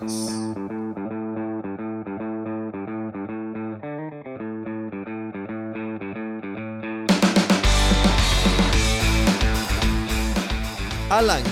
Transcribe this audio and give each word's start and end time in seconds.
Alan, 0.00 0.54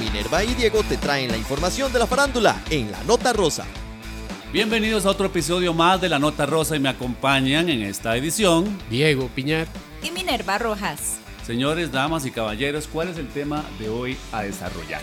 Minerva 0.01 0.45
y 0.45 0.55
Diego 0.55 0.83
te 0.83 0.97
traen 0.97 1.31
la 1.31 1.37
información 1.37 1.93
de 1.93 1.99
la 1.99 2.07
farándula 2.07 2.63
en 2.71 2.91
La 2.91 3.05
Nota 3.05 3.35
Rosa. 3.35 3.67
Bienvenidos 4.51 5.05
a 5.05 5.11
otro 5.11 5.27
episodio 5.27 5.75
más 5.75 6.01
de 6.01 6.09
La 6.09 6.19
Nota 6.19 6.47
Rosa 6.47 6.75
y 6.75 6.81
me 6.81 6.89
acompañan 6.89 7.69
en 7.69 7.83
esta 7.83 8.17
edición 8.17 8.79
Diego 8.89 9.29
Piñar. 9.35 9.67
Y 10.03 10.11
Minerva 10.11 10.57
Rojas. 10.57 11.19
Señores, 11.45 11.93
damas 11.93 12.25
y 12.25 12.31
caballeros, 12.31 12.89
¿cuál 12.91 13.09
es 13.09 13.19
el 13.19 13.29
tema 13.29 13.63
de 13.79 13.91
hoy 13.91 14.17
a 14.33 14.41
desarrollar? 14.41 15.03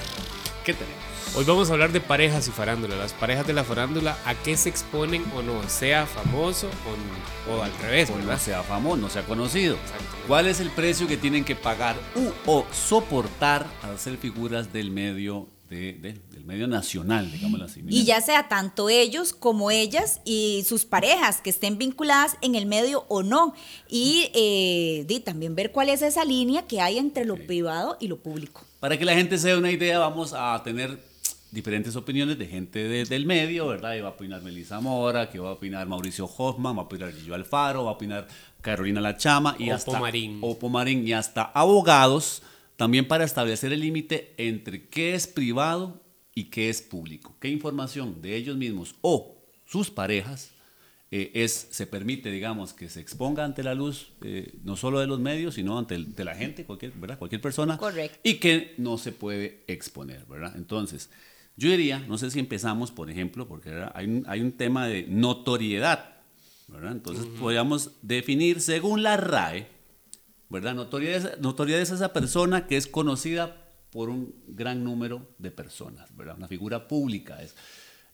¿Qué 0.63 0.73
tenemos? 0.73 1.04
Hoy 1.37 1.43
vamos 1.43 1.69
a 1.69 1.73
hablar 1.73 1.91
de 1.91 1.99
parejas 1.99 2.47
y 2.47 2.51
farándula. 2.51 2.95
Las 2.95 3.11
parejas 3.11 3.45
de 3.45 3.51
la 3.51 3.65
farándula, 3.65 4.17
¿a 4.25 4.35
qué 4.35 4.55
se 4.55 4.69
exponen 4.69 5.25
o 5.35 5.41
no? 5.41 5.67
Sea 5.67 6.05
famoso 6.05 6.69
o, 7.49 7.51
o 7.53 7.61
al 7.61 7.77
revés, 7.79 8.09
no 8.09 8.37
sea 8.39 8.63
famoso, 8.63 8.95
no 8.97 9.09
sea 9.09 9.23
conocido. 9.25 9.75
¿Cuál 10.27 10.47
es 10.47 10.61
el 10.61 10.69
precio 10.69 11.07
que 11.07 11.17
tienen 11.17 11.43
que 11.43 11.55
pagar 11.55 11.97
u, 12.15 12.29
o 12.49 12.65
soportar 12.71 13.67
al 13.83 13.99
ser 13.99 14.15
figuras 14.17 14.71
del 14.71 14.91
medio, 14.91 15.49
de- 15.69 15.91
de- 15.93 16.13
del 16.31 16.45
medio 16.45 16.67
nacional, 16.67 17.29
digámoslo 17.29 17.65
así? 17.65 17.83
Y 17.89 18.05
ya 18.05 18.21
sea 18.21 18.47
tanto 18.47 18.87
ellos 18.87 19.33
como 19.33 19.71
ellas 19.71 20.21
y 20.23 20.63
sus 20.65 20.85
parejas 20.85 21.41
que 21.41 21.49
estén 21.49 21.77
vinculadas 21.77 22.37
en 22.41 22.55
el 22.55 22.65
medio 22.65 23.03
o 23.09 23.23
no. 23.23 23.53
Y 23.89 24.29
eh, 24.33 25.21
también 25.25 25.53
ver 25.53 25.73
cuál 25.73 25.89
es 25.89 26.01
esa 26.01 26.23
línea 26.23 26.65
que 26.65 26.79
hay 26.79 26.97
entre 26.97 27.25
lo 27.25 27.35
privado 27.35 27.97
y 27.99 28.07
lo 28.07 28.15
público. 28.19 28.61
Para 28.79 28.97
que 28.97 29.03
la 29.03 29.15
gente 29.15 29.37
se 29.37 29.49
dé 29.49 29.57
una 29.57 29.71
idea, 29.71 29.99
vamos 29.99 30.31
a 30.33 30.61
tener 30.63 31.13
diferentes 31.55 31.95
opiniones 31.95 32.37
de 32.37 32.45
gente 32.45 32.79
de- 32.87 33.05
del 33.05 33.25
medio, 33.25 33.67
¿verdad? 33.67 33.95
Y 33.95 34.01
va 34.01 34.09
a 34.09 34.11
opinar 34.11 34.41
Melissa 34.43 34.79
Mora, 34.79 35.29
que 35.31 35.39
va 35.39 35.49
a 35.49 35.53
opinar 35.53 35.87
Mauricio 35.87 36.25
Hoffman, 36.25 36.75
va 36.77 36.81
a 36.81 36.85
opinar 36.85 37.11
Gillo 37.13 37.33
Alfaro, 37.33 37.85
va 37.85 37.91
a 37.91 37.93
opinar 37.93 38.27
Carolina 38.61 39.01
La 39.01 39.17
Chama 39.17 39.55
y 39.57 39.65
Opo 39.65 39.73
hasta 39.75 39.99
Marín. 39.99 40.39
Opo 40.41 40.69
Marín 40.69 41.07
y 41.07 41.13
hasta 41.13 41.43
abogados 41.43 42.43
también 42.75 43.07
para 43.07 43.23
establecer 43.23 43.71
el 43.73 43.79
límite 43.79 44.33
entre 44.37 44.87
qué 44.87 45.15
es 45.15 45.25
privado 45.27 46.01
y 46.35 46.45
qué 46.45 46.69
es 46.69 46.81
público. 46.81 47.35
¿Qué 47.39 47.47
información 47.47 48.21
de 48.21 48.35
ellos 48.35 48.57
mismos 48.57 48.95
o 49.01 49.37
sus 49.65 49.89
parejas 49.89 50.51
eh, 51.11 51.31
es, 51.35 51.67
se 51.71 51.85
permite, 51.87 52.29
digamos, 52.31 52.73
que 52.73 52.89
se 52.89 52.99
exponga 52.99 53.45
ante 53.45 53.63
la 53.63 53.75
luz, 53.75 54.09
eh, 54.23 54.55
no 54.63 54.75
solo 54.75 54.99
de 54.99 55.07
los 55.07 55.19
medios, 55.19 55.53
sino 55.53 55.77
ante 55.77 55.95
el- 55.95 56.13
de 56.15 56.25
la 56.25 56.35
gente, 56.35 56.65
cualquier, 56.65 56.91
¿verdad? 56.93 57.17
cualquier 57.19 57.39
persona, 57.39 57.77
Correcto. 57.77 58.17
y 58.23 58.33
que 58.35 58.73
no 58.79 58.97
se 58.97 59.11
puede 59.13 59.63
exponer, 59.67 60.25
¿verdad? 60.25 60.53
Entonces, 60.57 61.09
yo 61.57 61.69
diría, 61.69 61.99
no 61.99 62.17
sé 62.17 62.31
si 62.31 62.39
empezamos, 62.39 62.91
por 62.91 63.09
ejemplo, 63.09 63.47
porque 63.47 63.85
hay 63.93 64.05
un, 64.05 64.23
hay 64.27 64.41
un 64.41 64.51
tema 64.53 64.87
de 64.87 65.05
notoriedad, 65.07 66.17
¿verdad? 66.67 66.91
Entonces, 66.91 67.25
podríamos 67.39 67.91
definir 68.01 68.59
según 68.61 69.03
la 69.03 69.17
RAE, 69.17 69.67
¿verdad? 70.49 70.73
Notoriedad, 70.75 71.33
es- 71.33 71.39
notoriedad 71.41 71.81
es 71.81 71.91
esa 71.91 72.11
persona 72.13 72.67
que 72.67 72.77
es 72.77 72.87
conocida 72.87 73.61
por 73.91 74.09
un 74.09 74.35
gran 74.47 74.83
número 74.83 75.29
de 75.39 75.51
personas, 75.51 76.15
¿verdad? 76.17 76.35
Una 76.37 76.47
figura 76.47 76.87
pública. 76.87 77.41
Es, 77.41 77.55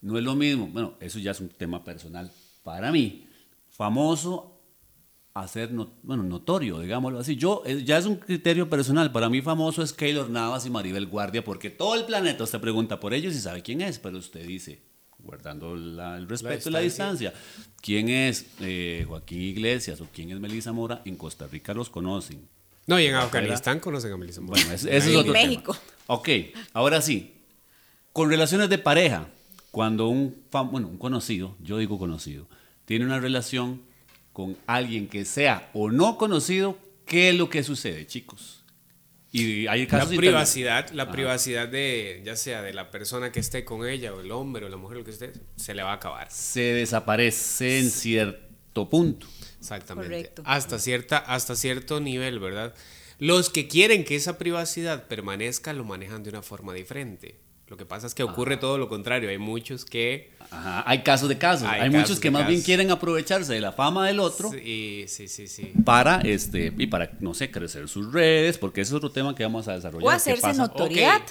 no 0.02 0.18
es 0.18 0.24
lo 0.24 0.36
mismo, 0.36 0.68
bueno, 0.68 0.94
eso 1.00 1.18
ya 1.20 1.32
es 1.32 1.40
un 1.40 1.50
tema 1.50 1.84
personal 1.84 2.32
para 2.64 2.92
mí. 2.92 3.28
Famoso 3.70 4.61
a 5.34 5.48
ser 5.48 5.72
no- 5.72 5.92
bueno, 6.04 6.24
notorio, 6.24 6.80
digámoslo 6.80 7.20
así. 7.20 7.36
Yo, 7.38 7.64
eh, 7.66 7.84
ya 7.86 7.98
es 7.98 8.06
un 8.06 8.18
criterio 8.18 8.70
personal. 8.70 9.12
Para 9.12 9.30
mí 9.30 9.42
famoso 9.42 9.82
es 9.82 9.94
Keylor 9.94 10.30
Navas 10.30 10.66
y 10.66 10.70
Maribel 10.70 11.06
Guardia, 11.08 11.44
porque 11.44 11.70
todo 11.70 11.96
el 11.96 12.06
planeta 12.06 12.44
usted 12.44 12.60
pregunta 12.60 13.00
por 13.00 13.14
ellos 13.14 13.34
y 13.36 13.40
sabe 13.40 13.62
quién 13.62 13.82
es, 13.82 13.98
pero 14.00 14.18
usted 14.18 14.46
dice, 14.46 14.82
guardando 15.20 15.76
la- 15.76 16.18
el 16.18 16.28
respeto 16.28 16.70
y 16.70 16.72
la 16.74 16.80
distancia, 16.80 17.34
quién 17.82 18.10
es 18.10 18.46
eh, 18.60 19.06
Joaquín 19.08 19.42
Iglesias 19.42 20.02
o 20.02 20.08
quién 20.14 20.32
es 20.32 20.40
Melissa 20.40 20.74
Mora, 20.74 21.02
en 21.06 21.16
Costa 21.16 21.48
Rica 21.48 21.74
los 21.74 21.90
conocen. 21.90 22.48
No, 22.88 23.00
y 23.00 23.06
en 23.06 23.16
Afganistán 23.16 23.80
conocen 23.80 24.12
a 24.12 24.18
Melissa 24.18 24.42
Mora. 24.42 24.60
Bueno, 24.60 24.76
ese, 24.76 24.90
ese 24.96 25.10
es 25.10 25.14
En 25.14 25.20
otro 25.20 25.34
México. 25.34 25.74
tema. 25.74 25.86
Ok, 26.08 26.30
ahora 26.74 27.02
sí. 27.02 27.36
Con 28.12 28.30
relaciones 28.30 28.68
de 28.70 28.78
pareja, 28.80 29.28
cuando 29.70 30.10
un, 30.10 30.36
fam- 30.52 30.70
bueno, 30.72 30.88
un 30.90 30.98
conocido, 30.98 31.56
yo 31.64 31.78
digo 31.78 31.98
conocido, 31.98 32.48
tiene 32.84 33.06
una 33.06 33.22
relación 33.22 33.84
con 34.34 34.58
alguien 34.68 35.08
que 35.08 35.26
sea 35.26 35.70
o 35.74 35.92
no 35.92 36.18
conocido, 36.18 36.78
¿qué 37.06 37.30
es 37.30 37.36
lo 37.36 37.50
que 37.50 37.64
sucede, 37.64 38.08
chicos? 38.08 38.64
Y 39.34 39.68
hay 39.68 39.84
La 39.84 39.88
casos 39.88 40.16
privacidad, 40.16 40.90
la 40.90 41.04
Ajá. 41.04 41.12
privacidad 41.14 41.68
de, 41.68 42.22
ya 42.26 42.36
sea 42.36 42.62
de 42.62 42.74
la 42.74 42.92
persona 42.92 43.32
que 43.32 43.40
esté 43.40 43.64
con 43.64 43.88
ella, 43.88 44.14
o 44.14 44.20
el 44.20 44.32
hombre, 44.32 44.66
o 44.66 44.70
la 44.70 44.76
mujer, 44.76 44.98
lo 44.98 45.06
que 45.06 45.12
esté, 45.12 45.32
se 45.56 45.74
le 45.74 45.84
va 45.84 45.92
a 45.92 45.96
acabar. 45.96 46.30
Se 46.30 46.62
desaparece 46.62 47.80
en 47.80 47.90
cierto 47.90 48.90
punto. 48.90 49.28
Exactamente. 49.58 50.10
Correcto. 50.10 50.42
Hasta, 50.46 50.80
cierta, 50.80 51.18
hasta 51.18 51.56
cierto 51.56 52.02
nivel, 52.02 52.40
¿verdad? 52.40 52.74
Los 53.20 53.50
que 53.50 53.68
quieren 53.68 54.04
que 54.04 54.16
esa 54.16 54.38
privacidad 54.38 55.08
permanezca 55.08 55.72
lo 55.72 55.86
manejan 55.86 56.24
de 56.24 56.32
una 56.32 56.42
forma 56.42 56.74
diferente. 56.74 57.40
Lo 57.72 57.78
que 57.78 57.86
pasa 57.86 58.06
es 58.06 58.14
que 58.14 58.22
ocurre 58.22 58.58
todo 58.58 58.78
lo 58.78 58.90
contrario. 58.90 59.30
Hay 59.30 59.38
muchos 59.38 59.86
que... 59.86 60.30
Ajá, 60.52 60.84
Hay 60.86 61.04
casos 61.04 61.30
de 61.30 61.38
casos. 61.38 61.66
Hay 61.70 61.80
Hay, 61.80 61.90
casos 61.90 62.02
muchos 62.10 62.20
que 62.20 62.30
más 62.30 62.46
bien 62.46 62.62
quieren 62.62 62.92
aprovecharse 62.92 63.54
de 63.54 63.62
la 63.62 63.72
fama 63.72 64.06
del 64.08 64.20
otro 64.20 64.52
Sí, 64.52 65.06
sí, 65.08 65.30
sí, 65.30 65.48
sí. 65.48 65.72
para 65.86 66.20
este 66.20 66.74
y 66.78 66.88
para 66.88 67.12
no 67.22 67.34
sé 67.34 67.50
crecer 67.50 67.88
sus 67.88 68.12
redes 68.12 68.58
porque 68.58 68.82
ese 68.82 68.90
es 68.92 68.96
otro 68.96 69.10
tema 69.10 69.34
que 69.36 69.44
vamos 69.44 69.70
a 69.70 69.76
desarrollar 69.76 70.06
O 70.06 70.10
¿Qué 70.10 70.16
hacerse 70.18 70.42
pasa? 70.42 70.62
notoriedad. 70.64 71.22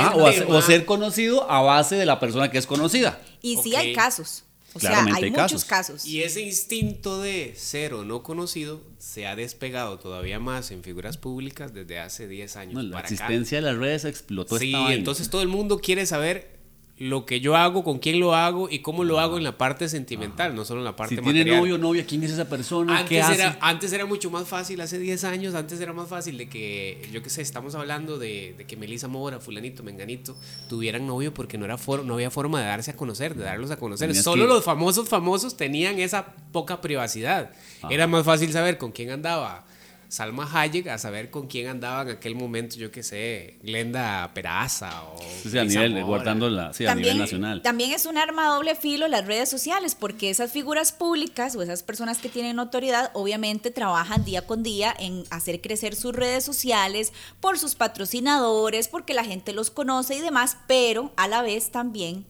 Ah, 0.00 0.14
o, 0.16 0.26
hacer- 0.26 0.46
o 0.48 0.62
ser 0.62 0.86
conocido 0.86 1.50
a 1.50 1.60
base 1.60 1.96
de 1.96 2.06
la 2.06 2.18
persona 2.18 2.50
que 2.50 2.56
es 2.56 2.66
conocida 2.66 3.20
Y 3.42 3.58
sí 3.58 3.76
hay 3.76 3.92
casos. 3.92 4.42
O 4.76 4.80
sea, 4.80 4.90
Claramente 4.90 5.18
hay, 5.18 5.24
hay 5.24 5.30
muchos 5.30 5.64
casos. 5.64 5.94
casos. 5.96 6.06
Y 6.06 6.22
ese 6.22 6.40
instinto 6.42 7.20
de 7.20 7.54
ser 7.56 7.94
o 7.94 8.04
no 8.04 8.22
conocido 8.22 8.82
se 8.98 9.26
ha 9.26 9.36
despegado 9.36 9.98
todavía 9.98 10.38
más 10.38 10.70
en 10.70 10.82
figuras 10.82 11.16
públicas 11.16 11.72
desde 11.74 11.98
hace 11.98 12.28
10 12.28 12.56
años 12.56 12.74
No, 12.74 12.82
la 12.82 12.90
para 12.96 13.06
acá. 13.06 13.14
existencia 13.14 13.58
de 13.58 13.62
las 13.62 13.76
redes 13.76 14.04
explotó 14.04 14.58
Sí, 14.58 14.72
esta 14.74 14.92
entonces 14.94 15.30
todo 15.30 15.42
el 15.42 15.48
mundo 15.48 15.78
quiere 15.80 16.06
saber 16.06 16.55
lo 16.98 17.26
que 17.26 17.40
yo 17.40 17.56
hago, 17.56 17.84
con 17.84 17.98
quién 17.98 18.18
lo 18.20 18.34
hago 18.34 18.70
y 18.70 18.78
cómo 18.78 19.04
lo 19.04 19.20
hago 19.20 19.36
en 19.36 19.44
la 19.44 19.58
parte 19.58 19.86
sentimental, 19.86 20.54
no 20.54 20.64
solo 20.64 20.80
en 20.80 20.86
la 20.86 20.96
parte 20.96 21.16
si 21.16 21.20
tiene 21.20 21.40
material. 21.40 21.58
novio 21.60 21.74
o 21.74 21.78
novia 21.78 22.06
quién 22.06 22.22
es 22.22 22.30
esa 22.30 22.48
persona 22.48 23.04
qué 23.06 23.20
Antes 23.20 23.24
hace 23.32 23.42
era, 23.42 23.58
antes 23.60 23.92
era 23.92 24.06
mucho 24.06 24.30
más 24.30 24.48
fácil, 24.48 24.80
hace 24.80 24.98
10 24.98 25.24
años, 25.24 25.54
antes 25.54 25.78
era 25.78 25.92
más 25.92 26.08
fácil 26.08 26.38
de 26.38 26.48
que, 26.48 27.06
yo 27.12 27.22
qué 27.22 27.28
sé, 27.28 27.42
estamos 27.42 27.74
hablando 27.74 28.18
de, 28.18 28.54
de 28.56 28.64
que 28.66 28.78
Melissa 28.78 29.08
Mora, 29.08 29.40
fulanito, 29.40 29.82
menganito, 29.82 30.34
tuvieran 30.70 31.06
novio 31.06 31.34
porque 31.34 31.58
no, 31.58 31.66
era 31.66 31.76
for- 31.76 32.02
no 32.02 32.14
había 32.14 32.30
forma 32.30 32.60
de 32.60 32.66
darse 32.66 32.92
a 32.92 32.96
conocer, 32.96 33.34
de 33.34 33.44
darlos 33.44 33.70
a 33.70 33.76
conocer. 33.76 34.08
Tenías 34.08 34.24
Solo 34.24 34.44
que- 34.46 34.54
los 34.54 34.64
famosos 34.64 35.06
famosos 35.06 35.54
tenían 35.58 35.98
esa 35.98 36.34
poca 36.50 36.80
privacidad. 36.80 37.50
Era 37.90 38.06
más 38.06 38.24
fácil 38.24 38.50
saber 38.52 38.78
con 38.78 38.92
quién 38.92 39.10
andaba 39.10 39.66
Salma 40.08 40.48
Hayek 40.52 40.88
a 40.88 40.98
saber 40.98 41.30
con 41.30 41.46
quién 41.46 41.68
andaba 41.68 42.02
en 42.02 42.16
aquel 42.16 42.34
momento, 42.34 42.76
yo 42.76 42.90
qué 42.90 43.02
sé, 43.02 43.58
Glenda 43.62 44.30
Peraza 44.34 45.02
o... 45.04 45.18
Sí, 45.42 45.50
sí, 45.50 45.58
a 45.58 45.64
nivel 45.64 46.04
guardando 46.04 46.48
la 46.48 46.72
sí, 46.72 46.86
a 46.86 46.94
nivel 46.94 47.18
nacional. 47.18 47.62
también 47.62 47.92
es 47.92 48.06
un 48.06 48.18
arma 48.18 48.48
doble 48.48 48.74
filo 48.74 49.08
las 49.08 49.26
redes 49.26 49.48
sociales, 49.48 49.94
porque 49.94 50.30
esas 50.30 50.52
figuras 50.52 50.92
públicas 50.92 51.56
o 51.56 51.62
esas 51.62 51.82
personas 51.82 52.18
que 52.18 52.28
tienen 52.28 52.56
notoriedad, 52.56 53.10
obviamente 53.14 53.70
trabajan 53.70 54.24
día 54.24 54.46
con 54.46 54.62
día 54.62 54.94
en 54.98 55.24
hacer 55.30 55.60
crecer 55.60 55.94
sus 55.94 56.14
redes 56.14 56.44
sociales 56.44 57.12
por 57.40 57.58
sus 57.58 57.74
patrocinadores, 57.74 58.88
porque 58.88 59.14
la 59.14 59.24
gente 59.24 59.52
los 59.52 59.70
conoce 59.70 60.16
y 60.16 60.20
demás, 60.20 60.56
pero 60.66 61.12
a 61.16 61.28
la 61.28 61.42
vez 61.42 61.70
también 61.70 62.24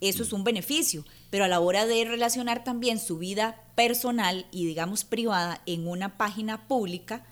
eso 0.00 0.22
es 0.22 0.32
un 0.32 0.44
beneficio. 0.44 1.04
Pero 1.30 1.44
a 1.44 1.48
la 1.48 1.60
hora 1.60 1.86
de 1.86 2.04
relacionar 2.04 2.64
también 2.64 2.98
su 2.98 3.18
vida 3.18 3.62
personal 3.74 4.46
y 4.50 4.66
digamos 4.66 5.04
privada 5.04 5.60
en 5.66 5.86
una 5.86 6.16
página 6.16 6.68
pública, 6.68 7.24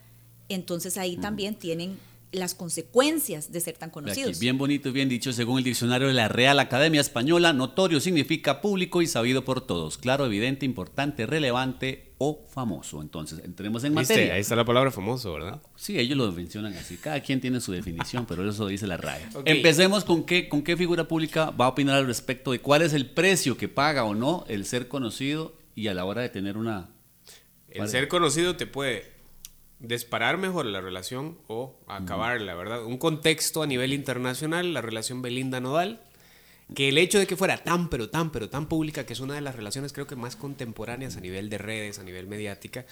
entonces 0.49 0.99
ahí 0.99 1.17
también 1.17 1.55
tienen 1.57 1.99
las 2.37 2.55
consecuencias 2.55 3.53
de 3.53 3.61
ser 3.61 3.77
tan 3.77 3.91
conocidos. 3.91 4.31
Aquí, 4.31 4.41
bien 4.41 4.59
bonito 4.59 4.89
y 4.89 4.93
bien 4.93 5.09
dicho, 5.09 5.33
según 5.33 5.59
el 5.59 5.65
diccionario 5.65 6.09
de 6.09 6.15
la 6.15 6.29
Real 6.29 6.59
Academia 6.59 7.01
Española, 7.01 7.53
notorio 7.53 8.01
significa 8.01 8.61
público 8.61 9.03
y 9.03 9.07
sabido 9.07 9.45
por 9.45 9.67
todos, 9.67 9.99
claro, 9.99 10.27
evidente, 10.27 10.65
importante, 10.65 11.27
relevante 11.27 12.13
o 12.19 12.45
famoso. 12.49 13.03
Entonces, 13.03 13.41
entremos 13.45 13.85
en 13.85 13.95
¿Viste? 13.95 14.15
materia. 14.15 14.35
Ahí 14.35 14.41
está 14.41 14.57
la 14.57 14.65
palabra 14.65 14.91
famoso, 14.91 15.33
¿verdad? 15.33 15.61
Sí, 15.77 15.99
ellos 15.99 16.17
lo 16.17 16.31
mencionan 16.33 16.75
así. 16.75 16.97
Cada 16.97 17.21
quien 17.21 17.41
tiene 17.41 17.61
su 17.61 17.73
definición, 17.73 18.27
pero 18.27 18.49
eso 18.49 18.67
dice 18.67 18.87
la 18.87 18.97
RAE. 18.97 19.27
Empecemos 19.45 20.05
con 20.05 20.25
qué, 20.25 20.49
con 20.49 20.63
qué 20.63 20.77
figura 20.77 21.09
pública 21.09 21.51
va 21.51 21.67
a 21.67 21.69
opinar 21.69 21.97
al 21.97 22.07
respecto 22.07 22.53
de 22.53 22.61
cuál 22.61 22.83
es 22.83 22.93
el 22.93 23.11
precio 23.11 23.57
que 23.57 23.69
paga 23.69 24.05
o 24.05 24.15
no 24.15 24.45
el 24.49 24.65
ser 24.65 24.89
conocido 24.89 25.57
y 25.75 25.89
a 25.89 25.95
la 25.95 26.05
hora 26.05 26.23
de 26.23 26.29
tener 26.29 26.57
una... 26.57 26.91
El 27.69 27.89
ser 27.89 28.09
conocido 28.09 28.57
te 28.57 28.67
puede 28.67 29.16
disparar 29.79 30.39
mejor 30.39 30.67
la 30.67 30.81
relación 30.81 31.39
o 31.49 31.79
acabarla, 31.87 32.55
¿verdad? 32.55 32.85
Un 32.85 32.99
contexto 32.99 33.63
a 33.63 33.67
nivel 33.67 33.93
internacional, 33.93 34.73
la 34.73 34.81
relación 34.81 35.23
Belinda-Nodal, 35.23 36.01
que 36.75 36.89
el 36.89 36.99
hecho 36.99 37.19
de 37.19 37.27
que 37.27 37.37
fuera 37.37 37.59
tan, 37.59 37.89
pero 37.89 38.11
tan, 38.11 38.33
pero 38.33 38.49
tan 38.49 38.69
pública, 38.69 39.07
que 39.07 39.13
es 39.13 39.21
una 39.21 39.35
de 39.35 39.41
las 39.41 39.55
relaciones 39.55 39.93
creo 39.93 40.07
que 40.07 40.17
más 40.17 40.37
contemporáneas 40.37 41.17
a 41.17 41.21
nivel 41.21 41.51
de 41.51 41.59
redes, 41.59 41.99
a 41.99 42.03
nivel 42.03 42.27
mediática, 42.27 42.87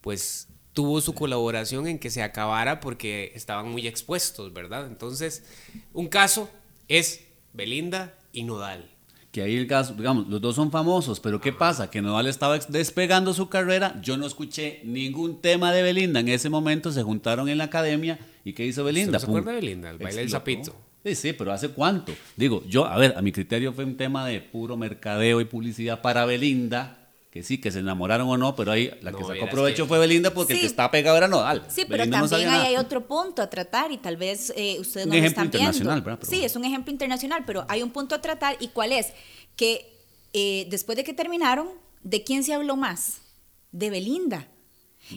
pues 0.00 0.48
tuvo 0.72 1.00
su 1.00 1.14
colaboración 1.14 1.86
en 1.86 1.98
que 1.98 2.10
se 2.10 2.22
acabara 2.22 2.80
porque 2.80 3.32
estaban 3.34 3.68
muy 3.68 3.86
expuestos, 3.86 4.52
¿verdad? 4.52 4.86
Entonces, 4.86 5.44
un 5.92 6.08
caso 6.08 6.50
es 6.88 7.24
Belinda 7.52 8.14
y 8.32 8.44
Nodal. 8.44 8.90
Que 9.32 9.40
ahí 9.42 9.56
el 9.56 9.66
caso, 9.66 9.94
digamos, 9.94 10.28
los 10.28 10.42
dos 10.42 10.54
son 10.54 10.70
famosos, 10.70 11.18
pero 11.18 11.40
¿qué 11.40 11.52
pasa? 11.52 11.90
Que 11.90 12.02
Nodal 12.02 12.26
estaba 12.26 12.58
despegando 12.58 13.32
su 13.32 13.48
carrera, 13.48 13.98
yo 14.02 14.18
no 14.18 14.26
escuché 14.26 14.80
ningún 14.84 15.40
tema 15.40 15.72
de 15.72 15.82
Belinda 15.82 16.20
en 16.20 16.28
ese 16.28 16.50
momento, 16.50 16.92
se 16.92 17.02
juntaron 17.02 17.48
en 17.48 17.56
la 17.56 17.64
academia 17.64 18.18
y 18.44 18.52
¿qué 18.52 18.66
hizo 18.66 18.84
Belinda? 18.84 19.18
se 19.18 19.26
Pum. 19.26 19.36
acuerda 19.36 19.52
de 19.52 19.60
Belinda? 19.62 19.90
El 19.90 19.96
baile 19.98 20.20
del 20.20 20.30
sapito. 20.30 20.76
Sí, 21.04 21.14
sí, 21.14 21.32
pero 21.32 21.50
¿hace 21.50 21.70
cuánto? 21.70 22.12
Digo, 22.36 22.62
yo, 22.68 22.84
a 22.84 22.96
ver, 22.98 23.14
a 23.16 23.22
mi 23.22 23.32
criterio 23.32 23.72
fue 23.72 23.84
un 23.84 23.96
tema 23.96 24.26
de 24.26 24.40
puro 24.40 24.76
mercadeo 24.76 25.40
y 25.40 25.46
publicidad 25.46 26.02
para 26.02 26.26
Belinda, 26.26 27.01
que 27.32 27.42
sí, 27.42 27.58
que 27.58 27.70
se 27.72 27.78
enamoraron 27.78 28.28
o 28.28 28.36
no, 28.36 28.54
pero 28.54 28.72
ahí 28.72 28.90
la 29.00 29.10
que 29.10 29.24
sacó 29.24 29.48
provecho 29.50 29.84
que- 29.84 29.88
fue 29.88 29.98
Belinda 29.98 30.34
porque 30.34 30.52
el 30.52 30.58
Sí. 30.58 30.60
que 30.64 30.66
estaba 30.66 30.90
pegado 30.90 31.16
era 31.16 31.28
Nodal. 31.28 31.64
Sí, 31.68 31.84
pero 31.88 32.02
Belinda 32.04 32.28
también 32.28 32.50
hay 32.50 32.76
otro 32.76 33.06
punto 33.06 33.40
a 33.40 33.48
tratar 33.48 33.90
y 33.90 33.96
tal 33.96 34.18
vez 34.18 34.52
eh, 34.54 34.76
ustedes 34.78 35.06
Un 35.06 35.12
no 35.12 35.18
lo 35.18 35.24
están 35.26 35.44
viendo. 35.44 35.56
internacional, 35.58 36.02
¿verdad? 36.02 36.18
Pero 36.20 36.30
sí, 36.30 36.44
es 36.44 36.54
un 36.56 36.64
ejemplo 36.66 36.92
internacional, 36.92 37.44
pero 37.46 37.64
hay 37.68 37.82
un 37.82 37.90
punto 37.90 38.14
a 38.14 38.20
tratar 38.20 38.56
y 38.60 38.68
cuál 38.68 38.92
es 38.92 39.14
que 39.56 39.90
eh, 40.34 40.66
después 40.70 40.96
de 40.96 41.04
que 41.04 41.14
terminaron, 41.14 41.68
¿de 42.02 42.22
quién 42.22 42.44
se 42.44 42.52
habló 42.52 42.76
más? 42.76 43.22
De 43.70 43.88
Belinda. 43.88 44.46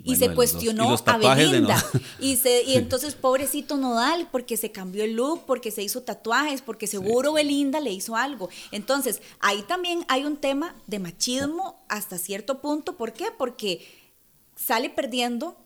Y 0.03 0.15
se 0.15 0.33
cuestionó 0.33 0.89
los 0.89 1.03
a 1.07 1.17
Belinda. 1.17 1.83
Y, 2.19 2.37
se, 2.37 2.63
y 2.63 2.75
entonces, 2.75 3.15
pobrecito 3.15 3.77
Nodal, 3.77 4.27
porque 4.31 4.57
se 4.57 4.71
cambió 4.71 5.03
el 5.03 5.13
look, 5.13 5.43
porque 5.45 5.71
se 5.71 5.83
hizo 5.83 6.03
tatuajes, 6.03 6.61
porque 6.61 6.87
seguro 6.87 7.33
Belinda 7.33 7.79
le 7.79 7.91
hizo 7.91 8.15
algo. 8.15 8.49
Entonces, 8.71 9.21
ahí 9.39 9.61
también 9.63 10.05
hay 10.07 10.25
un 10.25 10.37
tema 10.37 10.75
de 10.87 10.99
machismo 10.99 11.83
hasta 11.87 12.17
cierto 12.17 12.61
punto. 12.61 12.97
¿Por 12.97 13.13
qué? 13.13 13.25
Porque 13.37 13.85
sale 14.55 14.89
perdiendo 14.89 15.57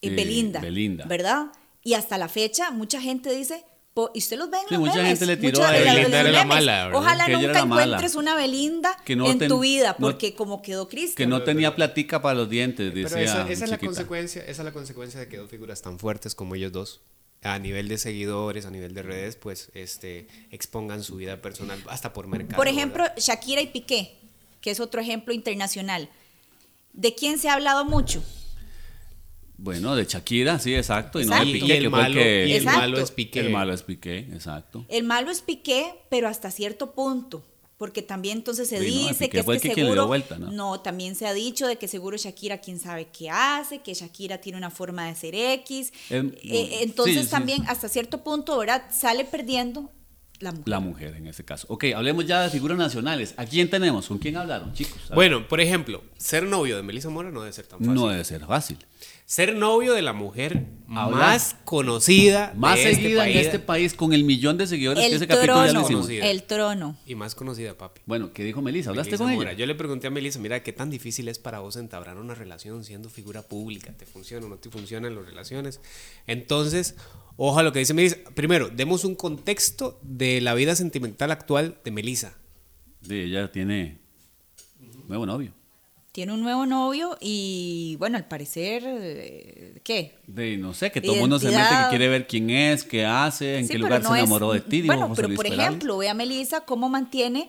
eh, 0.00 0.08
Eh, 0.08 0.10
Belinda, 0.10 0.60
Belinda. 0.60 1.04
¿verdad? 1.06 1.46
Y 1.82 1.94
hasta 1.94 2.18
la 2.18 2.28
fecha, 2.28 2.70
mucha 2.70 3.00
gente 3.00 3.30
dice, 3.34 3.64
po- 3.94 4.10
y 4.14 4.18
usted 4.18 4.36
los 4.38 4.50
ve 4.50 4.58
en 4.58 4.68
Sí, 4.68 4.74
los 4.74 4.80
mucha 4.80 4.94
memes, 4.96 5.08
gente 5.18 5.26
le 5.26 5.36
tiró 5.36 5.58
mucha- 5.58 5.68
a 5.68 5.72
de 5.72 5.78
Belinda, 5.80 6.00
de 6.00 6.08
los 6.08 6.12
era 6.12 6.30
la 6.32 6.38
memes. 6.44 6.48
mala, 6.48 6.84
¿verdad? 6.86 7.00
Ojalá 7.00 7.26
Que 7.26 7.32
nunca 7.32 7.58
encuentres 7.60 8.14
una 8.14 8.34
Belinda 8.34 8.96
Que 9.04 9.16
no 9.16 9.30
en 9.30 9.38
ten- 9.38 9.48
tu 9.48 9.60
vida, 9.60 9.96
no- 9.98 10.06
porque 10.06 10.34
como 10.34 10.62
quedó 10.62 10.88
Que 10.88 10.96
Cristian. 10.96 11.28
no 11.30 11.42
tenía 11.42 11.74
platica 11.76 12.22
para 12.22 12.34
los 12.34 12.48
dientes, 12.48 12.90
Pero 12.92 13.08
decía 13.08 13.22
esa, 13.22 13.50
esa 13.50 13.64
es 13.64 13.70
la 13.70 13.78
consecuencia, 13.78 14.42
esa 14.42 14.62
es 14.62 14.64
la 14.64 14.72
consecuencia 14.72 15.20
de 15.20 15.28
que 15.28 15.36
dos 15.36 15.50
figuras 15.50 15.82
tan 15.82 15.98
fuertes 15.98 16.34
como 16.34 16.54
ellos 16.54 16.72
dos, 16.72 17.00
a 17.42 17.58
nivel 17.58 17.88
de 17.88 17.98
seguidores, 17.98 18.66
a 18.66 18.70
nivel 18.70 18.94
de 18.94 19.02
redes, 19.02 19.36
pues 19.36 19.70
este 19.74 20.28
expongan 20.52 21.02
su 21.02 21.16
vida 21.16 21.42
personal 21.42 21.82
hasta 21.88 22.12
por 22.12 22.26
mercado. 22.28 22.56
Por 22.56 22.68
ejemplo, 22.68 23.02
¿verdad? 23.02 23.18
Shakira 23.18 23.60
y 23.60 23.66
Piqué, 23.66 24.16
que 24.60 24.70
es 24.70 24.78
otro 24.80 25.00
ejemplo 25.00 25.34
internacional. 25.34 26.08
¿De 26.92 27.14
quién 27.14 27.38
se 27.38 27.48
ha 27.48 27.54
hablado 27.54 27.84
mucho? 27.84 28.22
Bueno, 29.62 29.94
de 29.94 30.04
Shakira, 30.04 30.58
sí, 30.58 30.74
exacto. 30.74 31.20
Y 31.20 31.24
no 31.24 31.36
de. 31.36 31.52
Piqué, 31.52 31.66
y 31.66 31.70
el 31.72 31.82
que 31.84 31.88
malo, 31.88 32.14
que- 32.14 32.46
y 32.48 32.52
el 32.52 32.56
Exacto. 32.58 32.80
malo 32.80 32.98
es 32.98 33.10
Piqué. 33.12 33.40
El 33.40 33.50
malo 33.50 33.72
es 33.72 33.82
Piqué, 33.84 34.18
exacto. 34.32 34.84
El 34.88 35.04
malo 35.04 35.30
es 35.30 35.40
Piqué, 35.40 35.94
pero 36.10 36.26
hasta 36.28 36.50
cierto 36.50 36.92
punto. 36.92 37.44
Porque 37.78 38.02
también 38.02 38.38
entonces 38.38 38.68
se 38.68 38.78
Sí, 38.80 38.84
no, 39.02 39.08
dice 39.08 39.24
Piqué 39.28 39.44
que 39.44 39.52
es 39.54 39.62
que 39.62 39.68
que 39.70 39.74
seguro. 39.82 40.06
vuelta, 40.08 40.36
¿no? 40.38 40.80
también 40.80 41.14
se 41.14 41.26
ha 41.26 41.32
dicho 41.32 41.66
de 41.68 41.76
que 41.76 41.86
seguro 41.88 42.16
Shakira 42.16 42.58
quién 42.58 42.78
sabe 42.80 43.08
qué 43.16 43.30
hace, 43.30 43.78
que 43.80 43.94
Shakira 43.94 44.38
tiene 44.38 44.58
una 44.58 44.70
forma 44.70 45.06
de 45.06 45.14
ser 45.14 45.34
X. 45.34 45.92
Eh, 46.10 46.22
no, 46.22 46.30
entonces 46.80 47.16
sí, 47.18 47.24
sí. 47.24 47.30
también 47.30 47.64
hasta 47.68 47.88
cierto 47.88 48.22
punto, 48.24 48.58
¿verdad? 48.58 48.82
Sale 48.92 49.24
perdiendo 49.24 49.90
la 50.38 50.50
mujer. 50.52 50.68
La 50.68 50.80
mujer 50.80 51.14
en 51.16 51.26
ese 51.28 51.44
caso. 51.44 51.66
Ok, 51.70 51.84
hablemos 51.94 52.24
ya 52.26 52.42
de 52.42 52.50
figuras 52.50 52.76
nacionales. 52.78 53.34
¿A 53.36 53.44
quién 53.46 53.70
tenemos? 53.70 54.06
¿Con 54.08 54.18
quién 54.18 54.36
hablaron, 54.36 54.72
chicos? 54.74 55.00
Bueno, 55.14 55.46
por 55.48 55.60
ejemplo, 55.60 56.02
ser 56.16 56.44
novio 56.44 56.76
de 56.76 56.82
Melissa 56.82 57.10
Mora 57.10 57.30
no 57.32 57.40
debe 57.42 57.52
ser 57.52 57.66
tan 57.66 57.78
fácil. 57.80 57.94
no 57.94 58.08
debe 58.08 58.24
ser 58.24 58.44
fácil. 58.44 58.78
Ser 59.32 59.56
novio 59.56 59.94
de 59.94 60.02
la 60.02 60.12
mujer 60.12 60.66
Hablar. 60.90 61.18
más 61.18 61.56
conocida, 61.64 62.52
Más 62.54 62.76
de 62.76 62.94
seguida 62.94 63.26
este 63.26 63.40
en 63.40 63.46
este 63.46 63.58
país 63.58 63.94
con 63.94 64.12
el 64.12 64.24
millón 64.24 64.58
de 64.58 64.66
seguidores 64.66 65.00
que 65.00 65.06
el 65.08 65.14
ese 65.14 65.26
capítulo 65.26 65.54
ya 65.54 65.72
lo 65.72 65.86
trono, 65.86 66.00
hicimos. 66.02 66.08
el 66.10 66.42
trono. 66.42 66.98
y 67.06 67.14
más 67.14 67.34
conocida, 67.34 67.72
papi. 67.78 68.02
Bueno, 68.04 68.34
¿qué 68.34 68.44
dijo 68.44 68.60
Melissa? 68.60 68.90
¿Hablaste 68.90 69.12
Melissa 69.12 69.24
con 69.24 69.34
Mora. 69.34 69.52
ella? 69.52 69.58
Yo 69.58 69.64
le 69.64 69.74
pregunté 69.74 70.08
a 70.08 70.10
Melissa, 70.10 70.38
mira, 70.38 70.62
¿qué 70.62 70.74
tan 70.74 70.90
difícil 70.90 71.28
es 71.28 71.38
para 71.38 71.60
vos 71.60 71.76
entablar 71.76 72.18
una 72.18 72.34
relación 72.34 72.84
siendo 72.84 73.08
figura 73.08 73.40
pública? 73.40 73.94
¿Te 73.96 74.04
funciona 74.04 74.44
o 74.44 74.50
no 74.50 74.56
te 74.56 74.68
funcionan 74.68 75.14
las 75.14 75.24
relaciones? 75.24 75.80
Entonces, 76.26 76.96
ojo 77.38 77.58
a 77.58 77.62
lo 77.62 77.72
que 77.72 77.78
dice 77.78 77.94
Melissa. 77.94 78.18
Primero, 78.34 78.68
demos 78.68 79.02
un 79.06 79.14
contexto 79.14 79.98
de 80.02 80.42
la 80.42 80.52
vida 80.52 80.76
sentimental 80.76 81.30
actual 81.30 81.78
de 81.82 81.90
Melissa. 81.90 82.34
Sí, 83.00 83.14
ella 83.14 83.50
tiene 83.50 83.96
nuevo 85.08 85.24
novio. 85.24 85.54
Tiene 86.12 86.34
un 86.34 86.42
nuevo 86.42 86.66
novio 86.66 87.16
y, 87.22 87.96
bueno, 87.98 88.18
al 88.18 88.28
parecer, 88.28 88.82
eh, 88.86 89.80
¿qué? 89.82 90.18
De, 90.26 90.58
no 90.58 90.74
sé, 90.74 90.92
que 90.92 91.00
todo 91.00 91.14
el 91.14 91.20
mundo 91.20 91.38
se 91.38 91.46
mete, 91.46 91.62
que 91.84 91.88
quiere 91.88 92.08
ver 92.08 92.26
quién 92.26 92.50
es, 92.50 92.84
qué 92.84 93.06
hace, 93.06 93.56
en 93.58 93.66
Sí, 93.66 93.72
qué 93.72 93.78
lugar 93.78 94.02
no 94.02 94.10
se 94.10 94.16
es- 94.16 94.20
enamoró 94.20 94.52
de 94.52 94.60
ti. 94.60 94.82
Bueno, 94.82 95.10
pero 95.16 95.28
Luis 95.28 95.36
por 95.38 95.44
Perales. 95.46 95.66
ejemplo, 95.66 95.96
ve 95.96 96.10
a 96.10 96.14
Melissa 96.14 96.60
cómo 96.66 96.90
mantiene 96.90 97.48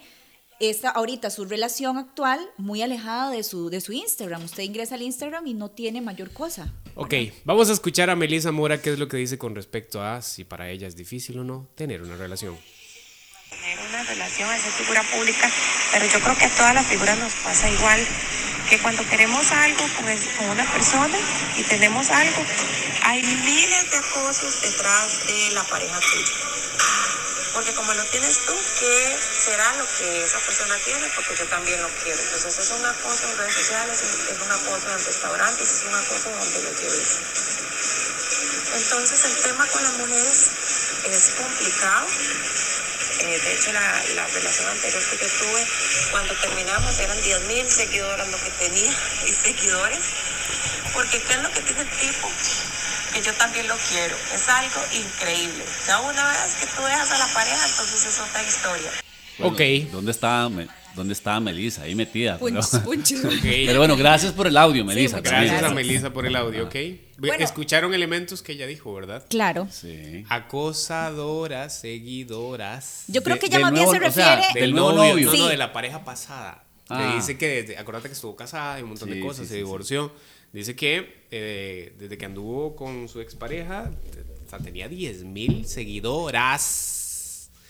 esta, 0.62 0.92
ahorita 0.92 1.30
su 1.30 1.44
relación 1.44 1.98
actual 1.98 2.39
muy 2.57 2.81
alejada 2.81 3.31
de 3.31 3.44
su, 3.44 3.69
de 3.69 3.81
su 3.81 3.92
Instagram. 3.92 4.45
Usted 4.45 4.63
ingresa 4.63 4.95
al 4.95 5.01
Instagram 5.01 5.45
y 5.45 5.54
no 5.56 5.69
tiene 5.69 6.00
mayor 6.00 6.31
cosa. 6.31 6.71
Ok, 6.95 7.15
vamos 7.44 7.69
a 7.69 7.74
escuchar 7.74 8.10
a 8.10 8.15
Melissa 8.15 8.54
Mora 8.54 8.81
qué 8.81 8.94
es 8.94 9.00
lo 9.00 9.10
que 9.10 9.18
dice 9.18 9.38
con 9.38 9.56
respecto 9.56 10.01
a 10.01 10.21
si 10.21 10.45
para 10.45 10.69
ella 10.69 10.88
es 10.88 10.95
difícil 10.95 11.38
o 11.39 11.44
no 11.44 11.68
tener 11.75 12.01
una 12.01 12.15
relación. 12.15 12.56
tener 13.50 13.77
una 13.89 14.04
relación, 14.04 14.48
al 14.50 14.60
ser 14.62 14.71
figura 14.71 15.04
pública, 15.13 15.51
pero 15.92 16.06
yo 16.06 16.19
creo 16.21 16.38
que 16.38 16.45
a 16.45 16.50
todas 16.56 16.74
las 16.75 16.86
figuras 16.88 17.18
nos 17.19 17.33
pasa 17.44 17.69
igual, 17.69 18.00
que 18.69 18.80
cuando 18.80 19.07
queremos 19.10 19.51
algo 19.51 19.86
con, 19.95 20.06
con 20.38 20.50
una 20.50 20.71
persona 20.71 21.18
y 21.56 21.63
tenemos 21.63 22.10
algo, 22.10 22.45
hay 23.04 23.21
miles 23.21 23.92
de 23.92 24.01
cosas 24.13 24.62
detrás 24.62 25.27
de 25.27 25.51
la 25.51 25.63
pareja 25.63 26.00
tuya. 26.00 26.54
Porque 27.54 27.71
como 27.75 27.94
lo 27.94 28.04
tienes 28.06 28.39
tú, 28.45 28.54
¿qué 28.80 29.18
será 29.45 29.75
lo 29.75 29.86
que 29.98 30.24
esa 30.24 30.39
persona 30.39 30.75
tiene? 30.86 31.07
Porque 31.15 31.36
yo 31.38 31.45
también 31.45 31.80
lo 31.81 31.89
quiero. 32.04 32.19
Entonces 32.19 32.57
es 32.57 32.71
una 32.71 32.94
cosa 32.94 33.30
en 33.30 33.38
redes 33.38 33.54
sociales, 33.54 34.01
es 34.01 34.42
una 34.42 34.57
cosa 34.57 34.92
en 34.92 35.06
restaurantes, 35.06 35.71
es 35.71 35.83
una 35.83 36.01
cosa 36.01 36.30
donde 36.31 36.63
lo 36.63 36.71
lleves. 36.71 37.19
Entonces 38.74 39.25
el 39.25 39.42
tema 39.44 39.68
con 39.68 39.83
las 39.83 39.94
mujeres 39.98 40.50
es 41.06 41.30
complicado. 41.38 42.07
Eh, 43.24 43.40
de 43.40 43.54
hecho, 43.54 43.72
la, 43.72 44.04
la 44.16 44.28
relación 44.28 44.70
anterior 44.70 45.02
que 45.10 45.18
yo 45.18 45.28
tuve, 45.40 45.66
cuando 46.12 46.34
terminamos, 46.36 47.00
eran 47.00 47.22
10 47.22 47.42
mil 47.46 47.66
seguidores 47.70 48.28
lo 48.28 48.38
que 48.38 48.50
tenía 48.60 48.92
y 49.25 49.31
seguidores. 49.34 50.00
Porque 50.94 51.22
¿qué 51.22 51.34
es 51.34 51.42
lo 51.42 51.52
que 51.52 51.62
tiene 51.62 51.81
el 51.81 51.90
tipo? 51.90 52.30
Que 53.14 53.22
yo 53.22 53.34
también 53.34 53.68
lo 53.68 53.75
quiero. 53.90 54.16
Es 54.34 54.48
algo 54.50 54.81
increíble. 54.92 55.64
Ya 55.88 56.00
una 56.02 56.28
vez 56.30 56.56
que 56.60 56.66
tú 56.68 56.84
dejas 56.84 57.12
a 57.12 57.18
la 57.18 57.28
pareja, 57.34 57.66
entonces 57.68 58.06
es 58.06 58.20
otra 58.20 58.44
historia. 58.44 58.92
Bueno, 59.40 59.54
Ok. 59.54 59.92
¿Dónde 59.92 60.12
está, 60.12 60.50
dónde 60.96 61.14
está 61.14 61.40
Melissa? 61.40 61.84
Ahí 61.84 61.96
metida. 61.96 62.38
pero- 62.40 62.60
Punch, 62.84 62.84
punch. 63.22 63.42
Pero 63.42 63.80
bueno, 63.80 63.96
gracias 63.98 64.32
por 64.32 64.48
el 64.48 64.58
audio, 64.58 64.84
Melissa. 64.86 65.18
muchas 65.18 65.32
también. 65.32 65.54
Gracias 65.54 65.58
a 65.58 65.74
Gracias. 65.74 65.76
Melissa 65.88 66.14
por 66.14 66.26
el 66.26 66.36
audio, 66.36 66.66
¿ok? 66.66 66.76
Bueno. 67.18 67.44
Escucharon 67.44 67.94
elementos 67.94 68.42
que 68.42 68.54
ella 68.54 68.66
dijo, 68.68 68.94
¿verdad? 68.94 69.26
Claro. 69.30 69.68
Sí. 69.72 70.26
Acosadoras, 70.30 71.80
seguidoras. 71.80 73.04
Yo 73.08 73.24
creo 73.24 73.40
que 73.40 73.46
ella 73.48 73.60
más 73.60 73.72
bien 73.74 73.90
se 73.90 73.98
o 73.98 74.12
sea, 74.12 74.36
refiere... 74.38 74.62
del 74.62 74.72
nuevo 74.74 74.92
novio. 74.94 75.26
No, 75.28 75.32
no, 75.38 75.44
Sí. 75.46 75.50
de 75.50 75.58
la 75.58 75.72
pareja 75.74 76.04
pasada. 76.04 76.64
Ah. 76.90 77.10
Le 77.10 77.16
dice 77.16 77.38
que, 77.38 77.48
desde, 77.64 77.78
acuérdate 77.78 78.10
que 78.10 78.14
estuvo 78.14 78.36
casada 78.36 78.80
y 78.80 78.84
un 78.84 78.90
montón 78.90 79.10
de 79.10 79.16
Sí, 79.16 79.22
cosas, 79.22 79.38
sí, 79.44 79.48
se 79.50 79.54
sí, 79.54 79.58
divorció. 79.58 80.12
Dice 80.52 80.76
que 80.76 81.24
eh, 81.32 81.96
desde 81.98 82.18
que 82.18 82.26
anduvo 82.26 82.76
con 82.76 83.08
su 83.10 83.20
expareja, 83.22 83.90
o 84.46 84.50
sea, 84.50 84.60
tenía 84.60 84.88
10 84.88 85.24
mil 85.24 85.66
seguidoras. 85.66 87.02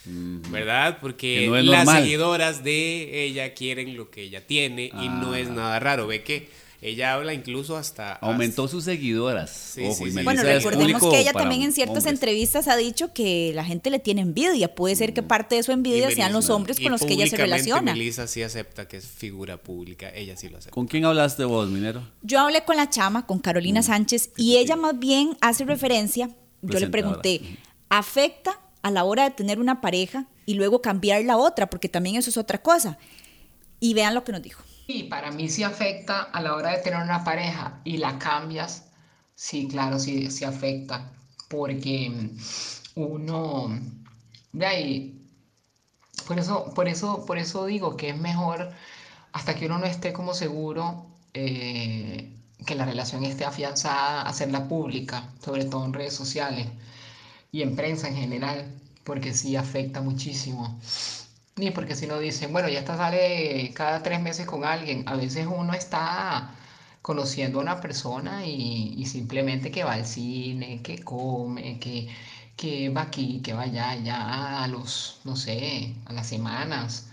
¿Verdad? 0.06 0.98
Porque 1.02 1.48
no 1.48 1.56
las 1.56 1.86
normal. 1.86 2.04
seguidoras 2.04 2.64
de 2.64 3.26
ella 3.26 3.54
quieren 3.54 3.96
lo 3.96 4.10
que 4.10 4.24
ella 4.24 4.46
tiene 4.46 4.86
y 4.86 5.10
no 5.10 5.34
Ah. 5.34 5.40
es 5.40 5.50
nada 5.50 5.80
raro. 5.80 6.08
Ve 6.08 6.24
que 6.24 6.50
ella 6.82 7.14
habla 7.14 7.34
incluso 7.34 7.78
hasta... 7.78 8.12
Aumentó 8.16 8.68
sus 8.68 8.84
seguidoras. 8.84 9.50
Sí, 9.74 9.86
Ojo, 9.86 9.94
sí, 9.94 10.04
y 10.04 10.08
sí. 10.08 10.12
Melissa 10.16 10.24
Bueno, 10.24 10.44
recordemos 10.44 11.10
que 11.14 11.20
ella 11.22 11.32
también 11.32 11.62
en 11.62 11.72
ciertas 11.72 12.00
hombres. 12.00 12.14
entrevistas 12.14 12.68
ha 12.68 12.76
dicho 12.76 13.14
que 13.14 13.54
la 13.56 13.64
gente 13.64 13.90
le 13.90 14.00
tiene 14.00 14.20
envidia. 14.20 14.76
Puede 14.76 14.98
ser 14.98 15.14
que 15.14 15.24
parte 15.24 15.56
de 15.56 15.64
su 15.64 15.72
envidia 15.72 16.12
y 16.12 16.16
sean 16.16 16.34
los 16.34 16.50
hombres 16.50 16.82
con 16.82 16.92
los 16.92 17.02
que 17.06 17.14
ella 17.14 17.28
se 17.28 17.38
relaciona. 17.38 17.94
Melissa 17.94 18.28
sí 18.28 18.44
acepta 18.44 18.86
que 18.90 18.98
es 18.98 19.08
figura 19.08 19.56
pública. 19.56 20.10
Ella 20.14 20.36
sí 20.36 20.50
lo 20.50 20.58
acepta. 20.58 20.76
¿Con 20.76 20.88
quién 20.88 21.06
hablaste 21.06 21.46
vos, 21.46 21.70
Minero? 21.70 22.04
Yo 22.22 22.42
hablé 22.42 22.66
con 22.66 22.76
la 22.76 22.90
chama, 22.90 23.26
con 23.26 23.40
Carolina 23.40 23.80
Mm, 23.80 23.84
Sánchez, 23.84 24.32
y 24.36 24.58
ella 24.58 24.76
más 24.76 25.00
bien 25.00 25.38
hace 25.40 25.64
referencia, 25.64 26.30
yo 26.62 26.80
le 26.80 26.88
pregunté, 26.90 27.40
¿afecta 27.88 28.60
a 28.84 28.92
la 28.92 29.06
hora 29.06 29.24
de 29.24 29.32
tener 29.32 29.60
una 29.60 29.82
pareja 29.82 30.28
y 30.46 30.54
luego 30.54 30.82
cambiar 30.82 31.24
la 31.24 31.38
otra? 31.38 31.70
Porque 31.70 31.90
también 31.90 32.18
eso 32.18 32.30
es 32.30 32.38
otra 32.38 32.62
cosa. 32.62 33.00
Y 33.80 33.94
vean 33.96 34.14
lo 34.14 34.24
que 34.24 34.32
nos 34.32 34.42
dijo. 34.42 34.64
Y 34.88 35.04
para 35.04 35.32
mí 35.32 35.50
sí 35.50 35.64
afecta 35.64 36.22
a 36.22 36.42
la 36.42 36.56
hora 36.56 36.72
de 36.72 36.80
tener 36.80 37.02
una 37.02 37.24
pareja 37.24 37.80
y 37.86 37.98
la 37.98 38.20
cambias, 38.20 38.84
sí, 39.34 39.68
claro, 39.68 39.98
sí, 39.98 40.30
sí 40.30 40.44
afecta, 40.44 41.10
porque 41.48 42.10
mm, 42.10 43.02
uno, 43.02 43.80
de 44.52 44.66
ahí, 44.66 45.22
por 46.28 46.38
eso, 46.38 46.74
por 46.74 46.88
eso, 46.90 47.26
por 47.26 47.38
eso 47.38 47.66
digo 47.66 47.96
que 47.96 48.10
es 48.10 48.18
mejor, 48.18 48.72
hasta 49.32 49.56
que 49.56 49.68
uno 49.68 49.80
no 49.80 49.86
esté 49.86 50.12
como 50.12 50.34
seguro, 50.34 51.08
eh, 51.34 52.30
que 52.66 52.76
la 52.76 52.86
relación 52.86 53.24
esté 53.24 53.46
afianzada, 53.46 54.24
hacerla 54.24 54.68
pública, 54.68 55.30
sobre 55.44 55.66
todo 55.66 55.86
en 55.86 55.94
redes 55.94 56.14
sociales 56.14 56.68
y 57.54 57.62
en 57.62 57.78
prensa 57.78 58.10
en 58.10 58.16
general, 58.18 58.66
porque 59.06 59.34
sí 59.34 59.56
afecta 59.56 60.02
muchísimo. 60.02 60.80
Ni 61.56 61.72
porque 61.72 61.96
si 61.96 62.08
no 62.08 62.20
dicen, 62.20 62.52
bueno, 62.52 62.68
ya 62.70 62.80
está 62.80 62.98
sale 62.98 63.72
cada 63.76 64.02
tres 64.04 64.20
meses 64.22 64.46
con 64.48 64.66
alguien. 64.66 65.04
A 65.08 65.16
veces 65.16 65.48
uno 65.48 65.74
está 65.74 66.56
conociendo 67.02 67.60
a 67.60 67.62
una 67.64 67.82
persona 67.82 68.46
y, 68.46 68.96
y 68.98 69.06
simplemente 69.06 69.72
que 69.72 69.84
va 69.84 69.94
al 69.94 70.06
cine, 70.08 70.82
que 70.82 71.04
come, 71.04 71.80
que, 71.80 72.10
que 72.58 72.90
va 72.90 73.04
aquí, 73.04 73.42
que 73.44 73.54
va 73.54 73.64
allá, 73.64 73.96
ya 73.98 74.64
a 74.64 74.68
los, 74.68 75.20
no 75.24 75.36
sé, 75.36 75.94
a 76.06 76.14
las 76.14 76.28
semanas, 76.28 77.10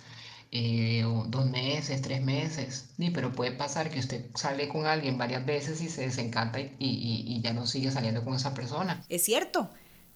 eh, 0.53 1.05
dos 1.29 1.47
meses, 1.51 2.01
tres 2.03 2.23
meses. 2.23 2.87
Ni, 2.99 3.11
pero 3.11 3.33
puede 3.33 3.53
pasar 3.53 3.91
que 3.91 4.01
usted 4.01 4.25
sale 4.35 4.69
con 4.69 4.87
alguien 4.87 5.19
varias 5.19 5.45
veces 5.47 5.81
y 5.83 5.89
se 5.91 6.03
desencanta 6.03 6.61
y, 6.61 6.71
y, 6.79 7.25
y 7.37 7.41
ya 7.43 7.53
no 7.53 7.67
sigue 7.67 7.91
saliendo 7.91 8.25
con 8.25 8.35
esa 8.35 8.55
persona. 8.55 9.03
Es 9.11 9.23
cierto. 9.25 9.71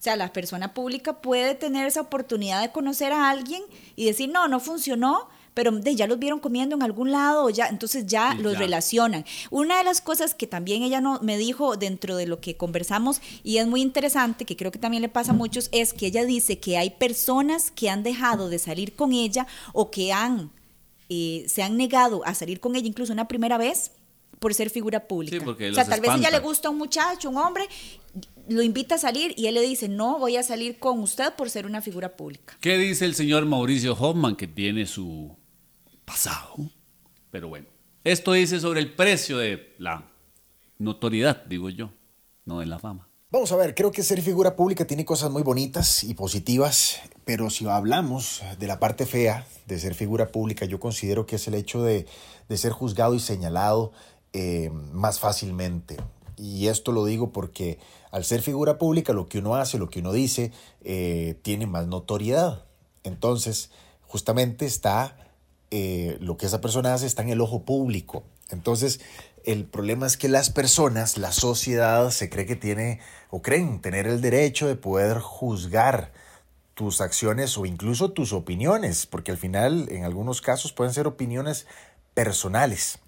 O 0.04 0.06
sea, 0.06 0.16
la 0.16 0.34
persona 0.34 0.74
pública 0.74 1.22
puede 1.22 1.54
tener 1.54 1.86
esa 1.86 2.02
oportunidad 2.02 2.60
de 2.60 2.70
conocer 2.70 3.10
a 3.10 3.30
alguien 3.30 3.62
y 3.96 4.04
decir, 4.04 4.28
no, 4.28 4.48
no 4.48 4.60
funcionó, 4.60 5.30
pero 5.54 5.72
de, 5.72 5.96
ya 5.96 6.06
los 6.06 6.18
vieron 6.18 6.40
comiendo 6.40 6.76
en 6.76 6.82
algún 6.82 7.10
lado, 7.10 7.46
o 7.46 7.48
ya, 7.48 7.68
entonces 7.68 8.04
ya 8.06 8.34
los 8.34 8.58
relacionan. 8.58 9.24
Una 9.50 9.78
de 9.78 9.84
las 9.84 10.02
cosas 10.02 10.34
que 10.34 10.46
también 10.46 10.82
ella 10.82 11.00
no, 11.00 11.20
me 11.22 11.38
dijo 11.38 11.78
dentro 11.78 12.16
de 12.16 12.26
lo 12.26 12.38
que 12.38 12.54
conversamos, 12.54 13.22
y 13.42 13.56
es 13.56 13.66
muy 13.66 13.80
interesante, 13.80 14.44
que 14.44 14.56
creo 14.56 14.70
que 14.70 14.78
también 14.78 15.00
le 15.00 15.08
pasa 15.08 15.32
a 15.32 15.34
muchos, 15.34 15.70
es 15.72 15.94
que 15.94 16.08
ella 16.08 16.26
dice 16.26 16.58
que 16.58 16.76
hay 16.76 16.90
personas 16.90 17.70
que 17.70 17.88
han 17.88 18.02
dejado 18.02 18.50
de 18.50 18.58
salir 18.58 18.94
con 18.94 19.14
ella 19.14 19.46
o 19.72 19.90
que 19.90 20.12
han, 20.12 20.50
eh, 21.08 21.46
se 21.48 21.62
han 21.62 21.78
negado 21.78 22.20
a 22.26 22.34
salir 22.34 22.60
con 22.60 22.76
ella 22.76 22.88
incluso 22.88 23.14
una 23.14 23.26
primera 23.26 23.56
vez 23.56 23.90
por 24.38 24.52
ser 24.52 24.68
figura 24.68 25.08
pública. 25.08 25.38
Sí, 25.38 25.42
porque 25.42 25.70
o 25.70 25.74
sea, 25.74 25.86
tal 25.86 26.02
vez 26.02 26.10
ella 26.14 26.30
le 26.30 26.40
gusta 26.40 26.68
un 26.68 26.76
muchacho, 26.76 27.30
un 27.30 27.38
hombre, 27.38 27.66
lo 28.48 28.62
invita 28.62 28.96
a 28.96 28.98
salir 28.98 29.34
y 29.36 29.46
él 29.46 29.54
le 29.54 29.62
dice, 29.62 29.88
no 29.88 30.18
voy 30.18 30.36
a 30.36 30.42
salir 30.42 30.78
con 30.78 31.00
usted 31.00 31.34
por 31.34 31.50
ser 31.50 31.66
una 31.66 31.80
figura 31.80 32.16
pública. 32.16 32.56
¿Qué 32.60 32.76
dice 32.78 33.04
el 33.04 33.14
señor 33.14 33.46
Mauricio 33.46 33.94
Hoffman 33.94 34.36
que 34.36 34.46
tiene 34.46 34.86
su 34.86 35.36
pasado? 36.04 36.70
Pero 37.30 37.48
bueno, 37.48 37.66
esto 38.04 38.32
dice 38.32 38.60
sobre 38.60 38.80
el 38.80 38.94
precio 38.94 39.38
de 39.38 39.74
la 39.78 40.10
notoriedad, 40.78 41.44
digo 41.46 41.70
yo, 41.70 41.90
no 42.44 42.60
de 42.60 42.66
la 42.66 42.78
fama. 42.78 43.08
Vamos 43.30 43.50
a 43.50 43.56
ver, 43.56 43.74
creo 43.74 43.90
que 43.90 44.04
ser 44.04 44.22
figura 44.22 44.54
pública 44.54 44.86
tiene 44.86 45.04
cosas 45.04 45.30
muy 45.30 45.42
bonitas 45.42 46.04
y 46.04 46.14
positivas, 46.14 47.00
pero 47.24 47.50
si 47.50 47.66
hablamos 47.66 48.42
de 48.60 48.66
la 48.68 48.78
parte 48.78 49.06
fea 49.06 49.44
de 49.66 49.78
ser 49.78 49.94
figura 49.94 50.30
pública, 50.30 50.66
yo 50.66 50.78
considero 50.78 51.26
que 51.26 51.36
es 51.36 51.48
el 51.48 51.54
hecho 51.54 51.82
de, 51.82 52.06
de 52.48 52.56
ser 52.56 52.70
juzgado 52.70 53.14
y 53.14 53.18
señalado 53.18 53.92
eh, 54.32 54.70
más 54.92 55.18
fácilmente. 55.18 55.96
Y 56.36 56.68
esto 56.68 56.92
lo 56.92 57.04
digo 57.04 57.32
porque 57.32 57.78
al 58.14 58.24
ser 58.24 58.42
figura 58.42 58.78
pública, 58.78 59.12
lo 59.12 59.28
que 59.28 59.40
uno 59.40 59.56
hace, 59.56 59.76
lo 59.76 59.90
que 59.90 59.98
uno 59.98 60.12
dice, 60.12 60.52
eh, 60.84 61.34
tiene 61.42 61.66
más 61.66 61.88
notoriedad. 61.88 62.64
Entonces, 63.02 63.72
justamente 64.02 64.66
está 64.66 65.16
eh, 65.72 66.16
lo 66.20 66.36
que 66.36 66.46
esa 66.46 66.60
persona 66.60 66.94
hace 66.94 67.06
está 67.06 67.22
en 67.22 67.30
el 67.30 67.40
ojo 67.40 67.64
público. 67.64 68.22
Entonces, 68.50 69.00
el 69.42 69.64
problema 69.64 70.06
es 70.06 70.16
que 70.16 70.28
las 70.28 70.48
personas, 70.50 71.18
la 71.18 71.32
sociedad, 71.32 72.08
se 72.12 72.30
cree 72.30 72.46
que 72.46 72.54
tiene 72.54 73.00
o 73.30 73.42
creen 73.42 73.80
tener 73.80 74.06
el 74.06 74.20
derecho 74.20 74.68
de 74.68 74.76
poder 74.76 75.18
juzgar 75.18 76.12
tus 76.74 77.00
acciones 77.00 77.58
o 77.58 77.66
incluso 77.66 78.12
tus 78.12 78.32
opiniones, 78.32 79.06
porque 79.06 79.32
al 79.32 79.38
final, 79.38 79.88
en 79.90 80.04
algunos 80.04 80.40
casos, 80.40 80.72
pueden 80.72 80.94
ser 80.94 81.08
opiniones 81.08 81.66
personales. 82.14 83.00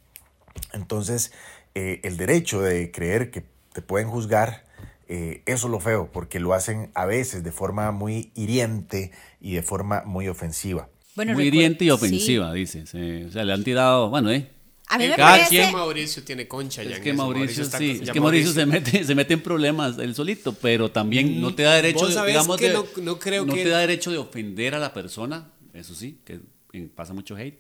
Entonces, 0.73 1.31
eh, 1.77 2.01
el 2.03 2.17
derecho 2.17 2.61
de 2.61 2.91
creer 2.91 3.31
que 3.31 3.45
te 3.73 3.83
pueden 3.83 4.09
juzgar, 4.09 4.66
eh, 5.09 5.43
eso 5.47 5.67
es 5.67 5.71
lo 5.71 5.81
feo, 5.81 6.11
porque 6.13 6.41
lo 6.41 6.53
hacen 6.55 6.91
a 6.95 7.07
veces 7.07 7.43
de 7.45 7.53
forma 7.53 7.91
muy 7.93 8.33
hiriente 8.35 9.13
y 9.41 9.55
de 9.55 9.63
forma 9.63 10.03
muy 10.05 10.29
ofensiva. 10.29 10.89
Bueno, 11.15 11.33
Muy 11.33 11.45
hiriente 11.45 11.85
y 11.85 11.89
sí. 11.89 11.91
ofensiva, 11.93 12.53
dice. 12.53 12.87
Se- 12.87 13.25
o 13.25 13.31
sea, 13.31 13.45
le 13.45 13.53
han 13.55 13.65
tirado, 13.65 14.11
bueno, 14.11 14.31
¿eh? 14.31 14.51
A 14.89 14.99
mí 14.99 15.09
me 15.09 15.17
Cada 15.17 15.31
parece... 15.33 15.49
quien- 15.51 15.73
Mauricio 15.73 16.23
tiene 16.25 16.47
concha 16.47 16.83
ya 16.83 16.97
Es 16.97 17.01
que. 17.01 17.13
Mauricio, 17.13 17.63
está- 17.63 17.79
sí, 17.79 17.99
ya 17.99 18.05
es 18.05 18.11
que 18.11 18.21
Mauricio 18.21 18.53
se 18.53 18.67
mete, 18.67 19.03
se 19.03 19.15
mete 19.15 19.35
en 19.35 19.41
problemas 19.43 19.99
él 19.99 20.15
solito, 20.15 20.53
pero 20.53 20.91
también 20.93 21.41
no 21.41 21.55
te 21.55 21.63
da 21.65 21.75
derecho, 21.75 22.07
de, 22.07 22.27
digamos, 22.27 22.57
que 22.59 22.69
de- 22.69 22.75
no- 22.75 22.87
no 23.03 23.19
creo 23.19 23.47
que- 23.47 23.65
te 23.65 23.69
da 23.71 23.79
derecho 23.81 24.11
de 24.13 24.19
ofender 24.19 24.75
a 24.75 24.79
la 24.79 24.93
persona, 24.93 25.53
eso 25.73 25.95
sí, 25.95 26.21
que 26.25 26.41
eh, 26.73 26.89
pasa 26.95 27.15
mucho 27.15 27.35
hate, 27.37 27.59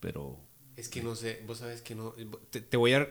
pero 0.00 0.38
Es 0.76 0.88
que 0.88 1.02
no 1.02 1.14
sé, 1.14 1.42
vos 1.46 1.58
sabes 1.58 1.80
que 1.80 1.94
no. 1.94 2.12
Te, 2.50 2.60
te 2.60 2.76
voy 2.76 2.92
a. 2.92 3.08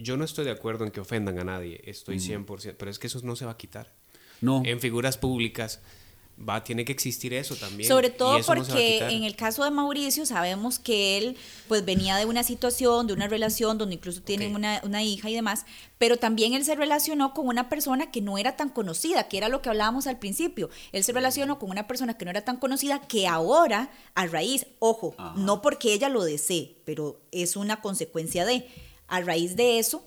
Yo 0.00 0.16
no 0.16 0.24
estoy 0.24 0.44
de 0.44 0.50
acuerdo 0.50 0.84
en 0.84 0.90
que 0.90 1.00
ofendan 1.00 1.38
a 1.38 1.44
nadie, 1.44 1.80
estoy 1.84 2.16
100%, 2.18 2.74
pero 2.78 2.90
es 2.90 2.98
que 2.98 3.06
eso 3.08 3.20
no 3.22 3.36
se 3.36 3.44
va 3.44 3.52
a 3.52 3.56
quitar. 3.56 3.92
no. 4.40 4.62
En 4.64 4.80
figuras 4.80 5.16
públicas 5.18 5.80
va, 6.48 6.64
tiene 6.64 6.84
que 6.84 6.92
existir 6.92 7.34
eso 7.34 7.54
también. 7.54 7.86
Sobre 7.88 8.10
todo 8.10 8.38
no 8.38 8.44
porque 8.44 8.98
en 9.10 9.22
el 9.22 9.36
caso 9.36 9.62
de 9.64 9.70
Mauricio 9.70 10.24
sabemos 10.26 10.78
que 10.78 11.18
él 11.18 11.36
pues 11.68 11.84
venía 11.84 12.16
de 12.16 12.24
una 12.24 12.42
situación, 12.42 13.06
de 13.06 13.12
una 13.12 13.28
relación 13.28 13.76
donde 13.78 13.94
incluso 13.96 14.22
tiene 14.22 14.48
Ok. 14.48 14.54
una, 14.56 14.80
una 14.82 15.02
hija 15.04 15.28
y 15.30 15.34
demás, 15.34 15.66
pero 15.98 16.16
también 16.16 16.54
él 16.54 16.64
se 16.64 16.74
relacionó 16.74 17.34
con 17.34 17.46
una 17.46 17.68
persona 17.68 18.10
que 18.10 18.20
no 18.22 18.38
era 18.38 18.56
tan 18.56 18.70
conocida, 18.70 19.28
que 19.28 19.36
era 19.36 19.48
lo 19.48 19.62
que 19.62 19.68
hablábamos 19.68 20.06
al 20.06 20.18
principio. 20.18 20.70
Él 20.90 21.04
se 21.04 21.12
relacionó 21.12 21.58
con 21.58 21.70
una 21.70 21.86
persona 21.86 22.16
que 22.16 22.24
no 22.24 22.30
era 22.30 22.44
tan 22.44 22.56
conocida, 22.56 23.00
que 23.06 23.28
ahora, 23.28 23.90
a 24.14 24.26
raíz, 24.26 24.66
ojo, 24.80 25.14
Ajá. 25.18 25.34
no 25.36 25.60
porque 25.62 25.92
ella 25.92 26.08
lo 26.08 26.24
desee, 26.24 26.76
pero 26.84 27.20
es 27.30 27.54
una 27.56 27.80
consecuencia 27.82 28.44
de, 28.46 28.66
a 29.12 29.20
raíz 29.20 29.56
de 29.56 29.78
eso, 29.78 30.02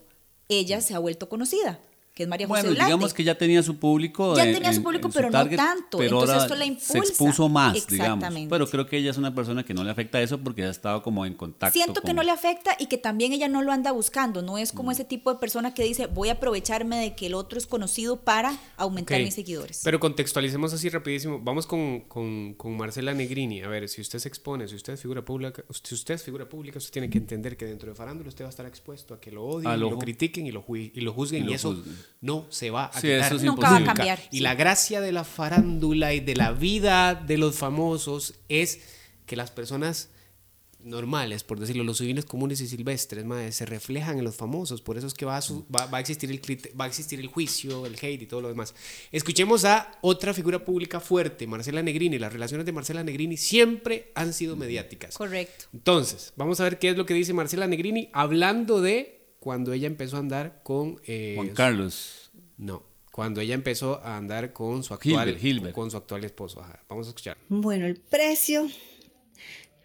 ella 0.50 0.82
se 0.82 0.96
ha 0.96 1.00
vuelto 1.00 1.30
conocida, 1.30 1.80
que 2.16 2.24
es 2.24 2.30
María 2.30 2.48
José 2.48 2.62
Bueno, 2.70 2.86
digamos 2.86 3.14
que 3.14 3.26
ya 3.26 3.38
tenía 3.38 3.62
su 3.62 3.78
público. 3.78 4.36
Ya 4.38 4.46
en- 4.46 4.54
tenía 4.54 4.72
su 4.74 4.82
público, 4.82 5.08
en 5.10 5.14
pero 5.14 5.28
no 5.28 5.32
target, 5.34 5.58
tanto. 5.58 5.98
Pero 5.98 6.12
Entonces 6.22 6.30
ahora 6.30 6.44
esto 6.46 6.56
la 6.56 6.62
se 6.64 6.68
impulsa. 6.68 6.98
expuso 6.98 7.50
más, 7.50 7.74
digamos. 7.88 7.92
Exactamente. 8.16 8.50
Pero 8.50 8.68
creo 8.70 8.88
que 8.88 8.98
ella 8.98 9.12
es 9.12 9.18
una 9.18 9.36
persona 9.36 9.64
que 9.66 9.74
no 9.74 9.84
le 9.84 9.92
afecta 9.92 10.22
eso 10.22 10.38
porque 10.40 10.64
ha 10.64 10.70
estado 10.70 11.04
como 11.04 11.26
en 11.26 11.34
contacto. 11.34 11.74
Siento 11.78 12.02
que 12.02 12.14
no 12.14 12.24
le 12.24 12.32
afecta 12.32 12.78
y 12.80 12.86
que 12.86 12.98
también 12.98 13.34
ella 13.34 13.50
no 13.50 13.62
lo 13.62 13.74
anda 13.74 13.92
buscando. 13.92 14.42
No 14.42 14.58
es 14.58 14.72
como 14.72 14.92
ese 14.94 15.04
tipo 15.04 15.32
de 15.34 15.40
persona 15.40 15.74
que 15.74 15.84
dice, 15.84 16.08
voy 16.08 16.30
a 16.30 16.34
aprovecharme 16.34 16.96
de 16.98 17.16
que 17.16 17.26
el 17.28 17.34
otro 17.34 17.58
es 17.60 17.68
conocido 17.68 18.22
para 18.22 18.58
aumentar 18.78 19.20
mis 19.22 19.34
seguidores. 19.34 19.82
Pero 19.84 20.00
contextualicemos 20.00 20.72
así 20.74 20.88
rapidísimo. 20.88 21.42
Vamos 21.44 21.68
con, 21.68 22.00
con, 22.08 22.54
con 22.54 22.78
Marcela 22.78 23.14
Negrini. 23.14 23.62
A 23.62 23.68
ver, 23.68 23.90
si 23.90 24.00
usted 24.00 24.20
se 24.20 24.30
expone, 24.30 24.70
si 24.70 24.76
usted 24.76 24.94
es 24.94 25.02
figura 25.02 25.26
pública, 25.26 25.66
si 25.84 25.94
usted 25.96 26.14
es 26.14 26.24
figura 26.24 26.48
pública, 26.48 26.78
usted 26.78 26.92
tiene 26.94 27.10
que 27.10 27.18
entender 27.18 27.58
que 27.58 27.66
dentro 27.66 27.90
de 27.90 27.96
farándula 27.96 28.30
usted 28.30 28.46
va 28.46 28.48
a 28.48 28.52
estar 28.52 28.66
expuesto 28.66 29.14
a 29.16 29.20
que 29.20 29.32
lo 29.32 29.44
odien, 29.44 29.78
lo 29.82 29.90
ojo. 29.90 30.00
critiquen 30.00 30.48
y 30.48 30.52
lo, 30.54 30.64
y 30.74 31.02
lo 31.02 31.12
juzguen 31.12 31.42
Y 31.44 31.46
y, 31.48 31.50
lo 31.50 31.56
eso 31.56 31.74
juzguen. 31.76 32.05
No 32.22 32.48
se 32.50 32.72
va 32.72 32.86
a 32.86 32.94
Sí, 33.00 33.08
quitar. 33.08 33.20
eso 33.28 33.36
es 33.36 33.44
Nunca 33.44 33.70
va 33.70 33.78
a 33.78 33.84
cambiar, 33.84 34.20
Y 34.32 34.38
sí. 34.38 34.44
la 34.44 34.56
gracia 34.56 35.02
de 35.02 35.12
la 35.12 35.24
farándula 35.24 36.14
y 36.14 36.20
de 36.20 36.36
la 36.36 36.52
vida 36.52 37.14
de 37.16 37.38
los 37.38 37.56
famosos 37.56 38.36
es 38.50 38.80
que 39.26 39.36
las 39.36 39.52
personas 39.52 40.10
normales, 40.80 41.44
por 41.44 41.60
decirlo, 41.60 41.84
los 41.84 41.98
civiles 41.98 42.26
comunes 42.26 42.62
y 42.62 42.68
silvestres, 42.68 43.26
se 43.56 43.66
reflejan 43.66 44.20
en 44.20 44.24
los 44.24 44.36
famosos, 44.36 44.82
por 44.82 44.98
eso 45.00 45.08
es 45.08 45.16
que 45.16 45.26
va 45.26 45.38
a, 45.38 45.42
su- 45.42 45.66
va, 45.76 45.88
va 45.88 45.98
a 45.98 46.00
existir 46.02 46.30
el 46.30 46.40
va 46.80 46.86
a 46.86 46.88
existir 46.88 47.20
el 47.20 47.26
juicio, 47.26 47.88
el 47.88 47.96
hate 47.96 48.22
y 48.22 48.26
todo 48.28 48.42
lo 48.42 48.50
demás. 48.50 48.76
Escuchemos 49.12 49.66
a 49.66 49.98
otra 50.02 50.32
figura 50.34 50.64
pública 50.64 51.00
fuerte, 51.00 51.48
Marcela 51.48 51.82
Negrini. 51.82 52.20
Las 52.20 52.32
relaciones 52.34 52.68
de 52.68 52.72
Marcela 52.72 53.04
Negrini 53.04 53.36
siempre 53.36 54.12
han 54.14 54.32
sido 54.32 54.56
mediáticas. 54.56 55.18
Correcto. 55.18 55.66
Entonces, 55.74 56.34
vamos 56.36 56.60
a 56.60 56.66
ver 56.66 56.78
qué 56.78 56.90
es 56.90 56.98
lo 56.98 57.08
que 57.08 57.16
dice 57.16 57.34
Marcela 57.34 57.66
Negrini 57.66 58.10
hablando 58.14 58.80
de 58.80 59.15
cuando 59.46 59.74
ella 59.74 59.86
empezó 59.86 60.16
a 60.16 60.22
andar 60.22 60.62
con 60.64 61.00
eh, 61.06 61.34
Juan 61.36 61.50
Carlos. 61.50 62.32
no, 62.58 62.82
cuando 63.12 63.42
ella 63.42 63.54
empezó 63.54 64.02
a 64.04 64.18
andar 64.18 64.54
con 64.54 64.84
su 64.84 64.92
actual, 64.96 65.28
Hilbert, 65.30 65.44
Hilbert. 65.44 65.76
con 65.76 65.92
su 65.92 65.98
actual 65.98 66.24
esposo. 66.24 66.62
Ajá, 66.62 66.84
Vamos 66.90 67.06
a 67.06 67.10
escuchar. 67.12 67.38
Bueno, 67.48 67.86
el 67.86 67.96
precio 67.98 68.68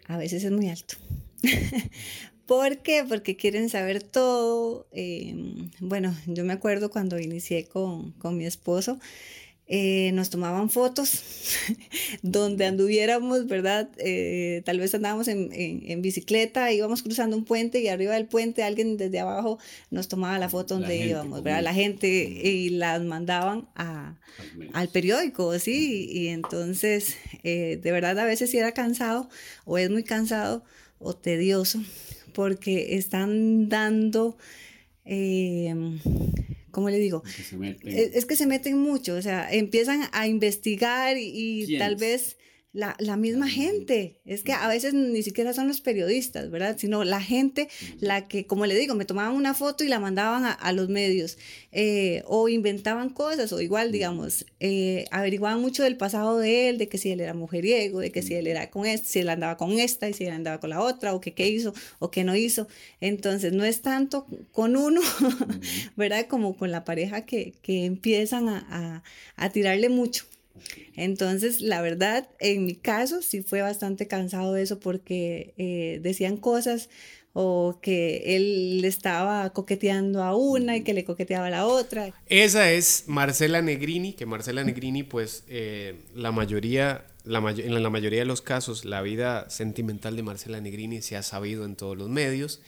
a 0.07 0.17
veces 0.17 0.43
es 0.43 0.51
muy 0.51 0.67
alto. 0.67 0.95
¿Por 2.47 2.79
qué? 2.79 3.05
Porque 3.07 3.37
quieren 3.37 3.69
saber 3.69 4.01
todo. 4.01 4.87
eh, 4.93 5.35
bueno, 5.79 6.17
yo 6.25 6.43
me 6.43 6.53
acuerdo 6.53 6.89
cuando 6.89 7.19
inicié 7.19 7.67
con, 7.67 8.13
con 8.13 8.37
mi 8.37 8.47
esposo, 8.47 8.99
eh, 9.73 10.11
nos 10.13 10.29
tomaban 10.29 10.69
fotos 10.69 11.23
donde 12.23 12.65
anduviéramos, 12.65 13.47
¿verdad? 13.47 13.89
Eh, 13.99 14.61
tal 14.65 14.79
vez 14.79 14.93
andábamos 14.93 15.29
en, 15.29 15.49
en- 15.53 15.89
en 15.89 16.01
bicicleta, 16.01 16.71
íbamos 16.73 17.01
cruzando 17.03 17.37
un 17.37 17.45
puente 17.45 17.79
y 17.79 17.87
arriba 17.87 18.15
del 18.15 18.25
puente 18.25 18.63
alguien 18.63 18.97
desde 18.97 19.19
abajo 19.21 19.59
nos 19.89 20.09
tomaba 20.09 20.37
la 20.39 20.49
foto 20.49 20.73
donde 20.75 20.95
íbamos, 21.07 21.41
¿verdad? 21.43 21.63
La 21.63 21.73
gente 21.73 22.07
y 22.09 22.69
las 22.71 23.01
mandaban 23.01 23.69
a, 23.75 24.17
al 24.73 24.89
periódico, 24.89 25.57
sí, 25.57 26.05
y 26.11 26.27
entonces 26.27 27.15
eh, 27.43 27.79
de 27.81 27.91
verdad 27.93 28.19
a 28.19 28.25
veces 28.25 28.49
sí 28.51 28.57
era 28.57 28.73
cansado 28.73 29.29
o 29.63 29.77
es 29.77 29.89
muy 29.89 30.03
cansado 30.03 30.63
o 30.99 31.15
tedioso 31.15 31.81
porque 32.33 32.95
están 32.97 33.69
dando, 33.69 34.37
eh, 35.05 35.73
¿cómo 36.71 36.89
le 36.89 36.97
digo? 36.97 37.21
que 37.23 37.43
se 37.43 37.57
meten. 37.57 37.91
Es, 37.91 38.15
es 38.15 38.25
que 38.25 38.35
se 38.35 38.47
meten 38.47 38.77
mucho, 38.77 39.15
o 39.15 39.21
sea, 39.21 39.51
empiezan 39.51 40.09
a 40.11 40.27
investigar 40.27 41.17
y, 41.17 41.65
y 41.65 41.77
tal 41.77 41.95
vez 41.95 42.37
la, 42.73 42.95
la, 42.99 43.17
misma 43.17 43.49
gente. 43.49 44.21
Es 44.25 44.43
que 44.43 44.53
a 44.53 44.67
veces 44.67 44.93
ni 44.93 45.23
siquiera 45.23 45.53
son 45.53 45.67
los 45.67 45.81
periodistas, 45.81 46.49
¿verdad? 46.49 46.77
Sino 46.77 47.03
la 47.03 47.21
gente, 47.21 47.67
la 47.99 48.27
que, 48.27 48.45
como 48.45 48.65
le 48.65 48.75
digo, 48.75 48.95
me 48.95 49.05
tomaban 49.05 49.35
una 49.35 49.53
foto 49.53 49.83
y 49.83 49.87
la 49.87 49.99
mandaban 49.99 50.45
a, 50.45 50.51
a 50.51 50.71
los 50.71 50.87
medios. 50.87 51.37
Eh, 51.71 52.23
o 52.25 52.47
inventaban 52.47 53.09
cosas, 53.09 53.51
o 53.51 53.61
igual, 53.61 53.91
digamos, 53.91 54.45
eh, 54.59 55.05
averiguaban 55.11 55.61
mucho 55.61 55.83
del 55.83 55.97
pasado 55.97 56.37
de 56.37 56.69
él, 56.69 56.77
de 56.77 56.87
que 56.87 56.97
si 56.97 57.11
él 57.11 57.19
era 57.19 57.33
mujeriego, 57.33 57.99
de 57.99 58.11
que 58.11 58.21
si 58.21 58.35
él 58.35 58.47
era 58.47 58.69
con 58.69 58.85
este, 58.85 59.07
si 59.07 59.19
él 59.19 59.29
andaba 59.29 59.57
con 59.57 59.77
esta 59.79 60.09
y 60.09 60.13
si 60.13 60.25
él 60.25 60.31
andaba 60.31 60.59
con 60.59 60.69
la 60.69 60.81
otra, 60.81 61.13
o 61.13 61.21
que 61.21 61.33
qué 61.33 61.47
hizo 61.49 61.73
o 61.99 62.09
qué 62.11 62.23
no 62.23 62.35
hizo. 62.35 62.67
Entonces, 63.01 63.53
no 63.53 63.65
es 63.65 63.81
tanto 63.81 64.25
con 64.53 64.77
uno, 64.77 65.01
¿verdad? 65.97 66.27
Como 66.27 66.55
con 66.55 66.71
la 66.71 66.85
pareja 66.85 67.25
que, 67.25 67.53
que 67.61 67.85
empiezan 67.85 68.47
a, 68.47 68.65
a, 68.69 69.03
a 69.35 69.49
tirarle 69.49 69.89
mucho. 69.89 70.25
Entonces, 70.95 71.61
la 71.61 71.81
verdad, 71.81 72.29
en 72.39 72.65
mi 72.65 72.75
caso 72.75 73.21
sí 73.21 73.41
fue 73.41 73.61
bastante 73.61 74.07
cansado 74.07 74.55
eso 74.57 74.79
porque 74.79 75.53
eh, 75.57 75.99
decían 76.01 76.37
cosas 76.37 76.89
o 77.33 77.79
que 77.81 78.35
él 78.35 78.83
estaba 78.83 79.51
coqueteando 79.51 80.23
a 80.23 80.35
una 80.35 80.77
y 80.77 80.83
que 80.83 80.93
le 80.93 81.05
coqueteaba 81.05 81.47
a 81.47 81.49
la 81.49 81.65
otra. 81.65 82.13
Esa 82.27 82.71
es 82.71 83.05
Marcela 83.07 83.61
Negrini, 83.61 84.13
que 84.13 84.25
Marcela 84.25 84.63
Negrini, 84.63 85.03
pues 85.03 85.45
eh, 85.47 85.95
la 86.13 86.31
mayoría, 86.31 87.05
la 87.23 87.39
en 87.57 87.81
la 87.81 87.89
mayoría 87.89 88.19
de 88.19 88.25
los 88.25 88.41
casos, 88.41 88.83
la 88.83 89.01
vida 89.01 89.49
sentimental 89.49 90.15
de 90.15 90.23
Marcela 90.23 90.59
Negrini 90.59 91.01
se 91.01 91.15
ha 91.15 91.23
sabido 91.23 91.63
en 91.65 91.75
todos 91.75 91.97
los 91.97 92.09
medios. 92.09 92.61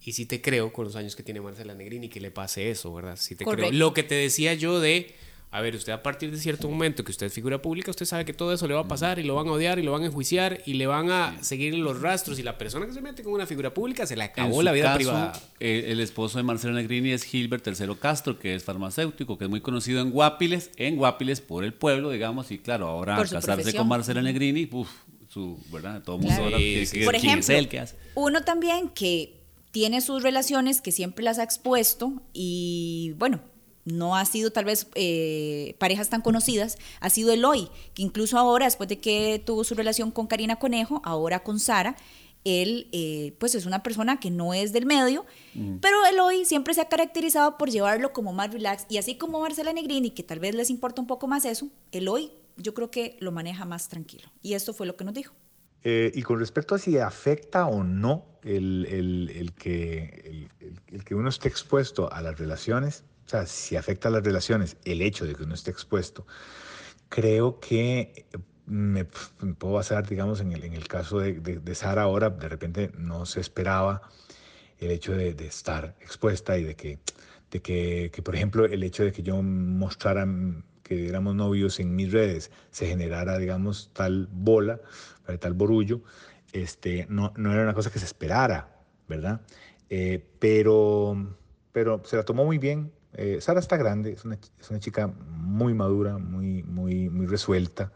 Y 0.00 0.12
sí 0.12 0.24
te 0.24 0.40
creo, 0.40 0.72
con 0.72 0.86
los 0.86 0.96
años 0.96 1.16
que 1.16 1.22
tiene 1.22 1.42
Marcela 1.42 1.74
Negrini, 1.74 2.08
que 2.08 2.20
le 2.20 2.30
pase 2.30 2.70
eso, 2.70 2.94
¿verdad? 2.94 3.16
Sí 3.16 3.34
te 3.34 3.44
creo. 3.44 3.70
Lo 3.72 3.92
que 3.92 4.04
te 4.04 4.14
decía 4.14 4.54
yo 4.54 4.80
de 4.80 5.14
a 5.50 5.62
ver, 5.62 5.74
usted 5.74 5.92
a 5.92 6.02
partir 6.02 6.30
de 6.30 6.36
cierto 6.36 6.68
momento 6.68 7.02
que 7.04 7.10
usted 7.10 7.26
es 7.26 7.32
figura 7.32 7.62
pública, 7.62 7.90
usted 7.90 8.04
sabe 8.04 8.26
que 8.26 8.34
todo 8.34 8.52
eso 8.52 8.68
le 8.68 8.74
va 8.74 8.80
a 8.80 8.88
pasar 8.88 9.18
y 9.18 9.22
lo 9.22 9.34
van 9.34 9.48
a 9.48 9.52
odiar 9.52 9.78
y 9.78 9.82
lo 9.82 9.92
van 9.92 10.02
a 10.02 10.06
enjuiciar 10.06 10.60
y 10.66 10.74
le 10.74 10.86
van 10.86 11.10
a 11.10 11.42
seguir 11.42 11.74
los 11.74 12.02
rastros 12.02 12.38
y 12.38 12.42
la 12.42 12.58
persona 12.58 12.84
que 12.86 12.92
se 12.92 13.00
mete 13.00 13.22
con 13.22 13.32
una 13.32 13.46
figura 13.46 13.72
pública 13.72 14.06
se 14.06 14.14
le 14.14 14.24
acabó 14.24 14.62
la 14.62 14.72
vida 14.72 14.94
privada. 14.94 15.32
Eh, 15.58 15.86
el 15.88 16.00
esposo 16.00 16.36
de 16.36 16.44
Marcelo 16.44 16.74
Negrini 16.74 17.12
es 17.12 17.24
Gilbert 17.24 17.66
III 17.66 17.94
Castro, 17.98 18.38
que 18.38 18.54
es 18.54 18.62
farmacéutico, 18.62 19.38
que 19.38 19.44
es 19.44 19.50
muy 19.50 19.62
conocido 19.62 20.02
en 20.02 20.10
Guapiles, 20.10 20.70
en 20.76 20.96
Guapiles 20.96 21.40
por 21.40 21.64
el 21.64 21.72
pueblo, 21.72 22.10
digamos, 22.10 22.50
y 22.50 22.58
claro, 22.58 22.86
ahora 22.86 23.16
casarse 23.24 23.74
con 23.74 23.88
Marcelo 23.88 24.20
Negrini, 24.20 24.68
uff, 24.70 24.90
su, 25.28 25.58
¿verdad? 25.72 26.02
Todo 26.02 26.16
el 26.16 26.22
mundo 26.22 26.42
ahora 26.42 26.58
que, 26.58 27.02
por 27.06 27.14
ejemplo, 27.14 27.54
es 27.54 27.66
que 27.68 27.80
hace. 27.80 27.96
Uno 28.14 28.42
también 28.42 28.90
que 28.90 29.34
tiene 29.70 30.02
sus 30.02 30.22
relaciones, 30.22 30.82
que 30.82 30.92
siempre 30.92 31.24
las 31.24 31.38
ha 31.38 31.42
expuesto 31.42 32.12
y 32.34 33.14
bueno, 33.18 33.40
no 33.84 34.16
ha 34.16 34.24
sido 34.24 34.50
tal 34.50 34.64
vez 34.64 34.88
eh, 34.94 35.74
parejas 35.78 36.10
tan 36.10 36.20
conocidas, 36.20 36.78
ha 37.00 37.10
sido 37.10 37.32
Eloy, 37.32 37.68
que 37.94 38.02
incluso 38.02 38.38
ahora, 38.38 38.66
después 38.66 38.88
de 38.88 38.98
que 38.98 39.42
tuvo 39.44 39.64
su 39.64 39.74
relación 39.74 40.10
con 40.10 40.26
Karina 40.26 40.56
Conejo, 40.56 41.00
ahora 41.04 41.42
con 41.42 41.58
Sara, 41.58 41.96
él 42.44 42.88
eh, 42.92 43.34
pues 43.38 43.54
es 43.54 43.66
una 43.66 43.82
persona 43.82 44.20
que 44.20 44.30
no 44.30 44.54
es 44.54 44.72
del 44.72 44.86
medio, 44.86 45.26
pero 45.80 46.06
Eloy 46.06 46.44
siempre 46.44 46.72
se 46.72 46.80
ha 46.80 46.88
caracterizado 46.88 47.58
por 47.58 47.68
llevarlo 47.68 48.12
como 48.12 48.32
más 48.32 48.52
relax, 48.52 48.86
y 48.88 48.98
así 48.98 49.16
como 49.16 49.40
Marcela 49.40 49.72
Negrini, 49.72 50.10
que 50.10 50.22
tal 50.22 50.38
vez 50.38 50.54
les 50.54 50.70
importa 50.70 51.00
un 51.00 51.06
poco 51.06 51.26
más 51.26 51.44
eso, 51.44 51.68
Eloy 51.92 52.30
yo 52.58 52.74
creo 52.74 52.90
que 52.90 53.16
lo 53.20 53.32
maneja 53.32 53.64
más 53.64 53.88
tranquilo. 53.88 54.28
Y 54.42 54.54
esto 54.54 54.74
fue 54.74 54.86
lo 54.86 54.96
que 54.96 55.04
nos 55.04 55.14
dijo. 55.14 55.34
Eh, 55.84 56.10
y 56.14 56.22
con 56.22 56.40
respecto 56.40 56.74
a 56.74 56.78
si 56.78 56.98
afecta 56.98 57.66
o 57.66 57.84
no 57.84 58.26
el, 58.42 58.86
el, 58.86 59.52
que, 59.52 60.48
el 60.88 61.04
que 61.04 61.14
uno 61.14 61.28
esté 61.28 61.48
expuesto 61.48 62.12
a 62.12 62.20
las 62.20 62.38
relaciones, 62.38 63.04
o 63.28 63.30
sea, 63.30 63.44
si 63.44 63.76
afecta 63.76 64.08
a 64.08 64.10
las 64.10 64.24
relaciones 64.24 64.78
el 64.86 65.02
hecho 65.02 65.26
de 65.26 65.34
que 65.34 65.42
uno 65.42 65.52
esté 65.52 65.70
expuesto, 65.70 66.26
creo 67.10 67.60
que 67.60 68.24
me, 68.64 69.04
puedo 69.04 69.74
basar, 69.74 70.08
digamos, 70.08 70.40
en 70.40 70.52
el, 70.52 70.64
en 70.64 70.72
el 70.72 70.88
caso 70.88 71.18
de, 71.18 71.34
de, 71.34 71.74
Sara 71.74 72.04
ahora, 72.04 72.30
de 72.30 72.48
repente 72.48 72.90
no 72.96 73.26
se 73.26 73.40
esperaba 73.40 74.00
el 74.78 74.90
hecho 74.92 75.12
de, 75.12 75.34
de 75.34 75.46
estar 75.46 75.94
expuesta 76.00 76.56
y 76.56 76.64
de 76.64 76.74
que, 76.74 77.00
de 77.50 77.60
que, 77.60 78.10
que, 78.14 78.22
por 78.22 78.34
ejemplo, 78.34 78.64
el 78.64 78.82
hecho 78.82 79.04
de 79.04 79.12
que 79.12 79.22
yo 79.22 79.42
mostrara 79.42 80.26
que 80.82 81.06
éramos 81.06 81.34
novios 81.34 81.80
en 81.80 81.94
mis 81.94 82.10
redes 82.10 82.50
se 82.70 82.86
generara, 82.86 83.36
digamos, 83.36 83.90
tal 83.92 84.26
bola, 84.32 84.80
tal 85.38 85.52
borullo, 85.52 86.00
este, 86.54 87.04
no, 87.10 87.34
no 87.36 87.52
era 87.52 87.62
una 87.62 87.74
cosa 87.74 87.90
que 87.90 87.98
se 87.98 88.06
esperara, 88.06 88.74
¿verdad? 89.06 89.42
Eh, 89.90 90.26
pero, 90.38 91.36
pero 91.72 92.00
se 92.06 92.16
la 92.16 92.22
tomó 92.22 92.46
muy 92.46 92.56
bien, 92.56 92.90
eh, 93.14 93.40
Sara 93.40 93.60
está 93.60 93.76
grande, 93.76 94.12
es 94.12 94.24
una, 94.24 94.38
chica 94.78 95.06
muy 95.06 95.74
madura, 95.74 96.18
muy, 96.18 96.62
muy, 96.62 97.08
muy 97.08 97.26
resuelta, 97.26 97.92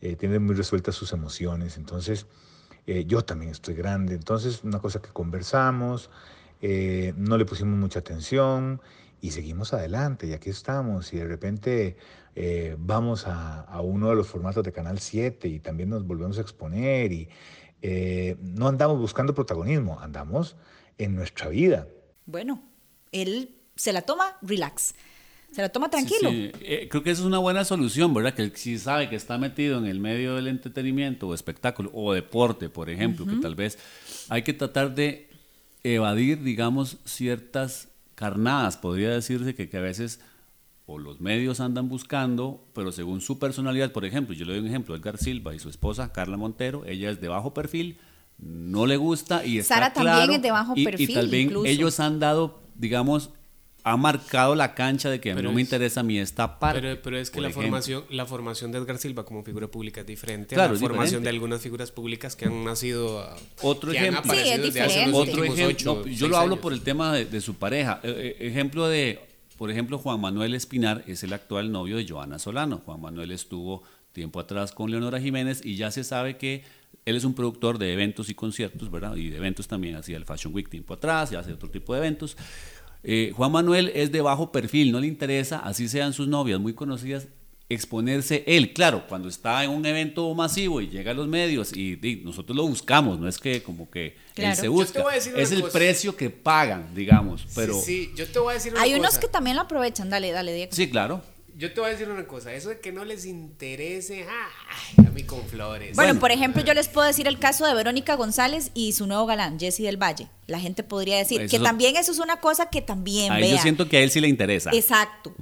eh, 0.00 0.16
tiene 0.16 0.38
muy 0.38 0.54
resueltas 0.54 0.94
sus 0.94 1.12
emociones, 1.12 1.76
entonces 1.76 2.26
eh, 2.86 3.04
yo 3.06 3.22
también 3.22 3.52
estoy 3.52 3.74
grande, 3.74 4.14
entonces 4.14 4.64
una 4.64 4.80
cosa 4.80 5.00
que 5.00 5.10
conversamos, 5.10 6.10
no 6.62 7.38
le 7.38 7.46
pusimos 7.46 7.78
mucha 7.78 8.00
atención 8.00 8.82
y 9.22 9.30
seguimos 9.30 9.72
adelante 9.72 10.26
y 10.26 10.34
aquí 10.34 10.50
estamos. 10.50 11.10
Y 11.14 11.16
de 11.16 11.24
repente 11.24 11.96
vamos 12.76 13.26
a, 13.26 13.62
a, 13.62 13.80
uno 13.80 14.10
de 14.10 14.16
los 14.16 14.28
formatos 14.28 14.62
de 14.62 14.70
Canal 14.70 14.98
7 14.98 15.48
y 15.48 15.60
también 15.60 15.88
nos 15.88 16.06
volvemos 16.06 16.36
a 16.36 16.42
exponer 16.42 17.12
y 17.12 17.30
no 18.42 18.68
andamos 18.68 18.98
buscando 18.98 19.32
protagonismo, 19.32 20.00
andamos 20.00 20.58
en 20.98 21.16
nuestra 21.16 21.48
vida. 21.48 21.88
Bueno, 22.26 22.62
él 23.10 23.59
se 23.80 23.92
la 23.92 24.02
toma 24.02 24.36
relax. 24.42 24.94
Se 25.52 25.62
la 25.62 25.68
toma 25.68 25.90
tranquilo. 25.90 26.30
Sí, 26.30 26.52
eh, 26.60 26.86
creo 26.88 27.02
que 27.02 27.10
esa 27.10 27.22
es 27.22 27.26
una 27.26 27.38
buena 27.38 27.64
solución, 27.64 28.14
¿verdad? 28.14 28.34
Que 28.34 28.52
si 28.54 28.78
sabe 28.78 29.08
que 29.08 29.16
está 29.16 29.36
metido 29.36 29.78
en 29.78 29.86
el 29.86 29.98
medio 29.98 30.36
del 30.36 30.46
entretenimiento 30.46 31.26
o 31.26 31.34
espectáculo 31.34 31.90
o 31.92 32.12
deporte, 32.12 32.68
por 32.68 32.88
ejemplo, 32.88 33.26
que 33.26 33.36
tal 33.36 33.56
vez 33.56 33.78
hay 34.28 34.42
que 34.42 34.52
tratar 34.52 34.94
de 34.94 35.28
evadir, 35.82 36.42
digamos, 36.42 36.98
ciertas 37.04 37.88
carnadas, 38.14 38.76
podría 38.76 39.10
decirse 39.10 39.54
que, 39.54 39.68
que 39.68 39.76
a 39.78 39.80
veces 39.80 40.20
o 40.86 40.98
los 40.98 41.20
medios 41.20 41.60
andan 41.60 41.88
buscando, 41.88 42.64
pero 42.74 42.92
según 42.92 43.20
su 43.20 43.38
personalidad, 43.38 43.92
por 43.92 44.04
ejemplo, 44.04 44.34
yo 44.34 44.44
le 44.44 44.52
doy 44.52 44.60
un 44.60 44.68
ejemplo, 44.68 44.94
Edgar 44.94 45.18
Silva 45.18 45.54
y 45.54 45.58
su 45.58 45.68
esposa 45.68 46.12
Carla 46.12 46.36
Montero, 46.36 46.84
ella 46.84 47.10
es 47.10 47.20
de 47.20 47.28
bajo 47.28 47.54
perfil, 47.54 47.98
no 48.38 48.86
le 48.86 48.96
gusta 48.96 49.44
y 49.44 49.58
está 49.58 49.74
Sara 49.74 49.92
también 49.92 50.32
es 50.32 50.42
de 50.42 50.50
bajo 50.50 50.74
perfil. 50.74 51.10
Y 51.10 51.14
tal 51.14 51.28
vez 51.28 51.50
ellos 51.64 52.00
han 52.00 52.18
dado, 52.18 52.60
digamos, 52.74 53.30
ha 53.84 53.96
marcado 53.96 54.54
la 54.54 54.74
cancha 54.74 55.10
de 55.10 55.20
que 55.20 55.32
a 55.32 55.34
mí 55.34 55.42
no 55.42 55.52
me 55.52 55.60
interesa 55.60 56.00
a 56.00 56.02
mí 56.02 56.18
esta 56.18 56.58
parte. 56.58 56.96
Pero, 56.96 57.18
es 57.18 57.30
que 57.30 57.40
la 57.40 57.50
formación, 57.50 58.04
la 58.10 58.26
formación 58.26 58.72
de 58.72 58.78
Edgar 58.78 58.98
Silva 58.98 59.24
como 59.24 59.42
figura 59.42 59.68
pública 59.68 60.00
es 60.00 60.06
diferente 60.06 60.54
a 60.54 60.68
la 60.68 60.74
formación 60.74 61.22
de 61.22 61.30
algunas 61.30 61.60
figuras 61.60 61.90
públicas 61.90 62.36
que 62.36 62.46
han 62.46 62.64
nacido. 62.64 63.28
Otro 63.62 63.92
ejemplo. 63.92 64.32
Sí, 64.32 64.40
es 64.48 64.62
diferente. 64.62 65.10
Otro 65.12 65.44
ejemplo. 65.44 66.06
yo 66.06 66.28
lo 66.28 66.36
hablo 66.36 66.60
por 66.60 66.72
el 66.72 66.82
tema 66.82 67.14
de, 67.14 67.40
su 67.40 67.54
pareja. 67.54 68.00
Eh, 68.02 68.36
eh, 68.38 68.48
ejemplo 68.48 68.86
de, 68.86 69.20
por 69.56 69.70
ejemplo, 69.70 69.98
Juan 69.98 70.20
Manuel 70.20 70.54
Espinar 70.54 71.04
es 71.06 71.22
el 71.22 71.32
actual 71.32 71.72
novio 71.72 71.96
de 71.96 72.06
Joana 72.06 72.38
Solano. 72.38 72.82
Juan 72.84 73.00
Manuel 73.00 73.30
estuvo 73.30 73.82
tiempo 74.12 74.40
atrás 74.40 74.72
con 74.72 74.90
Leonora 74.90 75.20
Jiménez 75.20 75.64
y 75.64 75.76
ya 75.76 75.90
se 75.90 76.04
sabe 76.04 76.36
que 76.36 76.64
él 77.04 77.16
es 77.16 77.24
un 77.24 77.34
productor 77.34 77.78
de 77.78 77.92
eventos 77.92 78.28
y 78.28 78.34
conciertos, 78.34 78.90
¿verdad? 78.90 79.16
Y 79.16 79.30
de 79.30 79.38
eventos 79.38 79.66
también, 79.66 79.96
hacía 79.96 80.16
el 80.16 80.24
Fashion 80.24 80.54
Week 80.54 80.68
tiempo 80.68 80.94
atrás, 80.94 81.30
ya 81.30 81.40
hace 81.40 81.52
otro 81.52 81.70
tipo 81.70 81.94
de 81.94 82.00
eventos. 82.00 82.36
Eh, 83.02 83.32
Juan 83.34 83.52
Manuel 83.52 83.90
es 83.94 84.12
de 84.12 84.20
bajo 84.20 84.52
perfil, 84.52 84.92
no 84.92 85.00
le 85.00 85.06
interesa, 85.06 85.58
así 85.58 85.88
sean 85.88 86.12
sus 86.12 86.28
novias 86.28 86.60
muy 86.60 86.74
conocidas, 86.74 87.28
exponerse 87.70 88.44
él. 88.46 88.72
Claro, 88.72 89.06
cuando 89.08 89.28
está 89.28 89.64
en 89.64 89.70
un 89.70 89.86
evento 89.86 90.34
masivo 90.34 90.80
y 90.80 90.88
llega 90.88 91.12
a 91.12 91.14
los 91.14 91.28
medios 91.28 91.74
y, 91.74 92.20
nosotros 92.24 92.56
lo 92.56 92.66
buscamos, 92.66 93.18
no 93.18 93.28
es 93.28 93.38
que 93.38 93.62
como 93.62 93.88
que 93.90 94.16
él 94.36 94.54
se 94.56 94.68
busca, 94.68 95.02
es 95.14 95.52
el 95.52 95.62
precio 95.64 96.16
que 96.16 96.28
pagan, 96.28 96.94
digamos. 96.94 97.46
Pero 97.54 97.80
sí, 97.80 98.10
yo 98.16 98.26
te 98.26 98.38
voy 98.38 98.52
a 98.52 98.54
decir 98.54 98.74
Hay 98.76 98.94
unos 98.94 99.18
que 99.18 99.28
también 99.28 99.56
lo 99.56 99.62
aprovechan, 99.62 100.10
dale, 100.10 100.30
dale, 100.32 100.52
Diego. 100.52 100.72
Sí, 100.72 100.90
claro. 100.90 101.22
Yo 101.60 101.74
te 101.74 101.78
voy 101.78 101.90
a 101.90 101.92
decir 101.92 102.08
una 102.08 102.26
cosa, 102.26 102.54
eso 102.54 102.70
de 102.70 102.80
que 102.80 102.90
no 102.90 103.04
les 103.04 103.26
interese, 103.26 104.24
ay, 104.26 105.04
a 105.06 105.10
mí 105.10 105.24
con 105.24 105.42
flores. 105.42 105.94
Bueno, 105.94 106.18
por 106.18 106.32
ejemplo, 106.32 106.64
yo 106.64 106.72
les 106.72 106.88
puedo 106.88 107.06
decir 107.06 107.28
el 107.28 107.38
caso 107.38 107.66
de 107.66 107.74
Verónica 107.74 108.14
González 108.14 108.70
y 108.72 108.94
su 108.94 109.06
nuevo 109.06 109.26
galán, 109.26 109.60
Jesse 109.60 109.80
del 109.80 109.98
Valle. 110.02 110.30
La 110.46 110.58
gente 110.58 110.82
podría 110.84 111.18
decir 111.18 111.50
que 111.50 111.58
también 111.58 111.96
eso 111.96 112.12
es 112.12 112.18
una 112.18 112.40
cosa 112.40 112.70
que 112.70 112.80
también 112.80 113.38
Yo 113.42 113.58
siento 113.58 113.90
que 113.90 113.98
a 113.98 114.00
él 114.00 114.10
sí 114.10 114.22
le 114.22 114.28
interesa. 114.28 114.70
Exacto. 114.72 115.34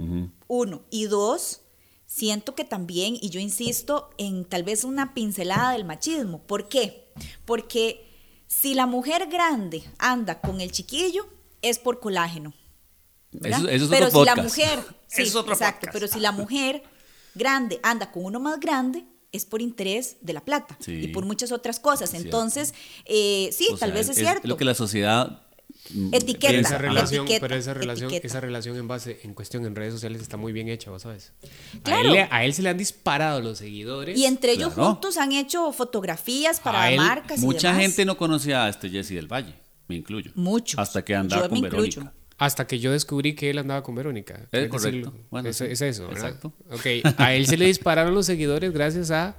Uno. 0.48 0.83
Y 0.90 1.04
dos, 1.04 1.61
siento 2.04 2.57
que 2.57 2.64
también, 2.64 3.16
y 3.20 3.31
yo 3.31 3.38
insisto 3.38 4.11
en 4.18 4.44
tal 4.44 4.64
vez 4.64 4.83
una 4.83 5.14
pincelada 5.14 5.70
del 5.70 5.85
machismo. 5.85 6.42
¿Por 6.42 6.68
qué? 6.68 7.12
Porque 7.44 8.04
si 8.48 8.74
la 8.74 8.87
mujer 8.87 9.28
grande 9.31 9.85
anda 9.98 10.40
con 10.40 10.61
el 10.61 10.72
chiquillo, 10.72 11.28
es 11.62 11.78
por 11.78 12.00
colágeno. 12.00 12.54
Eso, 13.43 13.88
pero 13.91 14.11
si 14.11 14.25
la 14.25 14.37
mujer, 14.37 14.79
sí, 15.07 15.23
exacto, 15.23 15.88
pero 15.93 16.09
si 16.09 16.19
la 16.21 16.33
mujer 16.33 16.83
grande 17.35 17.79
anda 17.83 18.11
con 18.11 18.25
uno 18.25 18.41
más 18.41 18.59
grande, 18.59 19.05
es 19.33 19.45
por 19.45 19.61
interés 19.61 20.17
de 20.23 20.33
la 20.33 20.41
plata 20.45 20.79
y 20.87 21.09
por 21.09 21.25
muchas 21.25 21.53
otras 21.53 21.81
cosas. 21.81 22.14
Entonces, 22.14 22.75
eh, 23.05 23.51
sí, 23.53 23.69
tal 23.79 23.93
vez 23.93 24.09
es, 24.09 24.17
cierto. 24.17 24.47
lo 24.49 24.57
que 24.57 24.64
la 24.64 24.75
sociedad 24.75 25.43
mm, 25.91 26.14
Etiqueta. 26.14 26.49
Pero 26.49 26.61
esa 26.61 26.79
relación, 26.79 27.25
etiqueta, 27.27 27.41
pero 27.47 27.55
esa 27.57 27.75
relación, 27.75 28.11
etiqueta. 28.11 28.27
esa 28.27 28.41
relación 28.41 28.77
en 28.79 28.88
base, 28.88 29.21
en 29.25 29.35
cuestión 29.35 29.67
en 29.67 29.77
redes 29.77 29.93
sociales 29.93 30.23
está 30.23 30.38
muy 30.38 30.53
bien 30.53 30.69
hecha, 30.69 30.91
vos 30.91 31.03
sabes. 31.03 31.33
A, 31.85 32.01
él, 32.01 32.27
a 32.31 32.45
él 32.45 32.55
se 32.55 32.62
le 32.62 32.71
han 32.71 32.79
disparado 32.79 33.41
los 33.43 33.59
seguidores. 33.59 34.19
Y 34.19 34.25
entre 34.25 34.53
ellos 34.53 34.73
Claro. 34.73 34.93
juntos 34.93 35.19
han 35.19 35.33
hecho 35.33 35.71
fotografías 35.73 36.61
para 36.61 36.91
él, 36.91 36.97
marcas 36.97 37.43
y 37.43 37.45
Mucha 37.45 37.69
demás. 37.69 37.83
gente 37.83 38.05
no 38.07 38.17
conocía 38.17 38.64
a 38.64 38.69
este 38.71 38.88
Jesse 38.88 39.11
del 39.11 39.31
Valle, 39.31 39.55
me 39.88 39.97
incluyo. 39.97 40.33
Muchos. 40.35 40.81
Hasta 40.81 41.05
que 41.05 41.14
andaba 41.14 41.43
Yo 41.43 41.49
con 41.51 41.61
me 41.61 41.69
incluyo. 41.69 42.11
Hasta 42.38 42.68
que 42.68 42.79
yo 42.79 42.92
descubrí 42.92 43.35
que 43.35 43.51
él 43.51 43.59
andaba 43.59 43.83
con 43.83 43.96
Verónica. 43.96 44.35
Es 44.35 44.55
Hay 44.55 44.62
que 44.62 44.68
correcto. 44.68 45.11
decirlo. 45.11 45.27
Bueno, 45.31 45.48
es, 45.48 45.57
sí. 45.57 45.64
es 45.68 45.81
eso, 45.81 46.07
¿verdad? 46.07 46.27
Exacto. 46.27 46.53
Ok, 46.70 46.87
a 47.18 47.35
él 47.35 47.46
se 47.46 47.57
le 47.57 47.66
dispararon 47.66 48.14
los 48.14 48.27
seguidores 48.27 48.72
gracias 48.72 49.11
a 49.11 49.37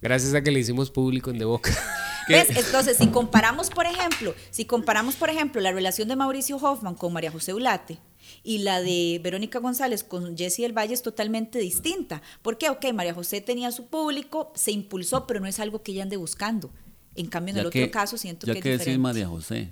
gracias 0.00 0.34
a 0.34 0.42
que 0.42 0.50
le 0.50 0.60
hicimos 0.60 0.90
público 0.90 1.30
en 1.30 1.38
De 1.38 1.44
Boca. 1.44 1.72
¿Ves? 2.28 2.48
Entonces, 2.56 2.98
si 2.98 3.08
comparamos, 3.08 3.70
por 3.70 3.86
ejemplo, 3.86 4.34
si 4.50 4.64
comparamos, 4.64 5.16
por 5.16 5.28
ejemplo, 5.28 5.60
la 5.60 5.72
relación 5.72 6.08
de 6.08 6.14
Mauricio 6.16 6.56
Hoffman 6.56 6.94
con 6.94 7.12
María 7.12 7.30
José 7.30 7.52
Ulate 7.52 7.98
y 8.42 8.58
la 8.58 8.80
de 8.80 9.20
Verónica 9.22 9.58
González 9.58 10.04
con 10.04 10.36
Jesse 10.36 10.58
del 10.58 10.72
Valle 10.72 10.94
es 10.94 11.02
totalmente 11.02 11.58
distinta. 11.58 12.22
¿Por 12.42 12.58
qué? 12.58 12.70
Ok, 12.70 12.84
María 12.94 13.12
José 13.12 13.40
tenía 13.40 13.72
su 13.72 13.86
público, 13.86 14.52
se 14.54 14.70
impulsó, 14.70 15.26
pero 15.26 15.40
no 15.40 15.46
es 15.46 15.58
algo 15.58 15.82
que 15.82 15.92
ella 15.92 16.04
ande 16.04 16.16
buscando. 16.16 16.70
En 17.14 17.26
cambio, 17.26 17.54
en 17.54 17.60
el 17.60 17.66
otro 17.66 17.90
caso 17.90 18.16
siento 18.16 18.46
ya 18.46 18.52
que 18.54 18.58
es 18.58 18.62
que 18.62 18.68
decís 18.70 18.80
diferente. 18.86 19.02
María 19.02 19.28
José, 19.28 19.70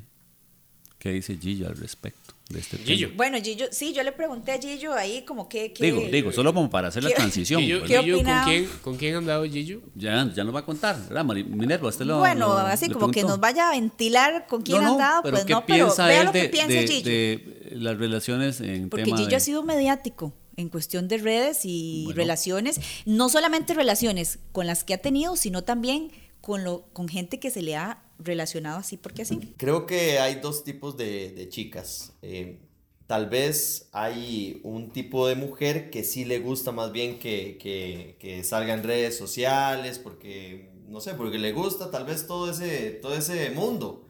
¿qué 0.99 1.11
dice 1.11 1.37
Gillo 1.37 1.69
al 1.69 1.77
respecto 1.77 2.22
de 2.53 2.61
este 2.61 2.79
Gillo. 2.79 3.09
tema? 3.09 3.17
Bueno, 3.17 3.39
Gillo, 3.43 3.67
sí, 3.71 3.93
yo 3.93 4.03
le 4.03 4.13
pregunté 4.13 4.53
a 4.53 4.59
Gillo 4.61 4.93
ahí 4.95 5.23
como 5.23 5.49
que... 5.49 5.73
que- 5.73 5.85
Digo, 5.85 6.01
digo, 6.11 6.33
solo 6.33 6.53
como 6.55 6.71
para 6.71 6.89
hacer 6.89 7.03
la 7.03 7.09
¿Qué- 7.11 7.17
transición. 7.17 7.61
Gillo, 7.61 7.81
¿verdad? 7.83 7.89
¿Qué 7.89 8.03
Gillo, 8.03 8.17
¿con, 8.25 8.45
quién, 8.45 8.69
¿Con 8.83 8.97
quién 8.97 9.15
andaba 9.17 9.47
Gillo? 9.49 9.81
Ya, 9.95 10.31
ya 10.35 10.45
nos 10.45 10.55
va 10.55 10.61
a 10.61 10.65
contar, 10.65 10.97
¿verdad? 11.09 11.25
Minerva, 11.25 11.89
usted 11.89 12.05
lo 12.05 12.19
bueno, 12.19 12.49
lo- 12.49 12.59
así 12.59 12.89
como 12.91 13.11
que 13.11 13.23
nos 13.23 13.41
vaya 13.41 13.69
a 13.69 13.73
ventilar 13.73 14.47
con 14.49 14.63
quién 14.63 14.79
No, 14.79 14.85
no, 14.85 14.93
andaba, 14.93 15.23
pero 15.23 15.35
pues 15.37 15.45
¿qué 15.47 15.53
no, 15.55 15.65
pero 15.67 15.85
piensa 15.87 16.07
vea 16.07 16.21
él 16.21 16.27
lo 16.27 16.33
que 16.33 16.43
de, 16.43 16.49
piensa 16.49 16.73
de- 16.73 16.87
Gillo. 16.87 17.11
de 17.11 17.69
las 17.77 17.99
relaciones 17.99 18.61
en 18.61 18.89
Porque 18.91 19.05
tema 19.05 19.17
Gillo 19.17 19.31
de- 19.31 19.37
ha 19.37 19.41
sido 19.41 19.63
mediático 19.63 20.35
en 20.57 20.69
cuestión 20.69 21.09
de 21.09 21.17
redes 21.19 21.61
y 21.65 22.03
Bueno. 22.05 22.17
relaciones, 22.19 22.79
no 23.07 23.29
solamente 23.31 23.73
relaciones 23.73 24.39
con 24.53 24.67
las 24.67 24.85
que 24.85 24.93
ha 24.95 24.99
tenido, 24.99 25.35
sino 25.37 25.63
también 25.65 26.11
con, 26.43 26.63
lo, 26.65 26.83
con 26.93 27.09
gente 27.09 27.41
que 27.41 27.51
se 27.51 27.63
le 27.63 27.77
ha 27.77 28.03
relacionado 28.25 28.79
así 28.79 28.97
porque 28.97 29.23
así. 29.23 29.55
Creo 29.57 29.87
que 29.87 30.19
hay 30.19 30.37
dos 30.37 30.65
tipos 30.65 30.97
de, 30.97 31.31
de 31.31 31.49
chicas. 31.49 32.13
Eh, 32.23 32.61
tal 33.07 33.29
vez 33.29 33.89
hay 33.93 34.61
un 34.63 34.91
tipo 34.91 35.27
de 35.27 35.35
mujer 35.35 35.91
que 35.91 36.05
sí 36.05 36.25
le 36.25 36.39
gusta 36.39 36.73
más 36.73 36.93
bien 36.93 37.19
que, 37.19 37.59
que, 37.59 38.17
que 38.19 38.43
salga 38.45 38.75
en 38.75 38.83
redes 38.83 39.17
sociales, 39.17 39.99
porque, 39.99 40.71
no 40.89 41.01
sé, 41.01 41.15
porque 41.15 41.39
le 41.39 41.53
gusta 41.53 41.91
tal 41.91 42.07
vez 42.07 42.27
todo 42.27 42.51
ese, 42.51 42.91
todo 42.91 43.15
ese 43.15 43.51
mundo. 43.51 44.09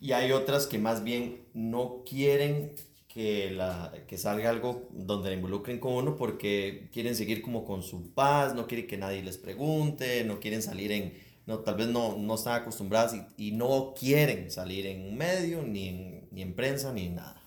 Y 0.00 0.12
hay 0.12 0.32
otras 0.32 0.66
que 0.66 0.78
más 0.78 1.02
bien 1.02 1.46
no 1.54 2.02
quieren 2.04 2.74
que, 3.08 3.50
la, 3.52 3.92
que 4.08 4.18
salga 4.18 4.50
algo 4.50 4.88
donde 4.92 5.30
la 5.30 5.36
involucren 5.36 5.78
con 5.78 5.94
uno 5.94 6.16
porque 6.16 6.90
quieren 6.92 7.14
seguir 7.14 7.40
como 7.40 7.64
con 7.64 7.82
su 7.82 8.12
paz, 8.12 8.54
no 8.54 8.66
quieren 8.66 8.86
que 8.86 8.98
nadie 8.98 9.22
les 9.22 9.38
pregunte, 9.38 10.24
no 10.24 10.40
quieren 10.40 10.62
salir 10.62 10.92
en, 10.92 11.14
no, 11.46 11.58
tal 11.60 11.74
vez 11.76 11.88
no, 11.88 12.16
no 12.18 12.34
están 12.34 12.54
acostumbradas 12.62 13.14
y, 13.14 13.48
y 13.48 13.52
no 13.52 13.94
quieren 13.98 14.50
salir 14.50 14.86
en 14.86 15.02
un 15.08 15.16
medio, 15.16 15.62
ni 15.62 15.88
en, 15.88 16.28
ni 16.30 16.42
en 16.42 16.54
prensa, 16.54 16.92
ni 16.92 17.06
en 17.06 17.16
nada. 17.16 17.40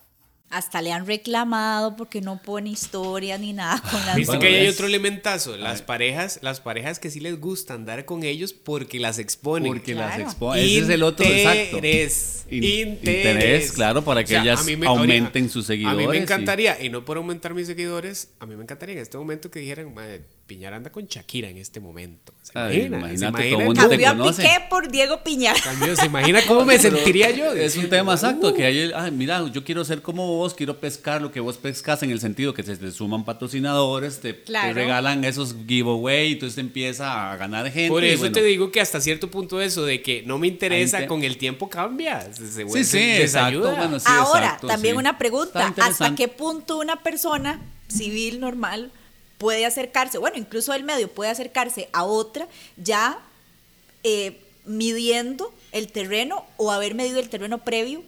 Hasta 0.50 0.80
le 0.80 0.92
han 0.92 1.04
reclamado 1.06 1.94
porque 1.94 2.22
no 2.22 2.40
pone 2.40 2.70
historia 2.70 3.36
ni 3.36 3.52
nada 3.52 3.82
con 3.82 4.06
las 4.06 4.16
Viste 4.16 4.38
que 4.38 4.46
ahí 4.46 4.54
hay 4.54 4.68
otro 4.68 4.86
elementazo. 4.86 5.58
Las 5.58 5.82
parejas, 5.82 6.38
las 6.40 6.60
parejas 6.60 6.98
que 6.98 7.10
sí 7.10 7.20
les 7.20 7.38
gusta 7.38 7.74
andar 7.74 8.06
con 8.06 8.22
ellos 8.22 8.54
porque 8.54 8.98
las 8.98 9.18
exponen. 9.18 9.70
Porque 9.70 9.94
las 9.94 10.14
Claro. 10.14 10.22
expone. 10.22 10.64
Ese 10.64 10.78
es 10.78 10.88
el 10.88 11.02
otro 11.02 11.26
exacto. 11.26 11.76
Interés. 11.76 12.46
In- 12.50 12.64
interés. 12.64 13.26
interés, 13.34 13.72
claro, 13.72 14.02
para 14.02 14.24
que 14.24 14.38
ellas 14.38 14.60
a 14.60 14.64
mí 14.64 14.72
aumenten 14.86 15.42
ahorita- 15.44 15.52
sus 15.52 15.68
A 15.68 15.74
mí 15.74 15.76
seguidores 15.80 16.08
me 16.08 16.16
y- 16.16 16.20
encantaría, 16.20 16.82
y... 16.82 16.88
no 16.88 17.04
por 17.04 17.18
aumentar 17.18 17.52
mis 17.52 17.66
seguidores, 17.66 18.30
a 18.38 18.46
mí 18.46 18.56
me 18.56 18.62
encantaría 18.62 18.94
en 18.94 19.02
este 19.02 19.18
momento 19.18 19.50
que 19.50 19.58
dijeran, 19.58 19.92
"Madre, 19.92 20.24
Piñar 20.48 20.72
anda 20.72 20.90
con 20.90 21.06
Shakira 21.06 21.50
en 21.50 21.58
este 21.58 21.78
momento. 21.78 22.32
¿Se 22.42 22.58
Ay, 22.58 22.86
imagina? 22.86 22.96
imagínate, 22.98 23.42
¿Se 23.42 23.48
imagina? 23.50 23.88
Cambió 23.88 24.08
a. 24.28 24.32
Piqué 24.32 24.48
por 24.70 24.90
Diego 24.90 25.22
Piñar. 25.22 25.54
Cambio, 25.62 25.94
¿Se 25.94 26.06
imagina 26.06 26.40
cómo 26.46 26.64
me 26.64 26.78
sentiría 26.80 27.30
yo? 27.30 27.52
Es 27.52 27.76
un 27.76 27.90
tema 27.90 28.14
exacto, 28.14 28.54
que 28.54 28.64
hay, 28.64 28.90
ay, 28.96 29.10
mira, 29.10 29.46
yo 29.52 29.62
quiero 29.62 29.84
ser 29.84 30.00
como 30.00 30.26
vos, 30.38 30.54
quiero 30.54 30.80
pescar 30.80 31.20
lo 31.20 31.30
que 31.30 31.40
vos 31.40 31.58
pescas 31.58 32.02
en 32.02 32.10
el 32.10 32.18
sentido 32.18 32.54
que 32.54 32.62
se 32.62 32.78
te 32.78 32.90
suman 32.90 33.26
patrocinadores, 33.26 34.20
te, 34.20 34.42
regalan 34.72 35.22
esos 35.24 35.54
giveaway, 35.66 36.32
entonces 36.32 36.54
te 36.54 36.62
empieza 36.62 37.30
a 37.30 37.36
ganar 37.36 37.70
gente. 37.70 37.90
Por 37.90 38.02
eso 38.02 38.20
bueno, 38.20 38.32
te 38.34 38.42
digo 38.42 38.70
que 38.72 38.80
hasta 38.80 39.02
cierto 39.02 39.30
punto 39.30 39.60
eso 39.60 39.84
de 39.84 40.00
que 40.00 40.22
no 40.22 40.38
me 40.38 40.46
interesa, 40.48 41.06
con 41.06 41.24
el 41.24 41.36
tiempo 41.36 41.68
cambia. 41.68 42.22
Se, 42.32 42.46
se 42.46 42.52
Sí, 42.52 42.64
vuelve- 42.64 42.84
sí, 42.84 42.98
exacto. 43.22 43.60
Bueno, 43.76 44.00
sí, 44.00 44.06
Ahora, 44.08 44.44
exacto, 44.46 44.66
también 44.68 44.94
sí. 44.94 44.98
una 44.98 45.18
pregunta, 45.18 45.74
¿hasta 45.76 46.14
qué 46.14 46.26
punto 46.28 46.78
una 46.78 47.02
persona 47.02 47.60
civil 47.88 48.40
normal 48.40 48.90
puede 49.38 49.64
acercarse, 49.64 50.18
bueno, 50.18 50.36
incluso 50.36 50.74
el 50.74 50.82
medio 50.84 51.08
puede 51.08 51.30
acercarse 51.30 51.88
a 51.92 52.04
otra 52.04 52.46
ya 52.76 53.18
eh, 54.04 54.40
midiendo 54.66 55.52
el 55.72 55.88
terreno 55.90 56.44
o 56.56 56.70
haber 56.72 56.94
medido 56.94 57.18
el 57.20 57.28
terreno 57.28 57.58
previo 57.58 58.02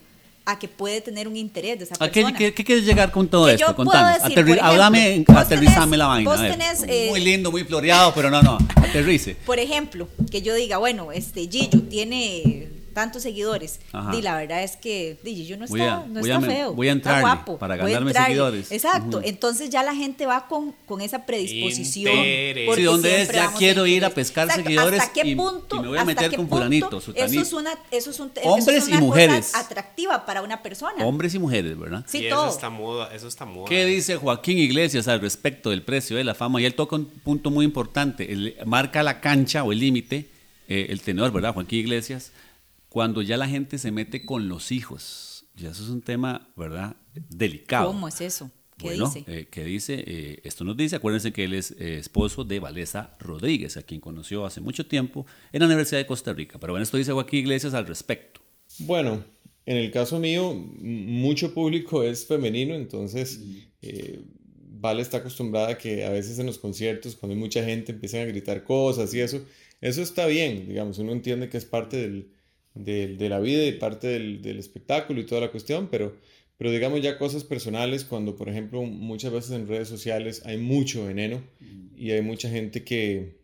a 0.46 0.58
que 0.58 0.66
puede 0.68 1.00
tener 1.00 1.28
un 1.28 1.36
interés 1.36 1.78
de 1.78 1.84
esa 1.84 1.94
¿A 1.96 2.08
qué, 2.10 2.22
persona? 2.22 2.36
qué- 2.38 2.54
qué 2.54 2.64
quieres 2.64 2.84
llegar 2.84 3.10
con 3.12 3.28
todo 3.28 3.46
Que 3.46 3.52
esto? 3.54 3.76
Contanos. 3.76 4.14
decir, 4.22 4.30
Aterri- 4.30 4.34
por 4.34 4.48
ejemplo, 4.58 4.64
háblame, 4.66 5.24
aterrizame 5.36 5.96
tenés- 5.96 5.98
la 5.98 6.06
vaina. 6.06 6.50
tenés, 6.50 6.82
eh, 6.88 7.06
muy 7.10 7.20
lindo, 7.20 7.50
muy 7.52 7.62
floreado, 7.64 8.12
pero 8.14 8.30
no, 8.30 8.42
no, 8.42 8.58
aterrice. 8.76 9.36
Por 9.46 9.58
ejemplo, 9.58 10.08
que 10.30 10.42
yo 10.42 10.54
diga, 10.54 10.78
bueno, 10.78 11.12
este 11.12 11.46
Gillo 11.48 11.82
tiene 11.88 12.68
tantos 12.92 13.22
seguidores. 13.22 13.80
Ajá. 13.92 14.14
Y 14.16 14.22
la 14.22 14.36
verdad 14.36 14.62
es 14.62 14.76
que 14.76 15.18
di, 15.22 15.34
Gillo 15.34 15.56
no 15.56 15.66
Voy 15.66 15.80
está, 15.80 15.94
a- 15.94 16.06
no 16.06 16.20
voy 16.20 16.30
está 16.30 16.36
a 16.36 16.50
feo. 16.50 16.72
voy 16.74 16.88
a 16.88 16.92
está 16.92 16.98
entrarle 16.98 17.20
guapo. 17.22 17.58
para 17.58 17.76
ganarme 17.76 18.12
seguidores. 18.12 18.72
Exacto. 18.72 19.18
Ujú. 19.18 19.26
Entonces 19.28 19.70
ya 19.70 19.82
la 19.82 19.94
gente 19.94 20.26
va 20.26 20.46
con, 20.48 20.72
con 20.86 21.00
esa 21.00 21.24
predisposición. 21.26 22.14
Sí, 22.74 22.82
¿dónde 22.84 23.22
es? 23.22 23.32
Ya 23.32 23.52
quiero 23.56 23.86
ir 23.86 24.04
a 24.04 24.10
pescar 24.10 24.46
Exacto, 24.46 24.64
seguidores 24.64 25.00
¿Hasta 25.00 25.12
qué 25.12 25.28
y- 25.28 25.34
punto? 25.34 25.76
y 25.76 25.80
me 25.80 25.88
voy 25.88 25.98
a 25.98 26.04
meter 26.04 26.34
con 26.34 26.48
fulanito, 26.48 26.98
Eso 26.98 27.12
es 27.40 27.52
una, 27.52 27.70
eso 27.90 28.10
es 28.10 28.20
un, 28.20 28.30
eso 28.34 28.48
Hombres 28.48 28.76
es 28.82 28.88
y 28.88 28.92
una 28.92 29.00
cosa 29.00 29.06
mujeres. 29.06 29.54
atractiva 29.54 30.26
para 30.26 30.42
una 30.42 30.62
persona. 30.62 31.04
Hombres 31.04 31.34
y 31.34 31.38
mujeres, 31.38 31.78
¿verdad? 31.78 32.04
Sí, 32.06 32.18
y 32.18 32.26
eso 32.26 32.36
todo. 32.36 32.50
está 32.50 32.70
moda, 32.70 33.14
eso 33.14 33.28
está 33.28 33.44
moda. 33.44 33.68
¿Qué 33.68 33.84
dice 33.84 34.16
Joaquín 34.16 34.58
Iglesias 34.58 35.08
al 35.08 35.20
respecto 35.20 35.70
del 35.70 35.82
precio 35.82 36.16
de 36.16 36.24
la 36.24 36.34
fama? 36.34 36.60
Y 36.60 36.64
él 36.64 36.74
toca 36.74 36.96
un 36.96 37.06
punto 37.06 37.50
muy 37.50 37.64
importante. 37.64 38.32
Él 38.32 38.56
marca 38.66 39.02
la 39.02 39.20
cancha 39.20 39.62
o 39.64 39.72
el 39.72 39.78
límite, 39.78 40.28
eh, 40.68 40.86
el 40.90 41.00
tenor, 41.00 41.32
¿verdad? 41.32 41.54
Joaquín 41.54 41.80
Iglesias, 41.80 42.32
cuando 42.90 43.22
ya 43.22 43.38
la 43.38 43.48
gente 43.48 43.78
se 43.78 43.92
mete 43.92 44.26
con 44.26 44.48
los 44.48 44.72
hijos. 44.72 45.46
Ya 45.54 45.70
eso 45.70 45.82
es 45.82 45.88
un 45.88 46.02
tema, 46.02 46.52
¿verdad? 46.56 46.96
Delicado. 47.30 47.86
¿Cómo 47.86 48.08
es 48.08 48.20
eso? 48.20 48.50
¿Qué 48.76 48.86
bueno, 48.86 49.06
dice? 49.06 49.24
eh, 49.26 49.48
¿qué 49.50 49.64
dice? 49.64 50.04
Eh, 50.06 50.40
esto 50.42 50.64
nos 50.64 50.76
dice, 50.76 50.96
acuérdense 50.96 51.32
que 51.32 51.44
él 51.44 51.54
es 51.54 51.70
eh, 51.72 51.98
esposo 51.98 52.44
de 52.44 52.58
Valesa 52.58 53.16
Rodríguez, 53.20 53.76
a 53.76 53.82
quien 53.82 54.00
conoció 54.00 54.44
hace 54.44 54.60
mucho 54.60 54.86
tiempo 54.86 55.24
en 55.52 55.60
la 55.60 55.66
Universidad 55.66 56.00
de 56.00 56.06
Costa 56.06 56.32
Rica. 56.32 56.58
Pero 56.58 56.72
bueno, 56.72 56.82
esto 56.82 56.96
dice 56.96 57.12
Joaquín 57.12 57.40
Iglesias 57.40 57.74
al 57.74 57.86
respecto. 57.86 58.40
Bueno, 58.80 59.22
en 59.66 59.76
el 59.76 59.92
caso 59.92 60.18
mío, 60.18 60.52
mucho 60.52 61.54
público 61.54 62.02
es 62.02 62.26
femenino, 62.26 62.74
entonces 62.74 63.40
eh, 63.82 64.20
Vale 64.82 65.02
está 65.02 65.18
acostumbrada 65.18 65.68
a 65.68 65.78
que 65.78 66.04
a 66.06 66.10
veces 66.10 66.38
en 66.38 66.46
los 66.46 66.58
conciertos, 66.58 67.14
cuando 67.14 67.34
hay 67.34 67.40
mucha 67.40 67.62
gente, 67.62 67.92
empiezan 67.92 68.22
a 68.22 68.24
gritar 68.24 68.64
cosas 68.64 69.12
y 69.14 69.20
eso. 69.20 69.44
Eso 69.80 70.02
está 70.02 70.26
bien, 70.26 70.66
digamos, 70.66 70.98
uno 70.98 71.12
entiende 71.12 71.48
que 71.50 71.58
es 71.58 71.66
parte 71.66 71.98
del, 71.98 72.30
de 72.84 73.28
la 73.28 73.40
vida 73.40 73.66
y 73.66 73.72
parte 73.72 74.06
del, 74.08 74.58
espectáculo 74.58 75.20
y 75.20 75.26
toda 75.26 75.40
la 75.40 75.50
cuestión, 75.50 75.88
pero, 75.90 76.16
pero 76.56 76.70
digamos 76.70 77.00
ya 77.02 77.18
cosas 77.18 77.44
personales, 77.44 78.04
cuando 78.04 78.36
por 78.36 78.48
ejemplo 78.48 78.82
muchas 78.82 79.32
veces 79.32 79.52
en 79.52 79.68
redes 79.68 79.88
sociales 79.88 80.42
hay 80.44 80.58
mucho 80.58 81.06
veneno 81.06 81.42
y 81.96 82.10
hay 82.10 82.22
mucha 82.22 82.50
gente 82.50 82.84
que, 82.84 83.36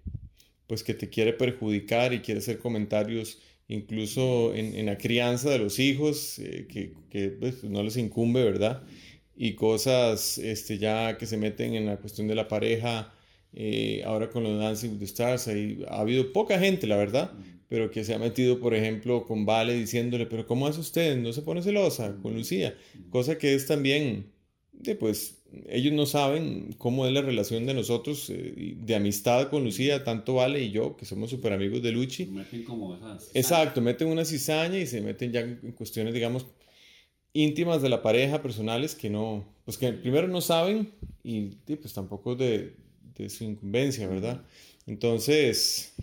pues 0.66 0.82
que 0.82 0.94
te 0.94 1.08
quiere 1.08 1.32
perjudicar 1.32 2.12
y 2.12 2.20
quiere 2.20 2.40
hacer 2.40 2.58
comentarios 2.58 3.38
incluso 3.68 4.54
en, 4.54 4.86
la 4.86 4.96
crianza 4.96 5.50
de 5.50 5.58
los 5.58 5.78
hijos, 5.78 6.38
eh, 6.38 6.66
que, 6.68 6.94
que, 7.10 7.30
pues, 7.30 7.64
no 7.64 7.82
les 7.82 7.96
incumbe, 7.96 8.44
¿verdad? 8.44 8.82
Y 9.36 9.54
cosas 9.54 10.38
este, 10.38 10.78
ya 10.78 11.18
que 11.18 11.26
se 11.26 11.36
meten 11.36 11.74
en 11.74 11.86
la 11.86 11.96
cuestión 11.96 12.28
de 12.28 12.34
la 12.34 12.48
pareja, 12.48 13.12
eh, 13.52 14.02
ahora 14.04 14.30
con 14.30 14.44
los 14.44 14.58
Dancing 14.58 14.92
with 14.92 14.98
the 14.98 15.04
Stars, 15.06 15.48
ahí 15.48 15.84
ha 15.88 16.00
habido 16.00 16.32
poca 16.32 16.58
gente, 16.58 16.86
la 16.86 16.96
verdad, 16.96 17.32
pero 17.68 17.90
que 17.90 18.04
se 18.04 18.14
ha 18.14 18.18
metido, 18.18 18.60
por 18.60 18.74
ejemplo, 18.74 19.24
con 19.24 19.44
Vale 19.44 19.74
diciéndole, 19.74 20.26
pero 20.26 20.46
¿cómo 20.46 20.66
hace 20.66 20.80
usted? 20.80 21.16
¿No 21.16 21.32
se 21.32 21.42
pone 21.42 21.62
celosa 21.62 22.16
con 22.22 22.34
Lucía? 22.34 22.76
Cosa 23.10 23.38
que 23.38 23.54
es 23.54 23.66
también, 23.66 24.26
de, 24.72 24.94
pues, 24.94 25.42
ellos 25.68 25.92
no 25.92 26.06
saben 26.06 26.74
cómo 26.78 27.06
es 27.06 27.12
la 27.12 27.22
relación 27.22 27.66
de 27.66 27.74
nosotros, 27.74 28.30
eh, 28.30 28.76
de 28.76 28.94
amistad 28.94 29.48
con 29.48 29.64
Lucía, 29.64 30.04
tanto 30.04 30.34
Vale 30.34 30.62
y 30.62 30.70
yo, 30.70 30.96
que 30.96 31.06
somos 31.06 31.30
súper 31.30 31.52
amigos 31.52 31.82
de 31.82 31.92
Luchi. 31.92 32.26
Exacto, 33.34 33.80
meten 33.80 34.08
una 34.08 34.24
cizaña 34.24 34.78
y 34.78 34.86
se 34.86 35.00
meten 35.00 35.32
ya 35.32 35.40
en 35.40 35.72
cuestiones, 35.72 36.14
digamos, 36.14 36.46
íntimas 37.32 37.82
de 37.82 37.88
la 37.88 38.02
pareja, 38.02 38.42
personales, 38.42 38.94
que 38.94 39.10
no, 39.10 39.44
pues 39.64 39.76
que 39.76 39.92
primero 39.92 40.28
no 40.28 40.40
saben 40.40 40.92
y 41.22 41.50
y, 41.66 41.76
pues 41.76 41.92
tampoco 41.92 42.36
de, 42.36 42.76
de 43.16 43.28
su 43.28 43.44
incumbencia, 43.44 44.06
¿verdad? 44.08 44.42
Entonces, 44.86 45.94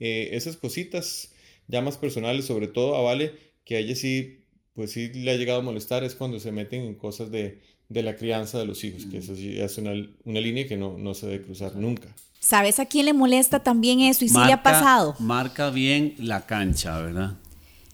eh, 0.00 0.30
esas 0.32 0.56
cositas 0.56 1.30
ya 1.68 1.80
más 1.82 1.96
personales, 1.96 2.46
sobre 2.46 2.66
todo 2.66 2.96
a 2.96 3.02
Vale, 3.02 3.32
que 3.64 3.76
a 3.76 3.78
ella 3.78 3.94
sí 3.94 4.38
pues 4.74 4.92
sí 4.92 5.08
le 5.12 5.30
ha 5.30 5.36
llegado 5.36 5.60
a 5.60 5.62
molestar 5.62 6.04
es 6.04 6.14
cuando 6.14 6.40
se 6.40 6.52
meten 6.52 6.82
en 6.82 6.94
cosas 6.94 7.30
de, 7.30 7.60
de 7.88 8.02
la 8.02 8.16
crianza 8.16 8.58
de 8.58 8.66
los 8.66 8.82
hijos, 8.84 9.04
que 9.06 9.18
eso 9.18 9.34
sí 9.36 9.60
es 9.60 9.76
una, 9.78 9.92
una 10.24 10.40
línea 10.40 10.66
que 10.66 10.76
no, 10.76 10.96
no 10.96 11.12
se 11.12 11.26
debe 11.26 11.44
cruzar 11.44 11.76
nunca. 11.76 12.08
¿Sabes 12.38 12.78
a 12.78 12.86
quién 12.86 13.04
le 13.04 13.12
molesta 13.12 13.62
también 13.62 14.00
eso? 14.00 14.24
Y 14.24 14.30
sí 14.30 14.38
le 14.46 14.52
ha 14.52 14.62
pasado. 14.62 15.14
Marca 15.18 15.70
bien 15.70 16.14
la 16.18 16.46
cancha, 16.46 16.98
¿verdad? 17.02 17.36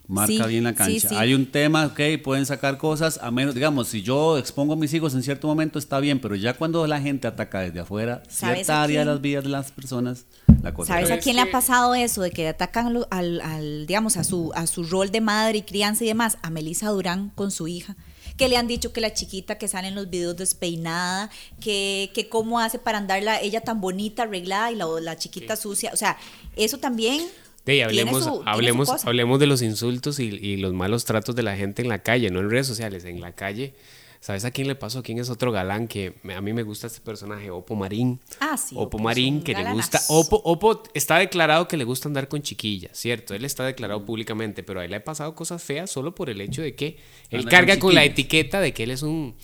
Marca 0.08 0.32
Sí, 0.32 0.42
bien 0.48 0.64
la 0.64 0.74
cancha. 0.74 1.08
sí. 1.08 1.14
Hay 1.16 1.34
un 1.34 1.46
tema, 1.50 1.86
ok, 1.86 2.00
pueden 2.22 2.46
sacar 2.46 2.78
cosas, 2.78 3.18
a 3.22 3.30
menos, 3.30 3.54
digamos, 3.54 3.88
si 3.88 4.02
yo 4.02 4.38
expongo 4.38 4.74
a 4.74 4.76
mis 4.76 4.94
hijos 4.94 5.14
en 5.14 5.22
cierto 5.22 5.48
momento 5.48 5.78
está 5.78 5.98
bien, 5.98 6.20
pero 6.20 6.34
ya 6.36 6.54
cuando 6.54 6.86
la 6.86 7.00
gente 7.00 7.26
ataca 7.26 7.60
desde 7.60 7.80
afuera 7.80 8.22
¿Sabes 8.28 8.58
cierta 8.58 8.82
área 8.82 9.00
de 9.00 9.06
las 9.06 9.20
vidas 9.20 9.44
de 9.44 9.50
las 9.50 9.72
personas, 9.72 10.26
la 10.62 10.72
cosa 10.72 10.94
¿Sabes 10.94 11.10
a 11.10 11.18
quién 11.18 11.34
le 11.36 11.42
ha 11.42 11.50
pasado 11.50 11.94
eso? 11.96 12.22
De 12.22 12.30
que 12.30 12.46
atacan 12.48 12.94
lo- 12.94 13.08
al, 13.10 13.40
al, 13.40 13.86
digamos, 13.86 14.16
a 14.16 14.22
su, 14.24 14.52
a 14.54 14.66
su 14.68 14.84
rol 14.84 15.10
de 15.10 15.20
madre 15.20 15.58
y 15.58 15.62
crianza 15.62 16.04
y 16.04 16.06
demás. 16.06 16.38
A 16.42 16.50
Melissa 16.50 16.88
Durán 16.90 17.30
con 17.34 17.50
su 17.50 17.66
hija. 17.66 17.96
Que 18.36 18.48
le 18.48 18.56
han 18.58 18.66
dicho 18.66 18.92
que 18.92 19.00
la 19.00 19.12
chiquita 19.14 19.56
que 19.58 19.66
sale 19.66 19.88
en 19.88 19.94
los 19.94 20.10
videos 20.10 20.36
despeinada, 20.36 21.30
que, 21.60 22.10
que 22.14 22.28
cómo 22.28 22.60
hace 22.60 22.78
para 22.78 22.98
andarla 22.98 23.40
ella 23.40 23.60
tan 23.62 23.80
bonita, 23.80 24.24
arreglada 24.24 24.70
y 24.70 24.76
la, 24.76 24.86
la 25.00 25.16
chiquita 25.16 25.56
sucia. 25.56 25.90
O 25.92 25.96
sea, 25.96 26.16
eso 26.54 26.78
también. 26.78 27.22
De 27.66 27.72
ahí, 27.72 27.81
hablemos, 27.83 28.24
su- 28.24 28.42
hablemos, 28.46 29.05
hablemos 29.05 29.38
de 29.40 29.46
los 29.46 29.61
insultos 29.61 30.18
y, 30.20 30.24
y 30.29 30.57
los 30.57 30.72
malos 30.72 31.05
tratos 31.05 31.35
de 31.37 31.42
la 31.42 31.57
gente 31.57 31.83
en 31.83 31.88
la 31.88 31.98
calle, 32.02 32.31
no 32.31 32.40
en 32.40 32.48
redes 32.50 32.66
sociales, 32.66 33.05
en 33.05 33.20
la 33.20 33.33
calle. 33.33 33.74
¿Sabes 34.18 34.44
a 34.46 34.50
quién 34.50 34.66
le 34.66 34.74
pasó? 34.74 35.02
¿Quién 35.02 35.18
es 35.18 35.29
otro 35.31 35.52
galán 35.52 35.87
que 35.87 36.14
me- 36.22 36.35
a 36.35 36.40
mí 36.40 36.52
me 36.52 36.62
gusta 36.62 36.87
este 36.87 37.00
personaje? 37.00 37.50
Opo 37.50 37.74
Marín. 37.76 38.18
Ah, 38.40 38.57
sí. 38.57 38.74
Opo 38.79 38.98
Marín, 38.98 39.42
que 39.42 39.52
le 39.55 39.70
gusta. 39.72 40.00
Opo, 40.09 40.40
Opo 40.44 40.83
está 40.94 41.18
declarado 41.18 41.68
que 41.68 41.76
le 41.76 41.85
gusta 41.85 42.09
andar 42.09 42.26
con 42.26 42.40
chiquillas, 42.42 42.96
¿cierto? 42.98 43.35
Él 43.35 43.44
está 43.44 43.64
declarado 43.66 44.05
públicamente, 44.05 44.62
pero 44.62 44.81
a 44.81 44.85
él 44.85 44.90
le 44.90 44.96
ha 44.96 45.05
pasado 45.05 45.35
cosas 45.35 45.62
feas 45.62 45.90
solo 45.90 46.14
por 46.14 46.31
el 46.31 46.40
hecho 46.40 46.62
de 46.62 46.74
que 46.74 46.96
él 47.31 47.40
Anda 47.40 47.50
carga 47.50 47.74
con 47.74 47.88
con, 47.90 47.94
la 47.94 48.05
etiqueta 48.05 48.61
de 48.61 48.72
que 48.72 48.85
él 48.85 48.90
es 48.92 49.02
un. 49.02 49.37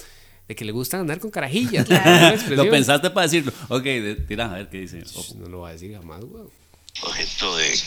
de 0.48 0.54
que 0.56 0.64
le 0.64 0.72
gusta 0.72 0.98
andar 0.98 1.20
con 1.20 1.30
carajillas. 1.30 1.86
Claro. 1.86 2.36
Lo 2.56 2.70
pensaste 2.70 3.10
para 3.10 3.26
decirlo. 3.26 3.52
Ok, 3.68 3.84
tira, 4.26 4.50
a 4.52 4.56
ver 4.56 4.68
qué 4.68 4.80
dice. 4.80 5.02
Pues 5.14 5.34
No 5.36 5.48
lo 5.48 5.60
va 5.60 5.68
a 5.68 5.72
decir 5.72 5.92
jamás, 5.94 6.24
güey. 6.24 6.44
Objeto 7.00 7.56
de, 7.56 7.80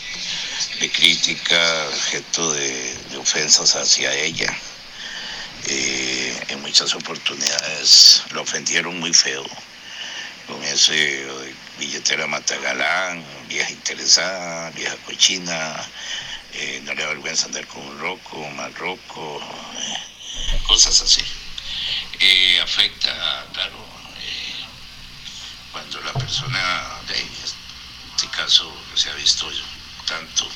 de 0.80 0.90
crítica, 0.90 1.88
objeto 1.88 2.52
de, 2.52 2.94
de 3.10 3.16
ofensas 3.16 3.74
hacia 3.76 4.12
ella. 4.14 4.54
Eh, 5.68 6.44
en 6.48 6.62
muchas 6.62 6.94
oportunidades 6.94 8.22
lo 8.32 8.42
ofendieron 8.42 8.98
muy 9.00 9.12
feo 9.12 9.44
con 10.46 10.62
ese 10.62 11.22
eh, 11.22 11.54
billetera 11.78 12.26
matagalán, 12.26 13.24
vieja 13.48 13.70
interesada, 13.70 14.70
vieja 14.70 14.96
cochina, 15.04 15.76
eh, 16.52 16.80
no 16.84 16.94
le 16.94 17.02
da 17.02 17.08
vergüenza 17.08 17.46
andar 17.46 17.66
con 17.66 17.82
un 17.82 17.98
roco, 17.98 18.48
mal 18.50 18.72
roco, 18.74 19.40
eh, 19.76 20.58
cosas 20.66 21.00
así. 21.00 21.22
Afecta, 22.62 23.46
claro, 23.52 23.76
cuando 25.72 26.00
la 26.00 26.12
persona 26.14 27.00
de 27.06 27.14
este 28.16 28.28
caso 28.28 28.72
se 28.94 29.10
ha 29.10 29.14
visto 29.14 29.46
tanto 30.06 30.48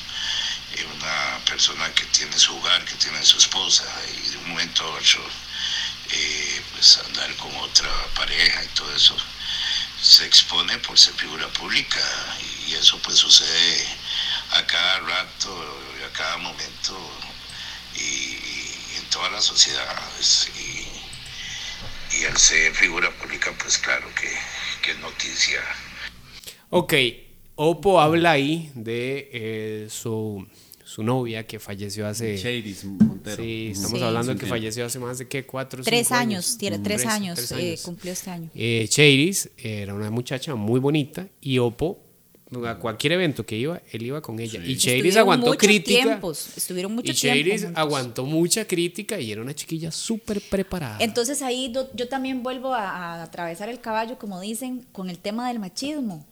una 0.95 1.45
persona 1.45 1.93
que 1.93 2.05
tiene 2.05 2.35
su 2.39 2.57
hogar, 2.57 2.83
que 2.85 2.95
tiene 2.95 3.23
su 3.23 3.37
esposa 3.37 3.85
y 4.17 4.29
de 4.29 4.37
un 4.37 4.49
momento 4.49 4.83
a 4.83 4.97
otro 4.97 5.21
eh, 6.09 6.61
pues 6.73 6.97
andar 7.05 7.31
con 7.35 7.55
otra 7.57 7.87
pareja 8.15 8.63
y 8.63 8.67
todo 8.69 8.95
eso 8.95 9.15
se 10.01 10.25
expone 10.25 10.75
por 10.79 10.97
ser 10.97 11.13
figura 11.13 11.47
pública 11.49 12.01
y 12.67 12.73
eso 12.73 12.97
pues 13.03 13.19
sucede 13.19 13.85
a 14.53 14.65
cada 14.65 14.99
rato 15.01 15.83
a 16.03 16.13
cada 16.13 16.37
momento 16.37 16.97
y, 17.93 17.99
y 17.99 18.95
en 18.97 19.05
todas 19.11 19.31
las 19.31 19.43
sociedades 19.45 20.49
y, 20.57 22.17
y 22.17 22.25
al 22.25 22.37
ser 22.37 22.73
figura 22.73 23.11
pública 23.11 23.53
pues 23.61 23.77
claro 23.77 24.11
que, 24.15 24.35
que 24.81 24.91
es 24.91 24.97
noticia. 24.97 25.61
Ok, 26.71 26.93
Oppo 27.55 27.99
habla 27.99 28.31
ahí 28.31 28.71
de 28.75 29.29
eh, 29.33 29.87
su, 29.89 30.45
su 30.83 31.03
novia 31.03 31.45
que 31.45 31.59
falleció 31.59 32.07
hace... 32.07 32.37
Chadis 32.37 32.85
Montero. 32.85 33.43
Sí, 33.43 33.69
estamos 33.73 33.99
Sí. 33.99 34.03
hablando 34.05 34.33
de 34.33 34.39
que 34.39 34.45
Sí. 34.45 34.49
falleció 34.49 34.85
hace 34.85 34.99
más 34.99 35.17
de 35.19 35.27
qué, 35.27 35.45
cuatro, 35.45 35.83
Tres 35.83 36.07
cinco 36.07 36.19
años, 36.19 36.57
tiene 36.57 36.79
tres, 36.79 37.01
Tres- 37.01 37.11
años, 37.13 37.35
tres 37.35 37.51
eh, 37.51 37.55
años. 37.55 37.81
cumplió 37.83 38.13
este 38.13 38.29
año. 38.31 38.49
Eh, 38.55 38.85
Cheiris 38.89 39.49
era 39.57 39.93
una 39.93 40.09
muchacha 40.09 40.55
muy 40.55 40.79
bonita 40.79 41.27
y 41.41 41.59
Oppo, 41.59 41.99
a 42.65 42.75
cualquier 42.79 43.13
evento 43.13 43.45
que 43.45 43.55
iba, 43.57 43.81
él 43.93 44.01
iba 44.07 44.21
con 44.21 44.39
ella. 44.39 44.59
Y 44.59 44.75
Cheiris 44.75 45.15
Estuvieron 45.15 45.17
aguantó 45.19 45.47
muchos 45.47 45.57
crítica. 45.67 46.01
tiempos, 46.03 46.57
estuvieron 46.57 46.93
mucho 46.93 47.11
y 47.11 47.15
tiempo 47.15 47.37
Cheiris 47.43 47.67
aguantó 47.75 48.25
mucha 48.25 48.65
crítica 48.65 49.19
y 49.19 49.31
era 49.31 49.41
una 49.41 49.53
chiquilla 49.55 49.89
súper 49.91 50.41
preparada. 50.41 50.97
Entonces 50.99 51.41
ahí 51.43 51.69
do- 51.71 51.89
yo 51.95 52.09
también 52.09 52.43
vuelvo 52.43 52.73
a, 52.73 52.89
a 52.89 53.23
atravesar 53.23 53.69
el 53.69 53.79
caballo, 53.79 54.17
como 54.17 54.41
dicen, 54.41 54.85
con 54.91 55.09
el 55.09 55.17
tema 55.19 55.47
del 55.47 55.59
machismo. 55.59 56.25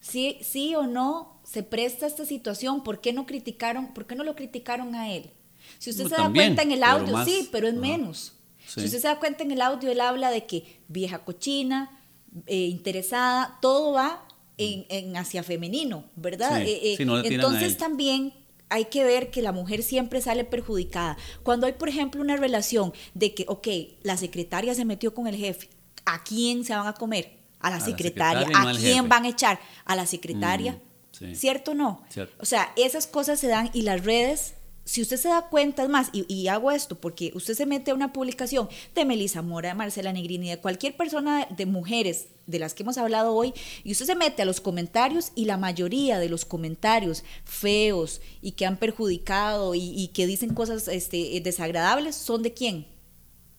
Sí, 0.00 0.38
sí 0.42 0.74
o 0.74 0.86
no 0.86 1.40
se 1.44 1.62
presta 1.62 2.06
esta 2.06 2.24
situación, 2.24 2.82
¿por 2.82 3.00
qué 3.00 3.12
no 3.12 3.26
criticaron, 3.26 3.92
por 3.92 4.06
qué 4.06 4.14
no 4.14 4.24
lo 4.24 4.34
criticaron 4.34 4.94
a 4.94 5.12
él? 5.12 5.30
Si 5.78 5.90
usted 5.90 6.04
No, 6.04 6.08
se 6.10 6.16
da 6.16 6.30
cuenta 6.32 6.62
en 6.62 6.72
el 6.72 6.80
pero 6.80 6.92
audio, 6.92 7.12
más- 7.12 7.28
sí, 7.28 7.48
pero 7.52 7.68
es 7.68 7.74
menos. 7.74 8.34
Sí. 8.66 8.80
Si 8.80 8.86
usted 8.86 9.00
se 9.00 9.08
da 9.08 9.18
cuenta 9.18 9.42
en 9.44 9.50
el 9.50 9.60
audio, 9.60 9.90
él 9.90 10.00
habla 10.00 10.30
de 10.30 10.46
que 10.46 10.80
vieja 10.88 11.24
cochina, 11.24 11.98
eh, 12.46 12.66
interesada, 12.66 13.58
todo 13.60 13.92
va 13.92 14.26
en, 14.58 14.86
en 14.88 15.16
hacia 15.16 15.42
femenino, 15.42 16.04
¿verdad? 16.16 16.62
Sí, 16.64 16.70
Eh, 16.70 16.96
eh, 17.00 17.04
no 17.04 17.18
entonces 17.22 17.76
también 17.76 18.32
hay 18.68 18.84
que 18.86 19.02
ver 19.04 19.30
que 19.30 19.42
la 19.42 19.52
mujer 19.52 19.82
siempre 19.82 20.20
sale 20.20 20.44
perjudicada. 20.44 21.16
Cuando 21.42 21.66
hay, 21.66 21.72
por 21.72 21.88
ejemplo, 21.88 22.20
una 22.22 22.36
relación 22.36 22.92
de 23.14 23.34
que, 23.34 23.44
ok, 23.48 23.66
la 24.02 24.16
secretaria 24.16 24.74
se 24.74 24.84
metió 24.84 25.12
con 25.12 25.26
el 25.26 25.34
jefe, 25.36 25.68
¿a 26.04 26.22
quién 26.22 26.64
se 26.64 26.74
van 26.74 26.86
a 26.86 26.94
comer? 26.94 27.39
A 27.60 27.70
la 27.70 27.80
secretaria. 27.80 28.40
secretaria 28.46 28.70
y 28.70 28.74
no 28.74 28.78
¿A 28.78 28.80
quién 28.80 29.08
van 29.08 29.24
a 29.24 29.28
echar? 29.28 29.60
A 29.84 29.94
la 29.94 30.06
secretaria. 30.06 30.72
Mm, 30.72 30.78
sí. 31.12 31.34
¿Cierto 31.34 31.72
o 31.72 31.74
no? 31.74 32.02
Cierto. 32.08 32.34
O 32.40 32.46
sea, 32.46 32.72
esas 32.76 33.06
cosas 33.06 33.38
se 33.38 33.48
dan 33.48 33.70
y 33.72 33.82
las 33.82 34.04
redes, 34.04 34.54
si 34.84 35.02
usted 35.02 35.18
se 35.18 35.28
da 35.28 35.42
cuenta, 35.48 35.82
es 35.82 35.88
más, 35.88 36.08
y, 36.12 36.24
y 36.32 36.48
hago 36.48 36.70
esto 36.70 36.98
porque 36.98 37.30
usted 37.34 37.54
se 37.54 37.66
mete 37.66 37.90
a 37.90 37.94
una 37.94 38.12
publicación 38.12 38.68
de 38.94 39.04
Melissa 39.04 39.42
Mora, 39.42 39.68
de 39.68 39.74
Marcela 39.74 40.12
Negrini, 40.12 40.48
de 40.48 40.58
cualquier 40.58 40.96
persona 40.96 41.46
de 41.50 41.66
mujeres 41.66 42.28
de 42.46 42.58
las 42.58 42.74
que 42.74 42.82
hemos 42.82 42.98
hablado 42.98 43.34
hoy, 43.34 43.52
y 43.84 43.92
usted 43.92 44.06
se 44.06 44.16
mete 44.16 44.42
a 44.42 44.44
los 44.44 44.60
comentarios 44.60 45.30
y 45.36 45.44
la 45.44 45.56
mayoría 45.56 46.18
de 46.18 46.28
los 46.28 46.44
comentarios 46.44 47.22
feos 47.44 48.20
y 48.42 48.52
que 48.52 48.66
han 48.66 48.78
perjudicado 48.78 49.74
y, 49.76 49.92
y 49.94 50.08
que 50.08 50.26
dicen 50.26 50.54
cosas 50.54 50.88
este, 50.88 51.36
eh, 51.36 51.40
desagradables 51.40 52.16
son 52.16 52.42
de 52.42 52.52
quién? 52.52 52.86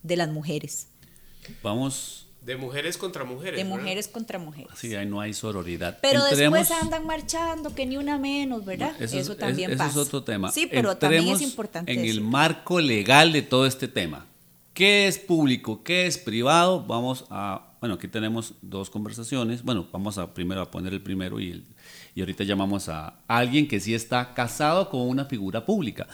De 0.04 0.18
las 0.18 0.30
mujeres, 0.30 0.88
Vamos, 1.64 2.21
De 2.42 2.58
mujeres 2.58 2.98
contra 2.98 3.24
mujeres. 3.24 3.58
de 3.58 3.64
¿verdad? 3.64 3.78
mujeres 3.78 4.08
contra 4.08 4.40
mujeres. 4.40 4.72
sí, 4.76 4.96
ahí 4.96 5.06
no 5.06 5.22
hay 5.22 5.34
sororidad. 5.34 6.00
Pero 6.02 6.22
Entremos- 6.26 6.60
después 6.60 6.82
andan 6.82 7.06
marchando, 7.06 7.74
que 7.76 7.86
ni 7.86 7.98
una 7.98 8.18
menos, 8.18 8.66
¿verdad? 8.66 8.94
Eso, 9.00 9.18
Eso, 9.20 9.32
es- 9.34 9.38
también 9.38 9.72
es- 9.72 9.78
pasa. 9.78 9.92
Eso 9.92 10.02
es 10.02 10.08
otro 10.08 10.24
tema. 10.24 10.52
Sí, 10.52 10.68
pero 10.70 10.98
también 10.98 11.28
es 11.28 11.42
importante. 11.42 11.92
En 11.94 12.00
el 12.04 12.22
marco 12.22 12.80
legal 12.82 13.32
de 13.32 13.44
todo 13.44 13.66
este 13.68 13.88
tema. 13.88 14.26
¿Qué 14.74 15.08
es 15.08 15.20
público? 15.20 15.84
¿Qué 15.84 16.08
es 16.08 16.18
privado? 16.18 16.84
Vamos 16.86 17.26
a. 17.30 17.68
Bueno, 17.80 17.96
aquí 17.96 18.08
tenemos 18.08 18.54
dos 18.62 18.90
conversaciones. 18.90 19.64
Bueno, 19.64 19.88
vamos 19.92 20.18
a 20.18 20.34
primero 20.34 20.62
a 20.62 20.72
poner 20.72 20.94
el 20.94 21.02
primero 21.02 21.40
y, 21.40 21.52
el- 21.52 21.64
y 22.16 22.22
ahorita 22.22 22.44
llamamos 22.44 22.90
a 22.90 23.16
alguien 23.28 23.68
que 23.68 23.80
sí 23.80 23.94
está 23.94 24.34
casado 24.34 24.90
con 24.90 25.02
una 25.02 25.26
figura 25.26 25.66
pública. 25.66 26.08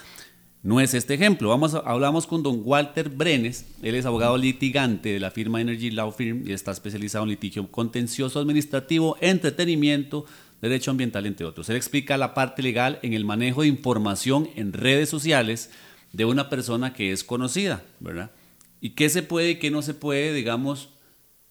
No 0.67 0.81
es 0.81 0.93
este 0.93 1.13
ejemplo. 1.13 1.53
Hablamos 1.85 2.27
con 2.27 2.43
don 2.43 2.59
Walter 2.61 3.07
Brenes. 3.07 3.65
Él 3.81 3.95
es 3.95 4.05
abogado 4.05 4.37
litigante 4.37 5.13
de 5.13 5.19
la 5.21 5.31
firma 5.31 5.61
Energy 5.61 5.91
Law 5.91 6.11
Firm 6.11 6.45
y 6.45 6.51
está 6.51 6.71
especializado 6.71 7.23
en 7.23 7.29
litigio 7.29 7.71
contencioso 7.71 8.41
administrativo, 8.41 9.15
entretenimiento, 9.21 10.25
derecho 10.61 10.91
ambiental, 10.91 11.25
entre 11.25 11.45
otros. 11.45 11.69
Él 11.69 11.77
explica 11.77 12.17
la 12.17 12.33
parte 12.33 12.61
legal 12.61 12.99
en 13.01 13.13
el 13.13 13.23
manejo 13.23 13.61
de 13.61 13.69
información 13.69 14.49
en 14.57 14.73
redes 14.73 15.07
sociales 15.07 15.71
de 16.11 16.25
una 16.25 16.49
persona 16.49 16.93
que 16.93 17.13
es 17.13 17.23
conocida, 17.23 17.85
¿verdad? 18.01 18.31
Y 18.81 18.89
qué 18.89 19.07
se 19.07 19.23
puede 19.23 19.51
y 19.51 19.59
qué 19.59 19.71
no 19.71 19.81
se 19.81 19.93
puede, 19.93 20.33
digamos, 20.33 20.89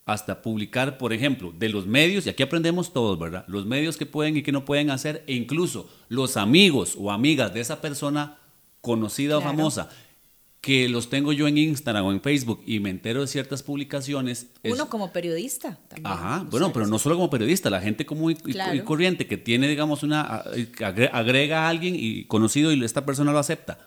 hasta 0.05 0.43
publicar, 0.43 0.99
por 0.99 1.15
ejemplo, 1.15 1.55
de 1.59 1.71
los 1.71 1.87
medios, 1.87 2.27
y 2.27 2.29
aquí 2.29 2.43
aprendemos 2.43 2.93
todos, 2.93 3.19
¿verdad? 3.19 3.47
Los 3.49 3.65
medios 3.65 3.97
que 3.97 4.05
pueden 4.05 4.37
y 4.37 4.43
que 4.43 4.53
no 4.53 4.67
pueden 4.67 4.91
hacer, 4.91 5.25
e 5.27 5.33
incluso 5.33 5.89
los 6.11 6.37
amigos 6.37 6.99
o 6.99 7.11
amigas 7.11 7.55
de 7.55 7.61
esa 7.61 7.81
persona 7.81 8.41
conocida 8.87 9.37
o 9.39 9.41
famosa, 9.41 9.89
que 10.61 10.89
los 10.89 11.11
tengo 11.11 11.33
yo 11.33 11.49
en 11.49 11.59
Instagram 11.59 12.07
o 12.07 12.13
en 12.13 12.21
Facebook 12.21 12.63
y 12.67 12.79
me 12.79 12.91
entero 12.91 13.21
de 13.21 13.27
ciertas 13.27 13.63
publicaciones. 13.65 14.47
es- 14.63 14.73
Uno 14.73 14.89
como 14.89 15.13
periodista 15.13 15.77
también. 15.89 16.07
Ajá, 16.07 16.47
bueno, 16.51 16.73
pero 16.73 16.87
no 16.87 16.99
solo 17.01 17.17
como 17.17 17.29
periodista, 17.31 17.69
la 17.69 17.81
gente 17.81 18.07
común 18.07 18.33
y, 18.33 18.51
y- 18.51 18.53
Claro. 18.53 18.75
y 18.75 18.81
corriente 18.83 19.27
que 19.27 19.37
tiene, 19.37 19.67
digamos, 19.69 20.03
una 20.05 20.43
agre- 20.45 21.11
agrega 21.13 21.67
a 21.67 21.69
alguien 21.69 21.95
y 21.99 22.25
conocido 22.25 22.73
y 22.73 22.85
esta 22.85 23.05
persona 23.05 23.33
lo 23.33 23.39
acepta. 23.41 23.79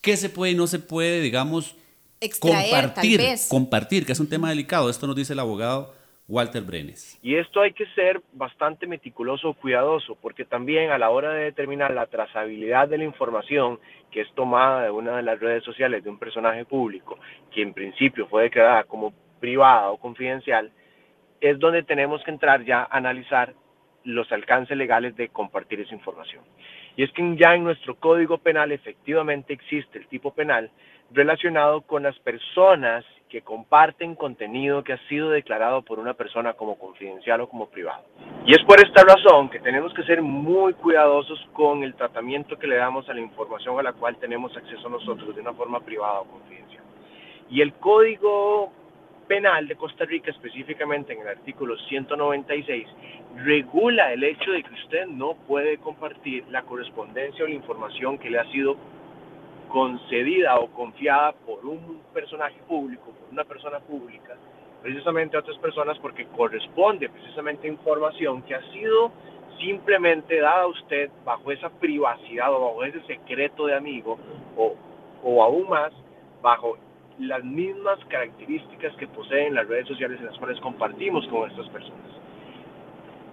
¿Qué 0.00 0.16
se 0.16 0.28
puede 0.28 0.52
y 0.52 0.54
no 0.56 0.66
se 0.66 0.78
puede, 0.80 1.20
digamos, 1.20 1.74
Extraer, 2.20 2.70
compartir? 2.86 3.20
Compartir, 3.48 4.06
que 4.06 4.12
es 4.12 4.20
un 4.20 4.26
tema 4.28 4.48
delicado. 4.48 4.90
Esto 4.90 5.06
nos 5.06 5.14
dice 5.16 5.34
el 5.34 5.38
abogado 5.38 5.94
Walter 6.28 6.62
Brenes. 6.62 7.18
Y 7.22 7.36
esto 7.36 7.62
hay 7.62 7.72
que 7.72 7.86
ser 7.94 8.20
bastante 8.34 8.86
meticuloso 8.86 9.54
cuidadoso, 9.54 10.14
porque 10.20 10.44
también 10.44 10.90
a 10.90 10.98
la 10.98 11.08
hora 11.08 11.32
de 11.32 11.44
determinar 11.44 11.94
la 11.94 12.06
trazabilidad 12.06 12.86
de 12.86 12.98
la 12.98 13.04
información 13.04 13.80
que 14.10 14.20
es 14.20 14.32
tomada 14.34 14.84
de 14.84 14.90
una 14.90 15.16
de 15.16 15.22
las 15.22 15.40
redes 15.40 15.64
sociales 15.64 16.04
de 16.04 16.10
un 16.10 16.18
personaje 16.18 16.66
público, 16.66 17.18
que 17.50 17.62
en 17.62 17.72
principio 17.72 18.26
fue 18.28 18.44
declarada 18.44 18.84
como 18.84 19.14
privada 19.40 19.90
o 19.90 19.96
confidencial, 19.96 20.70
es 21.40 21.58
donde 21.58 21.82
tenemos 21.82 22.22
que 22.24 22.30
entrar 22.30 22.62
ya 22.64 22.82
a 22.82 22.96
analizar 22.96 23.54
los 24.04 24.30
alcances 24.30 24.76
legales 24.76 25.16
de 25.16 25.28
compartir 25.28 25.80
esa 25.80 25.94
información. 25.94 26.44
Y 26.96 27.04
es 27.04 27.12
que 27.12 27.36
ya 27.36 27.54
en 27.54 27.64
nuestro 27.64 27.94
código 27.96 28.38
penal 28.38 28.72
efectivamente 28.72 29.54
existe 29.54 29.98
el 29.98 30.08
tipo 30.08 30.34
penal 30.34 30.70
relacionado 31.10 31.82
con 31.82 32.02
las 32.02 32.18
personas 32.18 33.04
que 33.28 33.42
comparten 33.42 34.14
contenido 34.14 34.82
que 34.82 34.94
ha 34.94 35.08
sido 35.08 35.30
declarado 35.30 35.82
por 35.82 35.98
una 35.98 36.14
persona 36.14 36.54
como 36.54 36.78
confidencial 36.78 37.40
o 37.42 37.48
como 37.48 37.68
privado. 37.68 38.04
Y 38.46 38.52
es 38.52 38.64
por 38.64 38.80
esta 38.80 39.02
razón 39.02 39.50
que 39.50 39.60
tenemos 39.60 39.92
que 39.94 40.02
ser 40.04 40.22
muy 40.22 40.72
cuidadosos 40.74 41.38
con 41.52 41.82
el 41.82 41.94
tratamiento 41.94 42.58
que 42.58 42.66
le 42.66 42.76
damos 42.76 43.08
a 43.08 43.14
la 43.14 43.20
información 43.20 43.78
a 43.78 43.82
la 43.82 43.92
cual 43.92 44.16
tenemos 44.16 44.56
acceso 44.56 44.88
nosotros 44.88 45.34
de 45.34 45.42
una 45.42 45.52
forma 45.52 45.80
privada 45.80 46.20
o 46.20 46.24
confidencial. 46.24 46.84
Y 47.50 47.60
el 47.60 47.74
código 47.74 48.72
penal 49.26 49.68
de 49.68 49.76
Costa 49.76 50.06
Rica, 50.06 50.30
específicamente 50.30 51.12
en 51.12 51.20
el 51.20 51.28
artículo 51.28 51.76
196, 51.76 52.88
regula 53.44 54.12
el 54.12 54.24
hecho 54.24 54.50
de 54.50 54.62
que 54.62 54.74
usted 54.74 55.06
no 55.06 55.34
puede 55.46 55.78
compartir 55.78 56.44
la 56.48 56.62
correspondencia 56.62 57.44
o 57.44 57.48
la 57.48 57.54
información 57.54 58.18
que 58.18 58.30
le 58.30 58.38
ha 58.38 58.50
sido 58.50 58.76
concedida 59.68 60.58
o 60.58 60.68
confiada 60.68 61.32
por 61.32 61.64
un 61.64 62.02
personaje 62.12 62.56
público, 62.66 63.04
por 63.06 63.32
una 63.32 63.44
persona 63.44 63.80
pública, 63.80 64.36
precisamente 64.82 65.36
a 65.36 65.40
otras 65.40 65.58
personas 65.58 65.98
porque 65.98 66.26
corresponde 66.26 67.08
precisamente 67.08 67.68
a 67.68 67.70
información 67.70 68.42
que 68.42 68.54
ha 68.54 68.62
sido 68.72 69.12
simplemente 69.58 70.40
dada 70.40 70.62
a 70.62 70.66
usted 70.68 71.10
bajo 71.24 71.50
esa 71.50 71.68
privacidad 71.68 72.52
o 72.52 72.60
bajo 72.60 72.84
ese 72.84 73.00
secreto 73.06 73.66
de 73.66 73.74
amigo 73.74 74.18
o, 74.56 74.74
o 75.24 75.42
aún 75.42 75.68
más 75.68 75.92
bajo 76.40 76.78
las 77.18 77.42
mismas 77.42 77.98
características 78.06 78.94
que 78.96 79.08
poseen 79.08 79.54
las 79.54 79.66
redes 79.66 79.88
sociales 79.88 80.20
en 80.20 80.26
las 80.26 80.38
cuales 80.38 80.60
compartimos 80.60 81.26
con 81.28 81.50
estas 81.50 81.68
personas. 81.70 82.06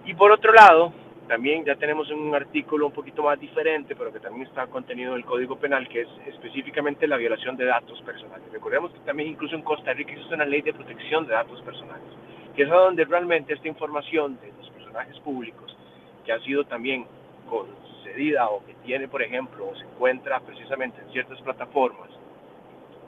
Y 0.04 0.14
por 0.14 0.32
otro 0.32 0.52
lado, 0.52 0.92
también 1.28 1.64
ya 1.64 1.74
tenemos 1.74 2.08
un 2.10 2.34
artículo 2.34 2.86
un 2.86 2.92
poquito 2.92 3.22
más 3.24 3.38
diferente, 3.40 3.96
pero 3.96 4.12
que 4.12 4.20
también 4.20 4.46
está 4.46 4.66
contenido 4.68 5.12
en 5.12 5.18
el 5.18 5.24
Código 5.24 5.56
Penal, 5.56 5.88
que 5.88 6.02
es 6.02 6.08
específicamente 6.26 7.08
la 7.08 7.16
violación 7.16 7.56
de 7.56 7.64
datos 7.64 8.00
personales. 8.02 8.50
Recordemos 8.52 8.92
que 8.92 9.00
también 9.00 9.30
incluso 9.30 9.56
en 9.56 9.62
Costa 9.62 9.92
Rica 9.92 10.12
existe 10.12 10.34
una 10.34 10.44
ley 10.44 10.62
de 10.62 10.72
protección 10.72 11.26
de 11.26 11.34
datos 11.34 11.60
personales, 11.62 12.06
que 12.54 12.62
es 12.62 12.70
a 12.70 12.76
donde 12.76 13.04
realmente 13.04 13.54
esta 13.54 13.66
información 13.66 14.38
de 14.40 14.52
los 14.56 14.70
personajes 14.70 15.18
públicos, 15.20 15.76
que 16.24 16.32
ha 16.32 16.38
sido 16.40 16.64
también 16.64 17.06
concedida 17.48 18.48
o 18.48 18.64
que 18.64 18.74
tiene, 18.84 19.08
por 19.08 19.20
ejemplo, 19.20 19.68
o 19.68 19.74
se 19.74 19.84
encuentra 19.84 20.38
precisamente 20.40 21.00
en 21.00 21.10
ciertas 21.10 21.40
plataformas, 21.42 22.10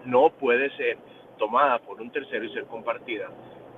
no 0.04 0.30
puede 0.30 0.70
ser 0.76 0.98
tomada 1.38 1.78
por 1.78 2.00
un 2.00 2.10
tercero 2.10 2.44
y 2.44 2.52
ser 2.52 2.64
compartida 2.64 3.28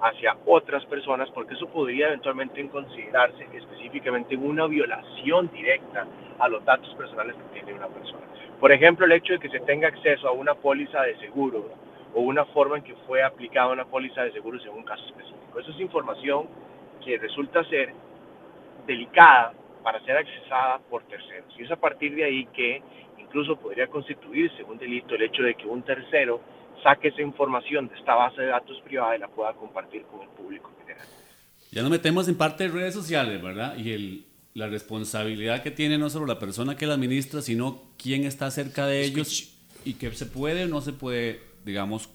hacia 0.02 0.36
otras 0.46 0.84
personas 0.86 1.30
porque 1.30 1.54
eso 1.54 1.68
podría 1.68 2.08
eventualmente 2.08 2.66
considerarse 2.68 3.46
específicamente 3.52 4.36
una 4.36 4.66
violación 4.66 5.50
directa 5.52 6.06
a 6.38 6.48
los 6.48 6.64
datos 6.64 6.94
personales 6.94 7.36
que 7.36 7.60
tiene 7.60 7.74
una 7.74 7.88
persona. 7.88 8.26
Por 8.58 8.72
ejemplo, 8.72 9.06
el 9.06 9.12
hecho 9.12 9.34
de 9.34 9.38
que 9.38 9.48
se 9.48 9.60
tenga 9.60 9.88
acceso 9.88 10.28
a 10.28 10.32
una 10.32 10.54
póliza 10.54 11.02
de 11.02 11.16
seguro 11.18 11.70
o 12.14 12.20
una 12.20 12.44
forma 12.46 12.78
en 12.78 12.82
que 12.82 12.94
fue 13.06 13.22
aplicada 13.22 13.68
una 13.68 13.84
póliza 13.84 14.22
de 14.22 14.32
seguro 14.32 14.58
en 14.62 14.70
un 14.70 14.84
caso 14.84 15.04
específico. 15.06 15.58
Eso 15.58 15.70
es 15.70 15.80
información 15.80 16.48
que 17.04 17.18
resulta 17.18 17.64
ser 17.64 17.92
delicada 18.86 19.52
para 19.82 20.00
ser 20.00 20.16
accesada 20.16 20.78
por 20.90 21.02
terceros. 21.04 21.54
Y 21.58 21.64
es 21.64 21.70
a 21.70 21.76
partir 21.76 22.14
de 22.14 22.24
ahí 22.24 22.46
que 22.46 22.82
incluso 23.18 23.56
podría 23.56 23.86
constituirse 23.86 24.62
un 24.64 24.78
delito 24.78 25.14
el 25.14 25.22
hecho 25.22 25.42
de 25.42 25.54
que 25.54 25.66
un 25.66 25.82
tercero 25.82 26.40
saque 26.82 27.08
esa 27.08 27.22
información 27.22 27.88
de 27.88 27.96
esta 27.96 28.14
base 28.14 28.42
de 28.42 28.48
datos 28.48 28.80
privada 28.84 29.16
y 29.16 29.18
la 29.18 29.28
pueda 29.28 29.52
compartir 29.54 30.02
con 30.02 30.22
el 30.22 30.28
público 30.28 30.70
en 30.70 30.86
general. 30.86 31.06
Ya 31.72 31.82
nos 31.82 31.90
metemos 31.90 32.28
en 32.28 32.36
parte 32.36 32.64
de 32.64 32.70
redes 32.70 32.94
sociales, 32.94 33.40
¿verdad? 33.42 33.76
Y 33.76 33.92
el, 33.92 34.26
la 34.54 34.66
responsabilidad 34.66 35.62
que 35.62 35.70
tiene 35.70 35.98
no 35.98 36.10
solo 36.10 36.26
la 36.26 36.38
persona 36.38 36.76
que 36.76 36.86
la 36.86 36.94
administra, 36.94 37.42
sino 37.42 37.82
quién 37.96 38.24
está 38.24 38.50
cerca 38.50 38.86
de 38.86 39.04
ellos 39.04 39.56
y 39.84 39.94
que 39.94 40.10
se 40.12 40.26
puede 40.26 40.64
o 40.64 40.68
no 40.68 40.80
se 40.80 40.92
puede, 40.92 41.40
digamos, 41.64 42.10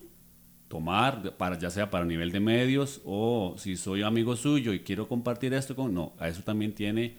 tomar, 0.68 1.36
para, 1.38 1.58
ya 1.58 1.70
sea 1.70 1.90
para 1.90 2.06
nivel 2.06 2.32
de 2.32 2.40
medios 2.40 3.02
o 3.06 3.56
si 3.58 3.78
soy 3.78 4.04
amigo 4.04 4.36
suyo 4.36 4.74
y 4.74 4.80
quiero 4.80 5.08
compartir 5.08 5.54
esto 5.54 5.76
con... 5.76 5.94
No, 5.94 6.14
a 6.20 6.28
eso 6.28 6.42
también 6.44 6.74
tiene 6.74 7.18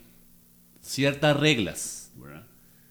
ciertas 0.80 1.38
reglas, 1.38 2.12
¿verdad? 2.16 2.46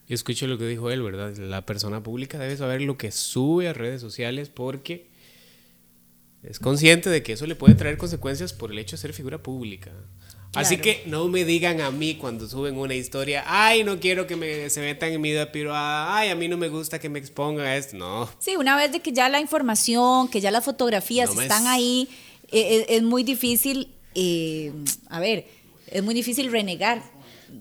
Escucho 0.08 0.46
lo 0.48 0.58
que 0.58 0.68
dijo 0.68 0.92
él, 0.92 1.02
¿verdad? 1.02 1.36
La 1.38 1.66
persona 1.66 2.04
pública 2.04 2.38
debe 2.38 2.56
saber 2.58 2.82
lo 2.82 2.98
que 2.98 3.12
sube 3.12 3.68
a 3.70 3.74
redes 3.74 4.02
sociales 4.02 4.50
porque 4.50 5.08
es 6.44 6.60
consciente 6.60 7.10
de 7.10 7.24
que 7.24 7.34
eso 7.34 7.48
le 7.48 7.56
puede 7.56 7.74
traer 7.76 7.98
consecuencias 7.98 8.54
por 8.54 8.72
el 8.72 8.78
hecho 8.78 8.96
de 8.98 9.02
ser 9.02 9.14
figura 9.14 9.42
pública. 9.42 9.92
Así 10.54 10.78
que 10.78 11.04
no 11.08 11.28
me 11.28 11.44
digan 11.44 11.82
a 11.82 11.92
mí 11.92 12.16
cuando 12.16 12.48
suben 12.48 12.78
una 12.78 12.94
historia, 12.94 13.44
ay, 13.46 13.84
no 13.84 14.00
quiero 14.00 14.26
que 14.26 14.38
me, 14.38 14.70
se 14.70 14.80
metan 14.80 15.12
en 15.12 15.20
mi 15.20 15.32
vida 15.32 15.52
privada, 15.52 16.16
ay, 16.16 16.30
a 16.30 16.36
mí 16.36 16.48
no 16.48 16.56
me 16.56 16.70
gusta 16.70 16.98
que 16.98 17.10
me 17.10 17.20
expongan 17.20 17.66
a 17.66 17.76
esto. 17.76 17.98
No. 17.98 18.30
Sí, 18.40 18.56
una 18.56 18.78
vez 18.78 18.92
de 18.94 19.02
que 19.02 19.12
ya 19.12 19.28
la 19.28 19.42
información, 19.42 20.30
que 20.30 20.40
ya 20.40 20.52
las 20.52 20.64
fotografías 20.64 21.34
No 21.36 21.42
están 21.42 21.64
es- 21.64 21.68
ahí, 21.70 22.08
eh, 22.52 22.78
eh, 22.78 22.86
es 22.90 23.04
muy 23.04 23.24
difícil, 23.24 23.90
eh, 24.14 24.72
a 25.10 25.20
ver, 25.20 25.46
es 25.88 26.04
muy 26.04 26.14
difícil 26.14 26.50
renegar. 26.50 27.04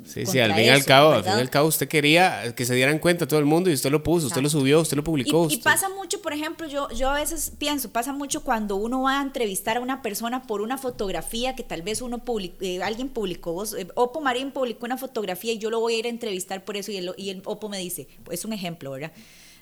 Sí, 0.04 0.26
sí, 0.26 0.38
al 0.38 0.54
fin 0.54 0.64
y 0.64 0.68
al 0.68 0.84
cabo, 0.84 1.10
al 1.12 1.22
fin 1.24 1.32
y 1.38 1.40
al 1.40 1.50
cabo 1.50 1.68
usted 1.68 1.88
quería 1.88 2.54
que 2.54 2.64
se 2.66 2.74
dieran 2.74 2.98
cuenta 2.98 3.26
todo 3.28 3.38
el 3.40 3.46
mundo 3.46 3.70
y 3.70 3.74
usted 3.74 3.90
lo 3.90 4.02
puso, 4.02 4.26
usted 4.26 4.42
lo 4.42 4.48
subió, 4.50 4.80
usted 4.80 4.96
lo 4.96 5.04
publicó. 5.04 5.46
Y, 5.50 5.54
y 5.54 5.56
pasa 5.58 5.88
mucho, 5.88 6.20
por 6.22 6.32
ejemplo, 6.32 6.66
yo, 6.66 6.88
yo 6.90 7.10
a 7.10 7.14
veces 7.14 7.52
pienso, 7.58 7.90
pasa 7.90 8.12
mucho 8.12 8.42
cuando 8.42 8.76
uno 8.76 9.02
va 9.02 9.20
a 9.20 9.22
entrevistar 9.22 9.76
a 9.76 9.80
una 9.80 10.02
persona 10.02 10.42
por 10.46 10.60
una 10.60 10.76
fotografía 10.78 11.54
que 11.56 11.62
tal 11.62 11.82
vez 11.82 12.02
uno 12.02 12.24
public- 12.24 12.60
eh, 12.60 12.82
alguien 12.82 13.08
publicó, 13.08 13.52
vos, 13.52 13.74
eh, 13.74 13.86
Opo 13.94 14.20
Marín 14.20 14.50
publicó 14.50 14.86
una 14.86 14.96
fotografía 14.98 15.52
y 15.52 15.58
yo 15.58 15.70
lo 15.70 15.80
voy 15.80 15.94
a 15.94 15.98
ir 15.98 16.06
a 16.06 16.10
entrevistar 16.10 16.64
por 16.64 16.76
eso 16.76 16.90
y 16.92 16.96
el, 16.96 17.12
y 17.16 17.30
el 17.30 17.42
Opo 17.44 17.68
me 17.68 17.78
dice, 17.78 18.08
es 18.30 18.44
un 18.44 18.52
ejemplo, 18.52 18.90
¿verdad? 18.90 19.12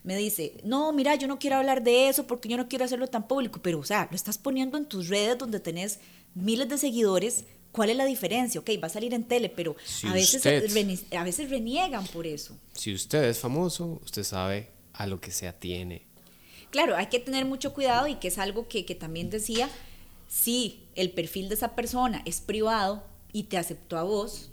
Me 0.04 0.16
dice, 0.16 0.54
no, 0.64 0.92
mira, 0.92 1.14
yo 1.14 1.28
no 1.28 1.38
quiero 1.38 1.56
hablar 1.56 1.84
de 1.84 2.08
eso 2.08 2.26
porque 2.26 2.48
yo 2.48 2.56
no 2.56 2.66
quiero 2.68 2.84
hacerlo 2.84 3.06
tan 3.06 3.28
público, 3.28 3.60
pero 3.62 3.78
o 3.78 3.84
sea, 3.84 4.08
lo 4.10 4.16
estás 4.16 4.36
poniendo 4.36 4.76
en 4.76 4.86
tus 4.86 5.08
redes 5.08 5.38
donde 5.38 5.60
tenés 5.60 6.00
miles 6.34 6.68
de 6.68 6.76
seguidores. 6.76 7.44
¿Cuál 7.72 7.90
es 7.90 7.96
la 7.96 8.04
diferencia? 8.04 8.60
Ok, 8.60 8.70
va 8.82 8.86
a 8.86 8.90
salir 8.90 9.14
en 9.14 9.24
tele, 9.24 9.48
pero 9.48 9.74
Si 9.84 10.06
a, 10.06 10.12
veces, 10.12 10.36
usted- 10.36 11.16
a 11.16 11.24
veces 11.24 11.48
reniegan 11.50 12.06
por 12.06 12.26
eso. 12.26 12.56
Si 12.74 12.92
usted 12.92 13.24
es 13.24 13.38
famoso, 13.38 14.00
usted 14.04 14.24
sabe 14.24 14.68
a 14.92 15.06
lo 15.06 15.20
que 15.20 15.30
se 15.30 15.48
atiene. 15.48 16.02
Claro, 16.70 16.96
hay 16.96 17.06
que 17.06 17.18
tener 17.18 17.44
mucho 17.46 17.72
cuidado 17.72 18.06
y 18.08 18.16
que 18.16 18.28
es 18.28 18.38
algo 18.38 18.68
que, 18.68 18.84
que 18.84 18.94
también 18.94 19.30
decía, 19.30 19.68
si 20.28 20.84
el 20.94 21.10
perfil 21.10 21.48
de 21.48 21.54
esa 21.54 21.74
persona 21.74 22.22
es 22.26 22.40
privado 22.40 23.02
y 23.32 23.44
te 23.44 23.56
aceptó 23.58 23.96
a 23.98 24.02
vos, 24.02 24.50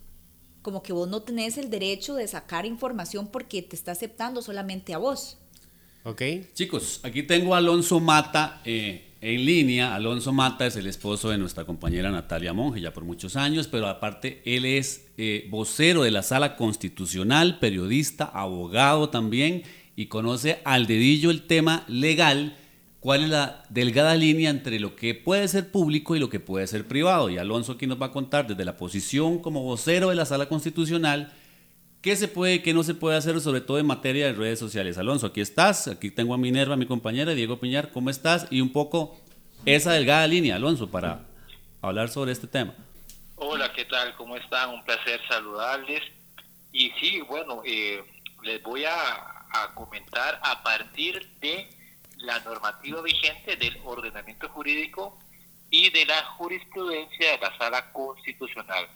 como 0.62 0.82
que 0.84 0.94
vos 0.94 1.08
no 1.10 1.22
tenés 1.22 1.58
el 1.58 1.70
derecho 1.70 2.16
de 2.16 2.28
sacar 2.28 2.66
información 2.66 3.28
porque 3.28 3.62
te 3.62 3.76
está 3.76 3.92
aceptando 3.94 4.42
solamente 4.42 4.94
a 4.94 4.98
vos. 4.98 5.38
¿Ok? 6.04 6.22
Chicos, 6.54 7.00
aquí 7.04 7.24
tengo 7.24 7.54
a 7.54 7.58
Alonso 7.58 8.00
Mata 8.00 8.62
eh, 8.66 9.09
en 9.22 9.46
línea. 9.46 9.96
Alonso 9.96 10.32
Mata 10.32 10.66
es 10.66 10.76
el 10.76 10.88
esposo 10.88 11.30
de 11.30 11.38
nuestra 11.38 11.66
compañera 11.66 12.12
Natalia 12.12 12.54
Monge, 12.54 12.82
ya 12.82 12.94
por 12.94 13.04
muchos 13.04 13.36
años, 13.36 13.68
pero 13.68 13.88
aparte 13.88 14.42
él 14.46 14.66
es 14.66 15.08
eh, 15.18 15.48
vocero 15.50 16.04
de 16.04 16.12
la 16.12 16.24
Sala 16.24 16.56
Constitucional, 16.56 17.60
periodista, 17.60 18.26
abogado 18.26 19.10
también, 19.10 19.64
y 19.96 20.06
conoce 20.06 20.60
al 20.64 20.88
dedillo 20.88 21.32
el 21.32 21.44
tema 21.44 21.84
legal, 21.88 22.56
cuál 23.00 23.24
es 23.24 23.30
la 23.30 23.64
delgada 23.70 24.16
línea 24.16 24.50
entre 24.50 24.80
lo 24.80 24.96
que 24.96 25.16
puede 25.16 25.48
ser 25.48 25.72
público 25.72 26.16
y 26.16 26.20
lo 26.20 26.30
que 26.30 26.40
puede 26.40 26.68
ser 26.68 26.88
privado. 26.88 27.30
Y 27.30 27.38
Alonso 27.38 27.74
aquí 27.74 27.88
nos 27.88 28.02
va 28.02 28.08
a 28.08 28.12
contar 28.12 28.48
desde 28.48 28.66
la 28.66 28.78
posición 28.78 29.40
como 29.40 29.64
vocero 29.64 30.10
de 30.10 30.16
la 30.16 30.26
Sala 30.26 30.48
Constitucional, 30.48 31.34
¿Qué 32.02 32.16
se 32.16 32.30
puede 32.30 32.56
y 32.56 32.60
qué 32.60 32.74
no 32.74 32.84
se 32.84 32.94
puede 32.94 33.18
hacer, 33.18 33.42
sobre 33.42 33.60
todo 33.60 33.78
en 33.78 33.86
materia 33.86 34.28
de 34.28 34.34
redes 34.34 34.58
sociales? 34.58 34.98
Alonso, 34.98 35.28
aquí 35.28 35.42
estás, 35.42 35.90
aquí 35.90 36.10
tengo 36.10 36.34
a 36.34 36.38
Minerva, 36.38 36.78
mi 36.78 36.86
compañera, 36.86 37.34
Diego 37.34 37.60
Piñar, 37.60 37.92
¿cómo 37.92 38.10
estás? 38.10 38.48
Y 38.50 38.62
un 38.62 38.72
poco 38.72 39.20
esa 39.66 39.92
delgada 39.92 40.26
línea, 40.26 40.56
Alonso, 40.56 40.90
para 40.90 41.26
hablar 41.82 42.08
sobre 42.08 42.32
este 42.32 42.48
tema. 42.48 42.74
Hola, 43.36 43.74
¿qué 43.74 43.84
tal? 43.84 44.16
¿Cómo 44.16 44.38
están? 44.38 44.70
Un 44.70 44.84
placer 44.86 45.20
saludarles. 45.28 46.02
Y 46.72 46.90
sí, 47.02 47.20
bueno, 47.28 47.64
eh, 47.66 48.02
les 48.44 48.64
voy 48.64 48.86
a, 48.86 48.94
a 49.52 49.76
comentar 49.76 50.40
a 50.42 50.64
partir 50.64 51.30
de 51.42 51.68
la 52.16 52.40
normativa 52.40 53.02
vigente 53.02 53.58
del 53.58 53.78
ordenamiento 53.84 54.48
jurídico 54.48 55.20
y 55.70 55.90
de 55.90 56.06
la 56.06 56.23
jurisprudencia 56.38 57.32
de 57.32 57.38
la 57.40 57.58
sala 57.58 57.92
constitucional. 57.92 58.88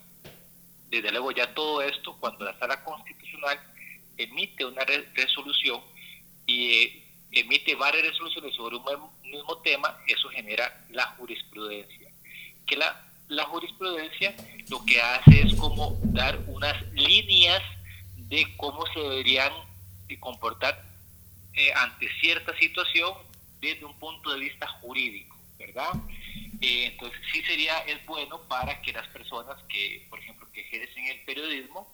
Desde 1.02 1.12
luego 1.12 1.32
ya 1.32 1.54
todo 1.56 1.82
esto, 1.82 2.16
cuando 2.20 2.46
la 2.46 2.58
sala 2.60 2.84
constitucional 2.84 3.60
emite 4.18 4.64
una 4.66 4.84
re- 4.86 5.08
resolución 5.16 5.82
y 6.46 6.70
eh, 6.72 7.04
emite 7.32 7.74
varias 7.76 8.06
resoluciones 8.08 8.54
sobre 8.56 8.76
un 8.76 8.84
mismo- 8.84 9.58
tema, 9.64 9.98
eso 10.08 10.30
genera 10.30 10.86
la 10.92 11.06
jurisprudencia. 11.18 12.10
que 12.68 12.76
la, 12.76 13.02
la 13.30 13.44
jurisprudencia 13.46 14.36
lo 14.70 14.86
que 14.86 15.02
hace 15.02 15.42
es 15.42 15.56
como 15.56 15.98
dar 16.04 16.38
unas 16.48 16.80
líneas 16.94 17.62
de 18.16 18.46
cómo 18.58 18.86
se 18.94 19.00
deberían 19.00 19.52
comportar 20.20 20.80
eh, 21.56 21.72
ante 21.74 22.08
cierta 22.20 22.56
situación 22.58 23.14
desde 23.62 23.84
un 23.86 23.98
punto 24.00 24.32
de 24.32 24.40
vista 24.40 24.68
jurídico, 24.68 25.36
¿verdad? 25.58 25.90
Eh, 26.64 26.86
entonces 26.86 27.20
sí 27.34 27.44
sería, 27.44 27.80
es 27.80 28.06
bueno 28.06 28.40
para 28.48 28.82
que 28.82 28.94
las 28.94 29.06
personas 29.10 29.62
que, 29.64 30.08
por 30.10 30.18
ejemplo, 30.18 30.48
que 30.54 30.62
ejercen 30.62 31.08
el 31.08 31.20
periodismo 31.26 31.92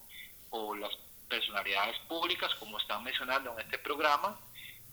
o 0.52 0.76
las 0.76 0.96
personalidades 1.28 1.98
públicas, 2.08 2.54
como 2.60 2.78
están 2.78 3.04
mencionando 3.04 3.52
en 3.54 3.66
este 3.66 3.80
programa, 3.80 4.40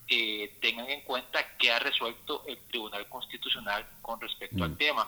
eh, 0.07 0.51
tengan 0.61 0.89
en 0.89 1.01
cuenta 1.01 1.55
qué 1.57 1.71
ha 1.71 1.77
resuelto 1.77 2.43
el 2.47 2.57
Tribunal 2.69 3.07
Constitucional 3.07 3.85
con 4.01 4.19
respecto 4.19 4.63
al 4.63 4.75
tema. 4.77 5.07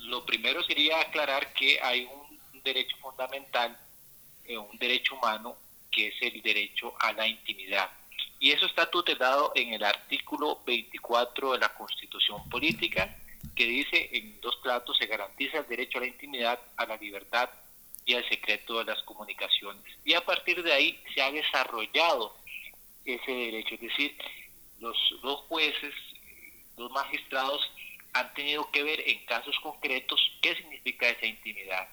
Lo 0.00 0.26
primero 0.26 0.62
sería 0.64 1.00
aclarar 1.00 1.54
que 1.54 1.80
hay 1.80 2.04
un 2.04 2.62
derecho 2.62 2.98
fundamental, 2.98 3.78
eh, 4.44 4.58
un 4.58 4.76
derecho 4.76 5.14
humano, 5.14 5.56
que 5.90 6.08
es 6.08 6.14
el 6.20 6.42
derecho 6.42 6.94
a 7.00 7.14
la 7.14 7.26
intimidad. 7.26 7.90
Y 8.40 8.50
eso 8.50 8.66
está 8.66 8.90
tutelado 8.90 9.52
en 9.54 9.72
el 9.72 9.82
artículo 9.82 10.60
24 10.66 11.52
de 11.52 11.60
la 11.60 11.70
Constitución 11.72 12.46
Política, 12.50 13.16
que 13.56 13.64
dice 13.64 14.10
en 14.12 14.40
dos 14.40 14.56
platos 14.56 14.96
se 14.98 15.06
garantiza 15.06 15.58
el 15.58 15.66
derecho 15.66 15.98
a 15.98 16.02
la 16.02 16.08
intimidad, 16.08 16.60
a 16.76 16.86
la 16.86 16.96
libertad 16.98 17.50
y 18.04 18.14
al 18.14 18.28
secreto 18.28 18.78
de 18.78 18.84
las 18.84 19.02
comunicaciones. 19.02 19.82
Y 20.04 20.14
a 20.14 20.24
partir 20.24 20.62
de 20.62 20.72
ahí 20.72 21.00
se 21.14 21.22
ha 21.22 21.32
desarrollado 21.32 22.36
ese 23.04 23.32
derecho. 23.32 23.74
Es 23.74 23.80
decir, 23.80 24.16
los 24.78 24.96
dos 25.22 25.40
jueces, 25.48 25.94
los 26.76 26.90
magistrados 26.92 27.68
han 28.12 28.32
tenido 28.34 28.70
que 28.70 28.82
ver 28.82 29.02
en 29.08 29.24
casos 29.24 29.56
concretos 29.62 30.20
qué 30.40 30.54
significa 30.54 31.08
esa 31.08 31.26
intimidad. 31.26 31.88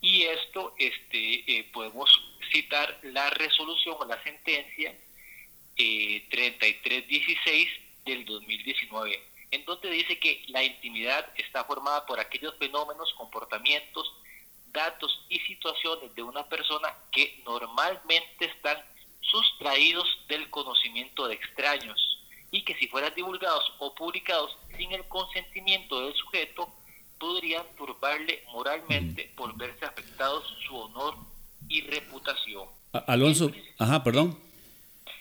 Y 0.00 0.22
esto 0.22 0.74
este, 0.78 1.58
eh, 1.58 1.64
podemos 1.72 2.10
citar 2.52 2.98
la 3.02 3.30
resolución 3.30 3.96
o 3.98 4.04
la 4.04 4.22
sentencia 4.22 4.94
eh, 5.76 6.26
3316 6.30 7.68
del 8.04 8.24
2019, 8.24 9.20
en 9.50 9.64
donde 9.64 9.90
dice 9.90 10.18
que 10.18 10.44
la 10.48 10.62
intimidad 10.62 11.26
está 11.36 11.64
formada 11.64 12.04
por 12.06 12.20
aquellos 12.20 12.54
fenómenos, 12.58 13.12
comportamientos, 13.14 14.12
datos 14.72 15.24
y 15.28 15.38
situaciones 15.40 16.14
de 16.14 16.22
una 16.22 16.46
persona 16.48 16.94
que 17.10 17.40
normalmente 17.44 18.44
están 18.44 18.78
sustraídos 19.20 20.06
del 20.28 20.48
conocimiento 20.50 21.26
de 21.28 21.34
extraños 21.34 22.18
y 22.50 22.62
que 22.62 22.74
si 22.76 22.88
fueran 22.88 23.14
divulgados 23.14 23.72
o 23.78 23.94
publicados 23.94 24.56
sin 24.76 24.92
el 24.92 25.06
consentimiento 25.08 26.00
del 26.00 26.14
sujeto, 26.14 26.68
podrían 27.18 27.64
turbarle 27.76 28.44
moralmente 28.52 29.30
por 29.36 29.56
verse 29.56 29.84
afectados 29.84 30.44
su 30.66 30.76
honor 30.76 31.16
y 31.68 31.82
reputación. 31.82 32.68
Alonso, 33.06 33.50
ajá, 33.78 34.02
perdón. 34.02 34.38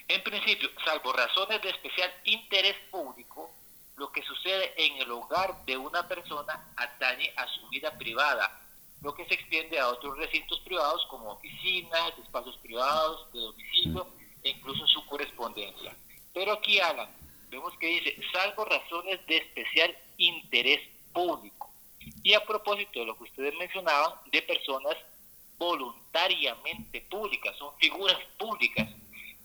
En 0.08 0.24
principio, 0.24 0.70
salvo 0.86 1.12
razones 1.12 1.62
de 1.62 1.70
especial 1.70 2.10
interés 2.24 2.76
público, 2.90 3.52
lo 3.98 4.12
que 4.12 4.22
sucede 4.22 4.74
en 4.78 4.98
el 5.02 5.12
hogar 5.12 5.66
de 5.66 5.76
una 5.76 6.08
persona 6.08 6.72
atañe 6.76 7.34
a 7.36 7.48
su 7.48 7.68
vida 7.70 7.98
privada, 7.98 8.62
lo 9.02 9.14
que 9.14 9.26
se 9.26 9.34
extiende 9.34 9.80
a 9.80 9.90
otros 9.90 10.18
recintos 10.18 10.60
privados 10.62 11.06
como 11.10 11.32
oficinas, 11.32 12.14
espacios 12.24 12.58
privados, 12.58 13.32
de 13.34 13.40
domicilio 13.40 14.08
e 14.44 14.50
incluso 14.50 14.86
su 14.88 15.06
correspondencia. 15.08 15.96
Pero 16.32 16.54
aquí, 16.54 16.80
Alan, 16.80 17.10
vemos 17.50 17.76
que 17.80 17.88
dice, 17.88 18.16
salvo 18.32 18.66
razones 18.66 19.26
de 19.26 19.38
especial 19.38 19.96
interés 20.18 20.82
público. 21.12 21.72
Y 22.22 22.34
a 22.34 22.46
propósito 22.46 23.00
de 23.00 23.08
lo 23.08 23.18
que 23.18 23.24
ustedes 23.24 23.56
mencionaban, 23.56 24.14
de 24.32 24.42
personas 24.44 24.96
voluntariamente 25.58 27.02
públicas, 27.02 27.56
son 27.58 27.76
figuras 27.80 28.18
públicas. 28.38 28.88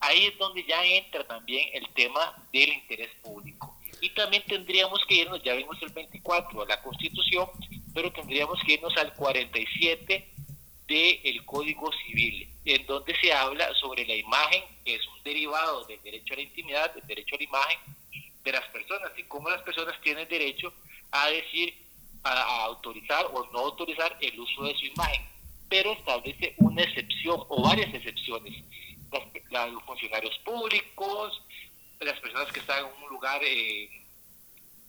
Ahí 0.00 0.26
es 0.26 0.36
donde 0.36 0.62
ya 0.64 0.84
entra 0.84 1.26
también 1.26 1.70
el 1.72 1.88
tema 1.94 2.36
del 2.52 2.70
interés 2.70 3.10
público. 3.22 3.71
Y 4.02 4.10
también 4.10 4.42
tendríamos 4.48 5.00
que 5.06 5.14
irnos, 5.14 5.40
ya 5.44 5.54
vimos 5.54 5.80
el 5.80 5.90
24 5.90 6.62
de 6.62 6.66
la 6.66 6.82
Constitución, 6.82 7.48
pero 7.94 8.12
tendríamos 8.12 8.58
que 8.66 8.72
irnos 8.72 8.96
al 8.96 9.14
47 9.14 10.28
del 10.88 11.44
Código 11.44 11.88
Civil, 12.04 12.48
en 12.64 12.84
donde 12.86 13.14
se 13.20 13.32
habla 13.32 13.72
sobre 13.74 14.04
la 14.04 14.16
imagen, 14.16 14.64
que 14.84 14.96
es 14.96 15.06
un 15.06 15.22
derivado 15.22 15.84
del 15.84 16.02
derecho 16.02 16.34
a 16.34 16.36
la 16.36 16.42
intimidad, 16.42 16.92
del 16.92 17.06
derecho 17.06 17.36
a 17.36 17.38
la 17.38 17.44
imagen 17.44 17.78
de 18.42 18.50
las 18.50 18.64
personas, 18.70 19.12
y 19.16 19.22
cómo 19.22 19.48
las 19.48 19.62
personas 19.62 19.94
tienen 20.00 20.26
derecho 20.28 20.74
a 21.12 21.28
decir, 21.28 21.72
a, 22.24 22.64
autorizar 22.64 23.26
o 23.26 23.48
no 23.52 23.60
autorizar 23.60 24.18
el 24.20 24.40
uso 24.40 24.64
de 24.64 24.74
su 24.74 24.86
imagen, 24.86 25.22
pero 25.68 25.92
establece 25.92 26.56
una 26.56 26.82
excepción 26.82 27.40
o 27.48 27.62
varias 27.62 27.94
excepciones. 27.94 28.64
los 29.12 29.82
funcionarios 29.84 30.36
públicos, 30.40 31.40
las 32.04 32.20
personas 32.20 32.52
que 32.52 32.60
están 32.60 32.84
en 32.84 33.02
un 33.02 33.08
lugar 33.08 33.40
eh, 33.44 33.90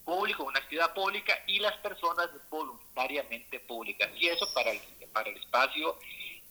público, 0.05 0.43
una 0.43 0.59
actividad 0.59 0.93
pública 0.93 1.43
y 1.47 1.59
las 1.59 1.78
personas 1.78 2.30
voluntariamente 2.49 3.59
públicas. 3.61 4.09
Y 4.18 4.28
eso 4.28 4.51
para 4.53 4.72
el, 4.72 4.80
para 5.11 5.30
el 5.30 5.38
espacio 5.38 5.97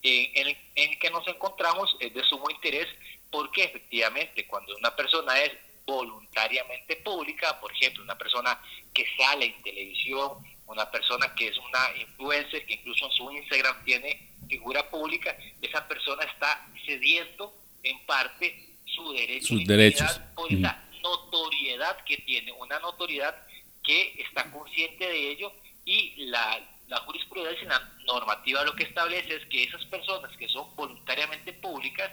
en, 0.01 0.47
el, 0.47 0.57
en 0.75 0.99
que 0.99 1.09
nos 1.09 1.27
encontramos 1.27 1.95
es 1.99 2.13
de 2.13 2.23
sumo 2.23 2.49
interés 2.49 2.87
porque 3.31 3.63
efectivamente 3.63 4.45
cuando 4.45 4.75
una 4.77 4.95
persona 4.95 5.39
es 5.41 5.51
voluntariamente 5.85 6.97
pública, 6.97 7.59
por 7.59 7.71
ejemplo, 7.71 8.03
una 8.03 8.17
persona 8.17 8.59
que 8.93 9.05
sale 9.17 9.45
en 9.45 9.61
televisión, 9.63 10.31
una 10.67 10.89
persona 10.89 11.33
que 11.35 11.47
es 11.47 11.57
una 11.57 11.97
influencer, 11.97 12.65
que 12.65 12.75
incluso 12.75 13.05
en 13.05 13.11
su 13.11 13.31
Instagram 13.31 13.83
tiene 13.83 14.29
figura 14.47 14.89
pública, 14.89 15.35
esa 15.61 15.87
persona 15.87 16.23
está 16.23 16.67
cediendo 16.85 17.53
en 17.81 17.99
parte 18.05 18.72
su 18.93 19.11
derecho 19.13 19.47
sus 19.47 19.65
derechos 19.65 20.21
por 20.35 20.51
esa 20.51 20.83
notoriedad 21.01 21.97
que 22.05 22.17
tiene, 22.17 22.51
una 22.53 22.79
notoriedad 22.79 23.35
que 23.83 24.13
está 24.19 24.49
consciente 24.51 25.05
de 25.05 25.31
ello 25.31 25.51
y 25.85 26.13
la, 26.27 26.59
la 26.87 26.97
jurisprudencia 26.99 27.63
y 27.63 27.67
la 27.67 27.91
normativa 28.05 28.63
lo 28.63 28.75
que 28.75 28.83
establece 28.83 29.35
es 29.35 29.45
que 29.47 29.63
esas 29.63 29.85
personas 29.85 30.35
que 30.37 30.47
son 30.47 30.73
voluntariamente 30.75 31.53
públicas 31.53 32.11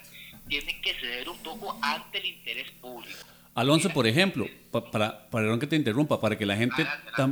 tienen 0.49 0.81
que 0.83 0.95
ceder 0.95 1.29
un 1.29 1.39
poco 1.43 1.79
ante 1.83 2.19
el 2.19 2.27
interés 2.27 2.71
público. 2.73 3.27
Alonso, 3.55 3.91
por 3.91 4.07
ejemplo, 4.07 4.47
para, 4.93 5.29
perdón 5.29 5.59
que 5.59 5.67
te 5.67 5.75
interrumpa, 5.75 6.21
para 6.21 6.39
que 6.39 6.47
la 6.47 6.57
gente 6.57 6.87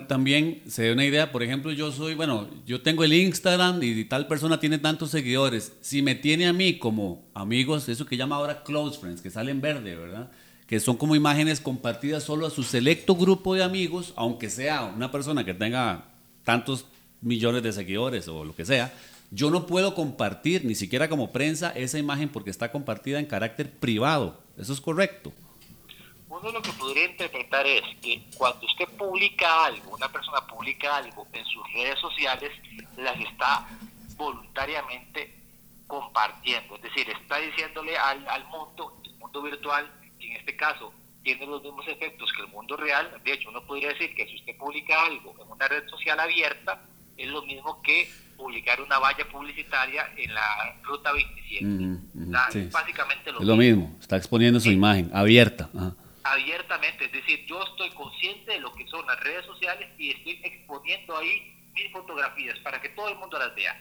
también 0.08 0.62
se 0.66 0.82
dé 0.82 0.92
una 0.92 1.04
idea, 1.04 1.30
por 1.30 1.44
ejemplo, 1.44 1.70
yo 1.70 1.92
soy, 1.92 2.14
bueno, 2.14 2.48
yo 2.66 2.82
tengo 2.82 3.04
el 3.04 3.12
Instagram 3.12 3.80
y 3.82 4.04
tal 4.04 4.26
persona 4.26 4.58
tiene 4.58 4.78
tantos 4.78 5.10
seguidores. 5.10 5.72
Si 5.80 6.02
me 6.02 6.16
tiene 6.16 6.48
a 6.48 6.52
mí 6.52 6.78
como 6.78 7.22
amigos, 7.34 7.88
eso 7.88 8.04
que 8.04 8.16
llama 8.16 8.36
ahora 8.36 8.64
close 8.64 8.98
friends, 8.98 9.22
que 9.22 9.30
salen 9.30 9.60
verde, 9.60 9.94
¿verdad? 9.94 10.30
Que 10.66 10.80
son 10.80 10.96
como 10.96 11.14
imágenes 11.14 11.60
compartidas 11.60 12.24
solo 12.24 12.46
a 12.46 12.50
su 12.50 12.64
selecto 12.64 13.14
grupo 13.14 13.54
de 13.54 13.62
amigos, 13.62 14.12
aunque 14.16 14.50
sea 14.50 14.84
una 14.84 15.12
persona 15.12 15.44
que 15.44 15.54
tenga 15.54 16.06
tantos 16.42 16.86
millones 17.20 17.62
de 17.62 17.72
seguidores 17.72 18.26
o 18.26 18.44
lo 18.44 18.56
que 18.56 18.64
sea, 18.64 18.92
yo 19.30 19.50
no 19.50 19.66
puedo 19.66 19.94
compartir, 19.94 20.64
ni 20.64 20.74
siquiera 20.74 21.08
como 21.08 21.30
prensa, 21.30 21.70
esa 21.70 21.98
imagen 21.98 22.28
porque 22.28 22.50
está 22.50 22.72
compartida 22.72 23.20
en 23.20 23.26
carácter 23.26 23.70
privado. 23.70 24.40
¿Eso 24.56 24.72
es 24.72 24.80
correcto? 24.80 25.32
Uno 26.41 26.53
lo 26.53 26.62
que 26.62 26.72
podría 26.72 27.05
interpretar 27.07 27.66
es 27.66 27.82
que 28.01 28.22
cuando 28.36 28.66
usted 28.66 28.86
publica 28.97 29.66
algo, 29.66 29.95
una 29.95 30.11
persona 30.11 30.41
publica 30.47 30.97
algo 30.97 31.26
en 31.32 31.45
sus 31.47 31.72
redes 31.72 31.99
sociales, 31.99 32.51
las 32.97 33.18
está 33.20 33.68
voluntariamente 34.16 35.34
compartiendo. 35.86 36.76
Es 36.76 36.82
decir, 36.82 37.09
está 37.11 37.39
diciéndole 37.39 37.97
al, 37.97 38.26
al 38.28 38.45
mundo, 38.47 39.01
el 39.05 39.14
mundo 39.16 39.43
virtual, 39.43 39.91
que 40.18 40.30
en 40.30 40.36
este 40.36 40.57
caso 40.57 40.93
tiene 41.22 41.47
los 41.47 41.62
mismos 41.62 41.86
efectos 41.89 42.32
que 42.32 42.43
el 42.43 42.49
mundo 42.49 42.76
real. 42.76 43.20
De 43.24 43.32
hecho, 43.32 43.49
uno 43.49 43.64
podría 43.64 43.89
decir 43.89 44.14
que 44.14 44.26
si 44.26 44.36
usted 44.36 44.57
publica 44.57 45.05
algo 45.05 45.34
en 45.41 45.51
una 45.51 45.66
red 45.68 45.89
social 45.89 46.18
abierta, 46.20 46.82
es 47.16 47.28
lo 47.28 47.43
mismo 47.43 47.82
que 47.82 48.09
publicar 48.36 48.80
una 48.80 48.99
valla 49.01 49.28
publicitaria 49.28 50.12
en 50.16 50.32
la 50.32 50.76
ruta 50.84 51.12
27. 51.12 51.64
es 52.55 52.70
básicamente 52.70 53.32
lo, 53.32 53.41
es 53.41 53.47
lo 53.47 53.57
mismo. 53.57 53.97
Está 54.01 54.16
exponiendo 54.16 54.61
su 54.61 54.70
imagen 54.70 55.11
abierta. 55.12 55.68
Ajá 55.74 55.95
abiertamente, 56.32 57.06
es 57.06 57.12
decir, 57.12 57.44
yo 57.46 57.62
estoy 57.62 57.90
consciente 57.90 58.52
de 58.52 58.60
lo 58.60 58.72
que 58.74 58.86
son 58.88 59.06
las 59.06 59.18
redes 59.20 59.44
sociales 59.46 59.88
y 59.98 60.10
estoy 60.10 60.40
exponiendo 60.44 61.16
ahí 61.16 61.54
mis 61.74 61.90
fotografías 61.92 62.58
para 62.60 62.80
que 62.80 62.90
todo 62.90 63.08
el 63.08 63.16
mundo 63.16 63.38
las 63.38 63.54
vea. 63.54 63.76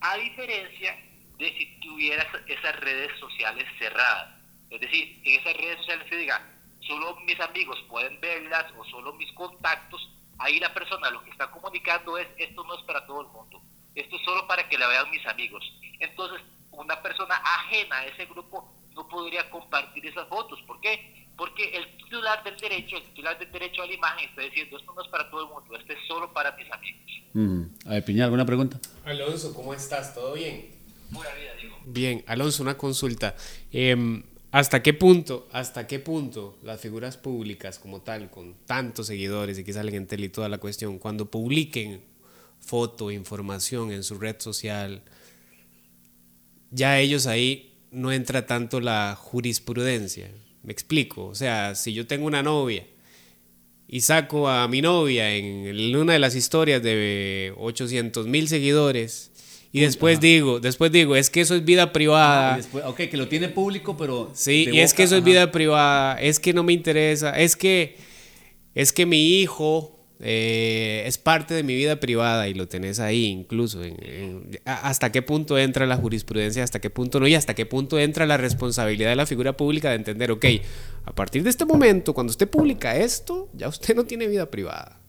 A 0.00 0.16
diferencia 0.16 0.98
de 1.38 1.48
si 1.56 1.80
tuvieras 1.80 2.26
esas 2.46 2.76
redes 2.80 3.10
sociales 3.18 3.64
cerradas, 3.78 4.38
es 4.70 4.80
decir, 4.80 5.20
en 5.24 5.40
esas 5.40 5.56
redes 5.56 5.78
sociales 5.78 6.06
se 6.08 6.16
diga, 6.16 6.50
solo 6.80 7.16
mis 7.20 7.38
amigos 7.40 7.82
pueden 7.88 8.20
verlas 8.20 8.72
o 8.78 8.84
solo 8.86 9.12
mis 9.14 9.32
contactos, 9.32 10.08
ahí 10.38 10.58
la 10.60 10.72
persona 10.72 11.10
lo 11.10 11.22
que 11.24 11.30
está 11.30 11.50
comunicando 11.50 12.18
es, 12.18 12.28
esto 12.38 12.64
no 12.64 12.78
es 12.78 12.84
para 12.84 13.06
todo 13.06 13.22
el 13.22 13.28
mundo, 13.28 13.62
esto 13.94 14.16
es 14.16 14.22
solo 14.22 14.46
para 14.46 14.68
que 14.68 14.78
la 14.78 14.88
vean 14.88 15.10
mis 15.10 15.26
amigos. 15.26 15.64
Entonces, 16.00 16.40
una 16.70 17.00
persona 17.02 17.36
ajena 17.36 17.98
a 17.98 18.06
ese 18.06 18.26
grupo 18.26 18.68
no 18.94 19.08
podría 19.08 19.48
compartir 19.50 20.06
esas 20.06 20.28
fotos. 20.28 20.60
¿Por 20.62 20.80
qué? 20.80 21.23
Porque 21.36 21.76
el 21.76 21.96
titular 21.96 22.44
del 22.44 22.56
derecho, 22.56 22.96
el 22.96 23.02
titular 23.04 23.38
del 23.38 23.50
derecho 23.50 23.82
a 23.82 23.86
la 23.86 23.92
imagen 23.92 24.28
está 24.28 24.42
diciendo, 24.42 24.76
esto 24.78 24.92
no 24.94 25.02
es 25.02 25.08
para 25.08 25.28
todo 25.30 25.42
el 25.42 25.48
mundo, 25.48 25.76
esto 25.76 25.92
es 25.92 25.98
solo 26.06 26.32
para 26.32 26.54
mis 26.56 26.70
amigos. 26.70 27.00
Mm. 27.32 27.62
A 27.86 27.90
ver, 27.90 28.04
Piña, 28.04 28.24
¿alguna 28.24 28.46
pregunta? 28.46 28.78
Alonso, 29.04 29.52
¿cómo 29.54 29.74
estás? 29.74 30.14
¿Todo 30.14 30.34
bien? 30.34 30.70
Pura 31.12 31.34
vida, 31.34 31.54
digo. 31.60 31.76
Bien, 31.84 32.24
Alonso, 32.26 32.62
una 32.62 32.76
consulta. 32.76 33.34
Em, 33.72 34.22
¿Hasta 34.54 34.84
qué 34.84 34.94
punto, 34.94 35.48
hasta 35.50 35.88
qué 35.88 35.98
punto 35.98 36.58
las 36.62 36.80
figuras 36.80 37.16
públicas 37.16 37.80
como 37.80 38.02
tal, 38.02 38.30
con 38.30 38.54
tantos 38.66 39.08
seguidores 39.08 39.58
y 39.58 39.64
que 39.64 39.72
salen 39.72 39.96
en 39.96 40.06
tele 40.06 40.26
y 40.26 40.28
toda 40.28 40.48
la 40.48 40.58
cuestión, 40.58 41.00
cuando 41.00 41.28
publiquen 41.28 42.04
foto, 42.60 43.10
información 43.10 43.90
en 43.90 44.04
su 44.04 44.16
red 44.16 44.36
social, 44.38 45.02
ya 46.70 47.00
ellos 47.00 47.26
ahí 47.26 47.74
no 47.90 48.12
entra 48.12 48.46
tanto 48.46 48.78
la 48.78 49.16
jurisprudencia? 49.20 50.30
Me 50.64 50.72
explico, 50.72 51.26
o 51.26 51.34
sea, 51.34 51.74
si 51.74 51.92
yo 51.92 52.06
tengo 52.06 52.26
una 52.26 52.42
novia 52.42 52.84
y 53.86 54.00
saco 54.00 54.48
a 54.48 54.66
mi 54.66 54.80
novia 54.80 55.34
en 55.34 55.94
una 55.94 56.14
de 56.14 56.18
las 56.18 56.34
historias 56.34 56.82
de 56.82 57.52
800 57.58 58.26
mil 58.26 58.48
seguidores 58.48 59.30
y 59.72 59.80
después 59.80 60.20
digo, 60.20 60.60
después 60.60 60.90
digo, 60.92 61.16
es 61.16 61.30
que 61.30 61.40
eso 61.42 61.54
es 61.56 61.64
vida 61.64 61.92
privada. 61.92 62.54
Ah, 62.54 62.56
después- 62.56 62.84
ok, 62.86 62.96
que 62.96 63.16
lo 63.16 63.28
tiene 63.28 63.48
público, 63.48 63.96
pero. 63.96 64.30
Sí, 64.34 64.68
y 64.72 64.78
es 64.78 64.94
que 64.94 65.02
eso 65.02 65.16
es 65.16 65.24
vida 65.24 65.50
privada, 65.50 66.20
es 66.20 66.38
que 66.40 66.52
no 66.54 66.62
me 66.62 66.72
interesa, 66.72 67.30
es 67.38 67.56
que 67.56 67.96
es 68.74 68.92
que 68.92 69.04
mi 69.04 69.40
hijo 69.40 69.93
eh, 70.20 71.02
es 71.06 71.18
parte 71.18 71.54
de 71.54 71.62
mi 71.62 71.74
vida 71.74 71.96
privada 71.96 72.48
y 72.48 72.54
lo 72.54 72.68
tenés 72.68 73.00
ahí 73.00 73.26
incluso. 73.26 73.82
en- 73.82 74.48
¿Hasta 74.64 75.10
qué 75.12 75.22
punto 75.22 75.58
entra 75.58 75.86
la 75.86 75.96
jurisprudencia? 75.96 76.62
¿Hasta 76.62 76.80
qué 76.80 76.90
punto 76.90 77.20
no? 77.20 77.26
Y 77.26 77.34
hasta 77.34 77.54
qué 77.54 77.66
punto 77.66 77.98
entra 77.98 78.24
la 78.26 78.36
responsabilidad 78.36 79.10
de 79.10 79.16
la 79.16 79.26
figura 79.26 79.56
pública 79.56 79.90
de 79.90 79.96
entender, 79.96 80.30
ok, 80.30 80.44
a 81.06 81.12
partir 81.12 81.42
de 81.42 81.50
este 81.50 81.64
momento, 81.64 82.14
cuando 82.14 82.30
usted 82.30 82.48
publica 82.48 82.96
esto, 82.96 83.48
ya 83.54 83.68
usted 83.68 83.94
no 83.94 84.04
tiene 84.04 84.26
vida 84.26 84.50
privada. 84.50 85.00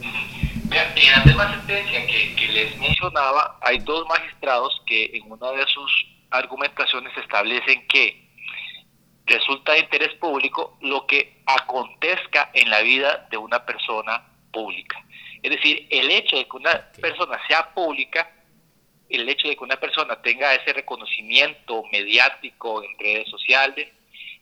En 0.00 1.10
la 1.12 1.24
misma 1.24 1.50
sentencia 1.58 2.06
que, 2.06 2.34
que 2.34 2.48
les 2.52 2.78
mencionaba, 2.78 3.58
hay 3.60 3.78
dos 3.80 4.06
magistrados 4.08 4.72
que 4.86 5.10
en 5.14 5.30
una 5.30 5.50
de 5.52 5.64
sus 5.72 6.06
argumentaciones 6.30 7.12
establecen 7.18 7.86
que 7.86 8.24
resulta 9.26 9.72
de 9.72 9.80
interés 9.80 10.14
público 10.18 10.76
lo 10.82 11.06
que 11.06 11.40
acontezca 11.46 12.50
en 12.54 12.70
la 12.70 12.80
vida 12.82 13.26
de 13.30 13.36
una 13.36 13.64
persona 13.64 14.22
pública. 14.54 15.04
Es 15.42 15.50
decir, 15.50 15.86
el 15.90 16.10
hecho 16.10 16.36
de 16.36 16.44
que 16.46 16.56
una 16.56 16.90
persona 17.00 17.38
sea 17.46 17.74
pública, 17.74 18.30
el 19.10 19.28
hecho 19.28 19.48
de 19.48 19.56
que 19.56 19.64
una 19.64 19.76
persona 19.78 20.16
tenga 20.22 20.54
ese 20.54 20.72
reconocimiento 20.72 21.82
mediático 21.92 22.82
en 22.82 22.88
redes 22.98 23.28
sociales, 23.28 23.88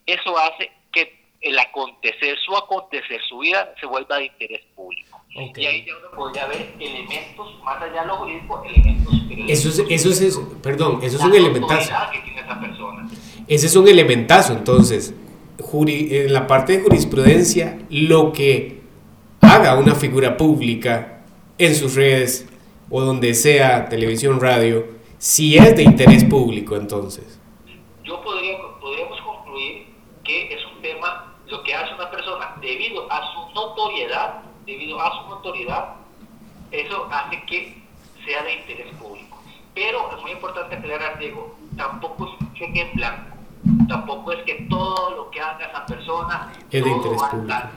eso 0.07 0.39
hace 0.39 0.71
que 0.93 1.21
el 1.41 1.59
acontecer, 1.59 2.39
su 2.47 2.57
acontecer, 2.57 3.21
su 3.29 3.39
vida 3.39 3.75
se 3.81 3.87
vuelva 3.87 4.19
de 4.19 4.27
interés 4.27 4.61
público. 4.77 5.21
Y 5.57 5.67
ahí 5.67 5.85
ya 5.87 5.97
uno 5.97 6.11
podría 6.15 6.47
ver 6.47 6.73
elementos, 6.79 7.61
más 7.65 7.83
allá 7.83 8.03
de 8.03 8.07
lo 8.07 8.17
jurídico, 8.19 8.63
elementos. 8.65 9.13
Eso 9.49 9.69
es, 9.71 9.79
eso 9.91 10.11
es, 10.11 10.21
eso- 10.21 10.63
perdón, 10.63 11.01
eso 11.03 11.17
es 11.17 11.23
un 11.25 11.35
elementazo. 11.35 11.91
que 12.13 12.19
tiene 12.21 12.41
esa 12.43 12.61
persona. 12.61 13.09
Ese 13.49 13.67
es 13.67 13.75
un 13.75 13.89
elementazo, 13.89 14.53
entonces, 14.53 15.15
juri- 15.59 16.09
en 16.13 16.33
la 16.33 16.47
parte 16.47 16.77
de 16.77 16.83
jurisprudencia, 16.85 17.79
lo 17.91 18.33
que 18.33 18.82
haga 19.55 19.75
una 19.77 19.95
figura 19.95 20.37
pública 20.37 21.21
en 21.59 21.75
sus 21.75 21.95
redes 21.95 22.49
o 22.89 23.01
donde 23.03 23.35
sea, 23.35 23.89
televisión, 23.89 24.41
radio, 24.41 24.87
si 25.19 25.57
es 25.57 25.77
de 25.77 25.83
interés 25.83 26.25
público, 26.25 26.77
entonces. 26.77 27.39
yo 28.03 28.21
podría, 28.23 28.59
podríamos 28.81 29.21
concluir 29.21 29.87
que 30.25 30.55
es 30.55 30.61
un 30.75 30.83
tema, 30.83 31.35
lo 31.47 31.63
que 31.63 31.75
hace 31.75 31.95
una 31.95 32.11
persona 32.11 32.55
debido 32.61 33.11
a 33.13 33.21
su 33.33 33.55
notoriedad, 33.55 34.41
debido 34.65 35.01
a 35.01 35.23
su 35.23 35.29
notoriedad, 35.29 35.97
eso 36.71 37.09
hace 37.11 37.43
que 37.47 37.83
sea 38.25 38.43
de 38.45 38.55
interés 38.55 38.95
público. 38.97 39.39
Pero 39.75 40.11
es 40.17 40.23
muy 40.23 40.33
importante 40.33 40.77
aclarar, 40.77 41.19
Diego, 41.19 41.57
tampoco 41.77 42.27
es 42.27 42.41
un 42.41 42.55
cheque 42.55 42.81
en 42.81 42.97
blanco, 42.97 43.37
tampoco 43.89 44.33
es 44.33 44.43
que 44.45 44.67
todo 44.69 45.17
lo 45.17 45.31
que 45.31 45.41
haga 45.41 45.67
esa 45.67 45.87
persona 45.87 46.53
Es 46.71 46.85
de 46.85 46.91
interés 46.91 47.23
público. 47.23 47.69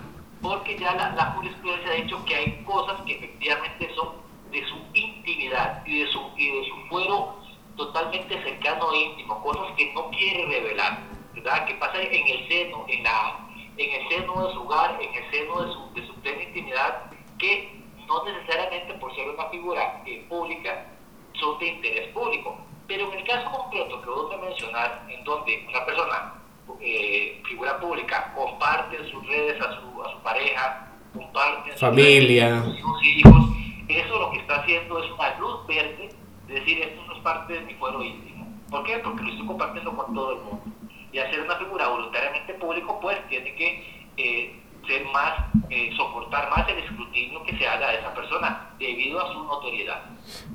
Porque 0.45 0.77
ya 0.77 0.93
la, 0.93 1.09
la 1.13 1.25
jurisprudencia 1.31 1.91
ha 1.91 1.95
dicho 1.95 2.23
que 2.25 2.35
hay 2.35 2.63
cosas 2.65 3.01
que 3.01 3.13
efectivamente 3.15 3.89
son 3.95 4.09
de 4.51 4.63
su 4.67 4.77
intimidad 4.93 5.83
y 5.85 6.01
de 6.01 6.07
su, 6.11 6.21
y 6.37 6.51
de 6.51 6.67
su 6.69 6.75
fuero 6.87 7.35
totalmente 7.75 8.41
cercano 8.43 8.91
e 8.93 8.97
íntimo, 8.97 9.41
cosas 9.41 9.75
que 9.75 9.91
no 9.93 10.09
quiere 10.11 10.45
revelar, 10.45 10.99
¿verdad? 11.33 11.65
Que 11.65 11.73
pasa 11.75 11.99
en 12.01 12.27
el 12.27 12.47
seno, 12.47 12.85
en, 12.87 13.03
la, 13.03 13.47
en 13.77 14.01
el 14.01 14.07
seno 14.07 14.47
de 14.47 14.53
su 14.53 14.61
hogar, 14.61 15.01
en 15.01 15.13
el 15.13 15.31
seno 15.31 15.61
de 15.63 15.73
su, 15.73 15.93
de 15.93 16.07
su 16.07 16.13
plena 16.21 16.43
intimidad, 16.43 17.11
que 17.39 17.81
no 18.07 18.23
necesariamente 18.23 18.93
por 18.95 19.13
ser 19.15 19.29
una 19.29 19.49
figura 19.49 20.03
eh, 20.05 20.23
pública 20.29 20.85
son 21.33 21.57
de 21.59 21.67
interés 21.67 22.07
público. 22.13 22.57
Pero 22.87 23.11
en 23.11 23.17
el 23.17 23.27
caso 23.27 23.49
concreto 23.49 23.99
que 24.01 24.09
vos 24.09 24.29
me 24.29 24.47
mencionar, 24.47 25.05
en 25.09 25.23
donde 25.23 25.65
una 25.67 25.85
persona, 25.85 26.33
eh, 26.81 27.41
figura 27.47 27.79
pública, 27.79 28.31
comparte 28.35 28.97
en 28.97 29.09
sus 29.11 29.25
redes 29.27 29.61
a 29.61 29.79
su, 29.79 30.03
a 30.03 30.11
su 30.11 30.19
pareja, 30.19 30.87
comparte 31.13 31.69
en 31.69 31.71
sus 31.71 31.81
Familia. 31.81 32.49
redes 32.61 32.63
sus 32.65 32.77
hijos 32.77 33.03
y 33.03 33.09
hijos, 33.19 33.45
eso 33.87 34.19
lo 34.19 34.31
que 34.31 34.39
está 34.39 34.55
haciendo 34.61 35.03
es 35.03 35.11
una 35.11 35.37
luz 35.39 35.67
verde, 35.67 36.09
de 36.47 36.53
decir, 36.53 36.79
esto 36.81 37.03
no 37.05 37.15
es 37.15 37.21
parte 37.21 37.53
de 37.53 37.61
mi 37.61 37.73
fuero 37.75 38.03
íntimo. 38.03 38.47
¿Por 38.69 38.83
qué? 38.83 38.97
Porque 38.99 39.23
lo 39.23 39.29
estoy 39.29 39.47
compartiendo 39.47 39.95
con 39.95 40.13
todo 40.13 40.31
el 40.33 40.39
mundo. 40.39 40.63
Y 41.11 41.19
hacer 41.19 41.39
una 41.41 41.55
figura 41.55 41.87
voluntariamente 41.87 42.53
público, 42.55 42.99
pues 42.99 43.17
tiene 43.29 43.55
que 43.55 44.07
eh, 44.17 44.59
ser 44.87 45.05
más, 45.05 45.33
eh, 45.69 45.91
soportar 45.95 46.49
más 46.49 46.67
el 46.69 46.77
escrutinio 46.79 47.43
que 47.43 47.57
se 47.57 47.67
haga 47.67 47.89
de 47.91 47.99
esa 47.99 48.13
persona 48.13 48.69
debido 48.79 49.19
a 49.23 49.31
su 49.33 49.43
notoriedad. 49.43 50.01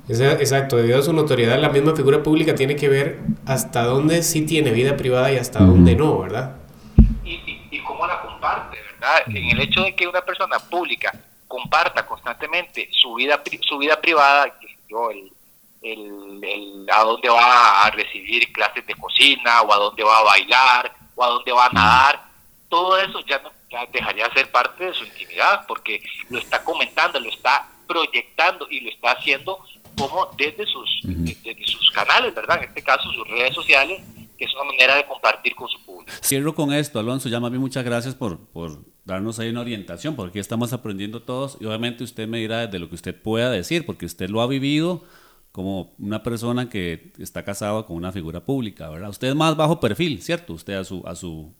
Exacto, 0.09 0.77
debido 0.77 0.99
a 0.99 1.01
su 1.03 1.13
notoriedad, 1.13 1.59
la 1.59 1.69
misma 1.69 1.95
figura 1.95 2.21
pública 2.23 2.55
tiene 2.55 2.75
que 2.75 2.89
ver 2.89 3.19
hasta 3.45 3.83
dónde 3.83 4.23
sí 4.23 4.45
tiene 4.45 4.71
vida 4.71 4.97
privada 4.97 5.31
y 5.31 5.37
hasta 5.37 5.59
dónde 5.59 5.95
no, 5.95 6.19
¿verdad? 6.19 6.55
y, 7.23 7.31
y, 7.33 7.67
y 7.71 7.79
cómo 7.83 8.05
la 8.07 8.21
comparte, 8.21 8.77
¿verdad? 8.93 9.23
En 9.27 9.49
el 9.51 9.61
hecho 9.61 9.83
de 9.83 9.95
que 9.95 10.07
una 10.07 10.21
persona 10.21 10.59
pública 10.59 11.13
comparta 11.47 12.05
constantemente 12.05 12.89
su 12.91 13.13
vida, 13.15 13.41
su 13.61 13.77
vida 13.77 13.99
privada, 14.01 14.51
yo, 14.89 15.11
el, 15.11 15.31
el, 15.81 16.39
el- 16.43 16.87
a 16.91 17.03
dónde 17.03 17.29
va 17.29 17.83
a 17.83 17.91
recibir 17.91 18.51
clases 18.51 18.85
de 18.85 18.95
cocina, 18.95 19.61
o 19.61 19.71
a 19.73 19.77
dónde 19.77 20.03
va 20.03 20.17
a 20.19 20.23
bailar, 20.23 20.91
o 21.15 21.23
a 21.23 21.27
dónde 21.27 21.51
va 21.51 21.65
a 21.67 21.69
nadar, 21.71 22.23
todo 22.69 22.97
eso 22.97 23.19
ya, 23.27 23.39
no, 23.39 23.49
ya 23.71 23.85
dejaría 23.91 24.27
de 24.27 24.33
ser 24.33 24.51
parte 24.51 24.85
de 24.85 24.93
su 24.93 25.05
intimidad, 25.05 25.65
porque 25.67 26.01
lo 26.29 26.39
está 26.39 26.63
comentando, 26.63 27.19
lo 27.19 27.29
está 27.29 27.69
proyectando 27.87 28.67
y 28.69 28.81
lo 28.81 28.89
está 28.89 29.11
haciendo 29.11 29.59
como 29.97 30.29
desde 30.37 30.65
sus, 30.65 30.89
desde 31.03 31.65
sus 31.65 31.91
canales, 31.91 32.33
¿verdad? 32.33 32.57
En 32.57 32.69
este 32.69 32.81
caso 32.81 33.11
sus 33.11 33.27
redes 33.27 33.53
sociales, 33.53 34.01
que 34.37 34.45
es 34.45 34.53
una 34.55 34.63
manera 34.63 34.95
de 34.95 35.05
compartir 35.05 35.53
con 35.55 35.67
su 35.67 35.79
público. 35.85 36.11
Cierro 36.23 36.55
con 36.55 36.73
esto, 36.73 36.99
Alonso. 36.99 37.29
Ya 37.29 37.39
más 37.39 37.51
bien 37.51 37.61
muchas 37.61 37.83
gracias 37.83 38.15
por, 38.15 38.39
por 38.47 38.79
darnos 39.05 39.39
ahí 39.39 39.49
una 39.49 39.61
orientación, 39.61 40.15
porque 40.15 40.39
estamos 40.39 40.73
aprendiendo 40.73 41.21
todos 41.21 41.57
y 41.59 41.65
obviamente 41.65 42.03
usted 42.03 42.27
me 42.27 42.39
dirá 42.39 42.65
desde 42.65 42.79
lo 42.79 42.89
que 42.89 42.95
usted 42.95 43.21
pueda 43.21 43.51
decir, 43.51 43.85
porque 43.85 44.05
usted 44.05 44.29
lo 44.29 44.41
ha 44.41 44.47
vivido 44.47 45.03
como 45.51 45.93
una 45.99 46.23
persona 46.23 46.69
que 46.69 47.11
está 47.19 47.43
casado 47.43 47.85
con 47.85 47.97
una 47.97 48.11
figura 48.11 48.45
pública, 48.45 48.89
¿verdad? 48.89 49.09
Usted 49.09 49.29
es 49.29 49.35
más 49.35 49.57
bajo 49.57 49.79
perfil, 49.79 50.21
¿cierto? 50.21 50.53
Usted 50.53 50.73
a 50.73 50.83
su, 50.83 51.03
a 51.05 51.15
su, 51.15 51.53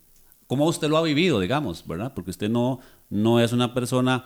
cómo 0.52 0.66
usted 0.66 0.90
lo 0.90 0.98
ha 0.98 1.02
vivido, 1.02 1.40
digamos, 1.40 1.88
¿verdad? 1.88 2.12
Porque 2.14 2.32
usted 2.32 2.50
no, 2.50 2.82
no 3.10 3.40
es 3.40 3.54
una 3.54 3.74
persona 3.74 4.26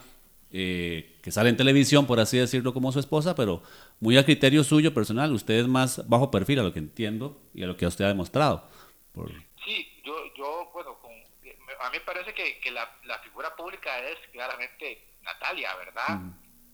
eh, 0.51 1.19
que 1.21 1.30
sale 1.32 1.49
en 1.51 1.55
televisión, 1.55 2.07
por 2.07 2.19
así 2.19 2.36
decirlo, 2.39 2.73
como 2.73 2.91
su 2.91 2.97
esposa, 2.99 3.36
pero 3.36 3.61
muy 3.99 4.17
a 4.17 4.26
criterio 4.26 4.63
suyo 4.63 4.91
personal, 4.91 5.32
usted 5.34 5.53
es 5.59 5.67
más 5.67 6.09
bajo 6.09 6.32
perfil, 6.32 6.57
a 6.61 6.63
lo 6.63 6.73
que 6.73 6.80
entiendo 6.80 7.39
y 7.53 7.61
a 7.61 7.67
lo 7.67 7.78
que 7.78 7.86
usted 7.86 8.05
ha 8.05 8.07
demostrado. 8.07 8.67
Por, 9.13 9.32
Sí, 9.63 9.88
yo, 10.03 10.15
yo 10.36 10.71
bueno, 10.73 10.97
con- 10.99 11.11
a 11.11 11.91
mí 11.91 11.97
me 11.99 11.99
parece 11.99 12.34
que, 12.34 12.59
que 12.59 12.71
la, 12.71 12.89
la 13.05 13.19
figura 13.19 13.55
pública 13.55 13.91
es 14.09 14.17
claramente 14.32 15.05
Natalia, 15.21 15.76
¿verdad? 15.76 16.21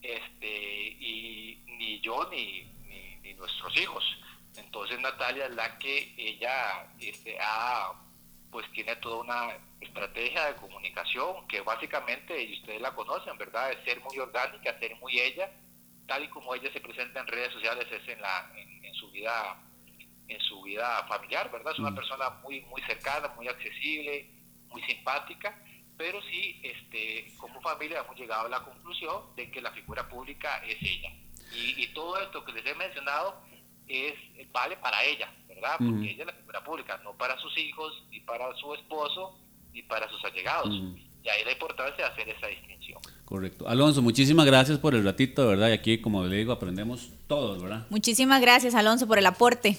este 0.00 0.48
Y 0.98 1.62
ni 1.78 2.00
yo 2.00 2.26
ni, 2.30 2.64
ni, 2.88 3.16
ni 3.22 3.34
nuestros 3.34 3.78
hijos. 3.78 4.02
Entonces 4.56 4.98
Natalia 5.00 5.44
es 5.44 5.54
la 5.54 5.78
que 5.78 6.14
ella 6.16 6.86
este, 6.98 7.36
ha, 7.38 7.92
pues 8.52 8.70
tiene 8.72 8.94
toda 8.96 9.22
una 9.22 9.56
estrategia 9.80 10.44
de 10.44 10.56
comunicación 10.56 11.48
que 11.48 11.62
básicamente, 11.62 12.40
y 12.40 12.52
ustedes 12.60 12.82
la 12.82 12.94
conocen, 12.94 13.36
¿verdad? 13.38 13.72
Es 13.72 13.82
ser 13.84 14.00
muy 14.02 14.18
orgánica, 14.18 14.78
ser 14.78 14.94
muy 14.96 15.18
ella, 15.18 15.50
tal 16.06 16.22
y 16.22 16.28
como 16.28 16.54
ella 16.54 16.70
se 16.70 16.80
presenta 16.80 17.20
en 17.20 17.28
redes 17.28 17.50
sociales, 17.54 17.86
es 17.90 18.06
en, 18.08 18.20
la, 18.20 18.52
en, 18.54 18.84
en 18.84 18.94
su 18.94 19.10
vida 19.10 19.58
en 20.28 20.40
su 20.40 20.62
vida 20.62 21.04
familiar, 21.08 21.50
¿verdad? 21.50 21.72
Es 21.72 21.78
una 21.78 21.94
persona 21.94 22.28
muy 22.42 22.60
muy 22.62 22.80
cercana, 22.82 23.28
muy 23.36 23.48
accesible, 23.48 24.30
muy 24.68 24.82
simpática, 24.82 25.58
pero 25.96 26.20
sí, 26.22 26.60
este, 26.62 27.32
como 27.38 27.60
familia 27.62 28.00
hemos 28.00 28.18
llegado 28.18 28.46
a 28.46 28.50
la 28.50 28.60
conclusión 28.60 29.34
de 29.34 29.50
que 29.50 29.62
la 29.62 29.72
figura 29.72 30.08
pública 30.08 30.62
es 30.66 30.76
ella. 30.82 31.10
Y, 31.54 31.82
y 31.82 31.86
todo 31.88 32.20
esto 32.20 32.44
que 32.44 32.52
les 32.52 32.66
he 32.66 32.74
mencionado 32.74 33.42
es 33.92 34.14
vale 34.52 34.76
para 34.76 35.02
ella, 35.04 35.32
¿verdad? 35.48 35.76
Porque 35.78 36.10
ella 36.10 36.22
es 36.22 36.26
la 36.26 36.32
figura 36.32 36.64
pública, 36.64 37.00
no 37.04 37.12
para 37.14 37.38
sus 37.38 37.56
hijos, 37.58 38.02
ni 38.10 38.20
para 38.20 38.54
su 38.56 38.74
esposo, 38.74 39.38
ni 39.72 39.82
para 39.82 40.08
sus 40.10 40.22
allegados. 40.24 40.74
Y 41.24 41.28
ahí 41.28 41.44
la 41.44 41.52
importancia 41.52 42.04
de 42.04 42.10
hacer 42.10 42.28
esa 42.28 42.48
distinción. 42.48 43.00
Correcto. 43.24 43.68
Alonso, 43.68 44.02
muchísimas 44.02 44.44
gracias 44.44 44.78
por 44.78 44.94
el 44.94 45.04
ratito, 45.04 45.48
¿verdad? 45.48 45.68
Y 45.68 45.72
aquí, 45.72 46.00
como 46.00 46.24
le 46.24 46.36
digo, 46.36 46.52
aprendemos 46.52 47.08
todos, 47.26 47.62
¿verdad? 47.62 47.86
Muchísimas 47.90 48.40
gracias, 48.40 48.74
Alonso, 48.74 49.06
por 49.06 49.18
el 49.18 49.26
aporte. 49.26 49.78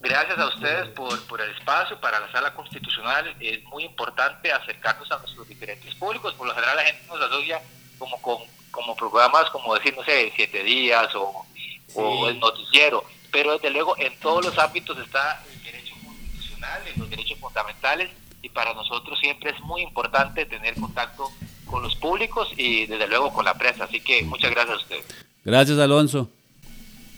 Gracias 0.00 0.38
a 0.38 0.46
ustedes 0.46 0.88
por, 0.90 1.20
por 1.26 1.40
el 1.40 1.50
espacio 1.50 2.00
para 2.00 2.20
la 2.20 2.30
sala 2.30 2.54
constitucional. 2.54 3.34
Es 3.40 3.62
muy 3.64 3.84
importante 3.84 4.52
acercarnos 4.52 5.10
a 5.10 5.18
nuestros 5.18 5.48
diferentes 5.48 5.92
públicos. 5.96 6.34
Por 6.34 6.46
lo 6.46 6.54
general 6.54 6.76
la 6.76 6.84
gente 6.84 7.04
nos 7.08 7.20
asocia 7.20 7.60
como 7.98 8.22
con 8.22 8.38
como 8.70 8.94
programas 8.94 9.50
como 9.50 9.74
decir, 9.74 9.94
no 9.96 10.04
sé, 10.04 10.32
siete 10.36 10.62
días 10.62 11.12
o, 11.14 11.46
o 11.94 12.28
el 12.28 12.38
noticiero. 12.38 13.02
Pero 13.30 13.52
desde 13.52 13.70
luego 13.70 13.96
en 13.98 14.18
todos 14.20 14.44
los 14.44 14.58
ámbitos 14.58 14.98
está 14.98 15.44
el 15.52 15.62
derecho 15.62 15.94
constitucional, 16.04 16.82
los 16.96 17.10
derechos 17.10 17.38
fundamentales 17.38 18.10
y 18.42 18.48
para 18.48 18.72
nosotros 18.74 19.18
siempre 19.18 19.50
es 19.50 19.60
muy 19.60 19.82
importante 19.82 20.46
tener 20.46 20.74
contacto 20.74 21.30
con 21.66 21.82
los 21.82 21.94
públicos 21.96 22.48
y 22.56 22.86
desde 22.86 23.06
luego 23.08 23.32
con 23.32 23.44
la 23.44 23.54
prensa. 23.54 23.84
Así 23.84 24.00
que 24.00 24.22
muchas 24.22 24.50
gracias 24.50 24.78
a 24.78 24.80
ustedes. 24.80 25.04
Gracias, 25.44 25.78
Alonso. 25.78 26.30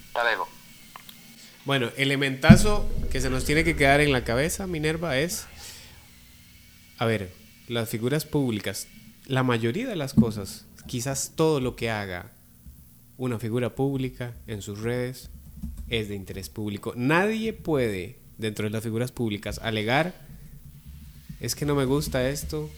Hasta 0.07 0.23
luego. 0.23 0.47
Bueno, 1.63 1.89
elementazo 1.95 2.89
que 3.11 3.21
se 3.21 3.29
nos 3.29 3.45
tiene 3.45 3.63
que 3.63 3.75
quedar 3.75 4.01
en 4.01 4.11
la 4.11 4.23
cabeza, 4.23 4.65
Minerva, 4.65 5.17
es, 5.17 5.47
a 6.97 7.05
ver, 7.05 7.31
las 7.67 7.89
figuras 7.89 8.25
públicas, 8.25 8.87
la 9.27 9.43
mayoría 9.43 9.87
de 9.87 9.95
las 9.95 10.13
cosas, 10.13 10.65
quizás 10.87 11.33
todo 11.35 11.59
lo 11.59 11.75
que 11.75 11.91
haga 11.91 12.31
una 13.17 13.37
figura 13.37 13.75
pública 13.75 14.33
en 14.47 14.63
sus 14.63 14.79
redes 14.79 15.29
es 15.91 16.09
de 16.09 16.15
interés 16.15 16.49
público. 16.49 16.93
Nadie 16.95 17.53
puede, 17.53 18.15
dentro 18.39 18.63
de 18.65 18.71
las 18.71 18.81
figuras 18.81 19.11
públicas, 19.11 19.59
alegar, 19.61 20.15
es 21.39 21.53
que 21.55 21.65
no 21.65 21.75
me 21.75 21.85
gusta 21.85 22.27
esto, 22.29 22.69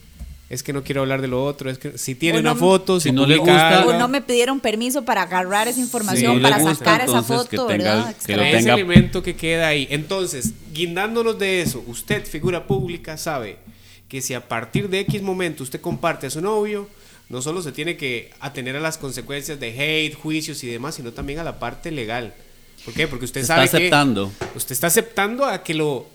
es 0.49 0.61
que 0.63 0.73
no 0.73 0.83
quiero 0.83 1.01
hablar 1.01 1.21
de 1.21 1.27
lo 1.27 1.43
otro, 1.45 1.69
es 1.69 1.77
que 1.77 1.97
si 1.97 2.15
tiene 2.15 2.41
no 2.41 2.51
una 2.51 2.53
me- 2.55 2.59
foto, 2.59 2.99
si, 2.99 3.09
Si 3.09 3.15
no 3.15 3.25
le 3.25 3.37
gusta- 3.37 3.85
O 3.87 3.97
no 3.97 4.07
me 4.07 4.21
pidieron 4.21 4.59
permiso 4.59 5.03
para 5.05 5.23
agarrar 5.23 5.67
esa 5.67 5.79
información, 5.79 6.41
no 6.41 6.49
para 6.49 6.59
gusta, 6.59 6.75
sacar 6.75 7.01
esa 7.01 7.19
entonces, 7.19 7.47
que 7.49 7.57
foto, 7.57 7.67
tenga- 7.69 7.95
¿verdad? 7.95 8.15
que 8.25 8.33
ese 8.33 8.69
elemento 8.69 9.23
que 9.23 9.35
queda 9.35 9.67
ahí. 9.67 9.87
Entonces, 9.89 10.53
guindándonos 10.73 11.37
de 11.39 11.61
eso, 11.61 11.83
usted, 11.87 12.25
figura 12.25 12.67
pública, 12.67 13.17
sabe 13.17 13.57
que 14.07 14.21
si 14.21 14.33
a 14.33 14.47
partir 14.47 14.89
de 14.89 14.99
X 15.01 15.21
momento 15.21 15.63
usted 15.63 15.81
comparte 15.81 16.27
a 16.27 16.29
su 16.29 16.41
novio, 16.41 16.87
no 17.29 17.41
solo 17.41 17.61
se 17.63 17.71
tiene 17.71 17.97
que 17.97 18.31
atener 18.39 18.75
a 18.75 18.79
las 18.79 18.97
consecuencias 18.97 19.59
de 19.59 19.69
hate, 19.79 20.13
juicios 20.15 20.63
y 20.63 20.67
demás, 20.67 20.95
sino 20.95 21.13
también 21.13 21.39
a 21.39 21.43
la 21.43 21.57
parte 21.59 21.89
legal. 21.89 22.33
¿Por 22.85 22.93
qué? 22.93 23.07
Porque 23.07 23.25
usted 23.25 23.41
Se 23.41 23.47
sabe 23.47 23.65
está 23.65 23.77
que 23.77 23.83
aceptando. 23.85 24.31
usted 24.55 24.73
está 24.73 24.87
aceptando 24.87 25.45
a 25.45 25.63
que 25.63 25.73
lo 25.73 26.05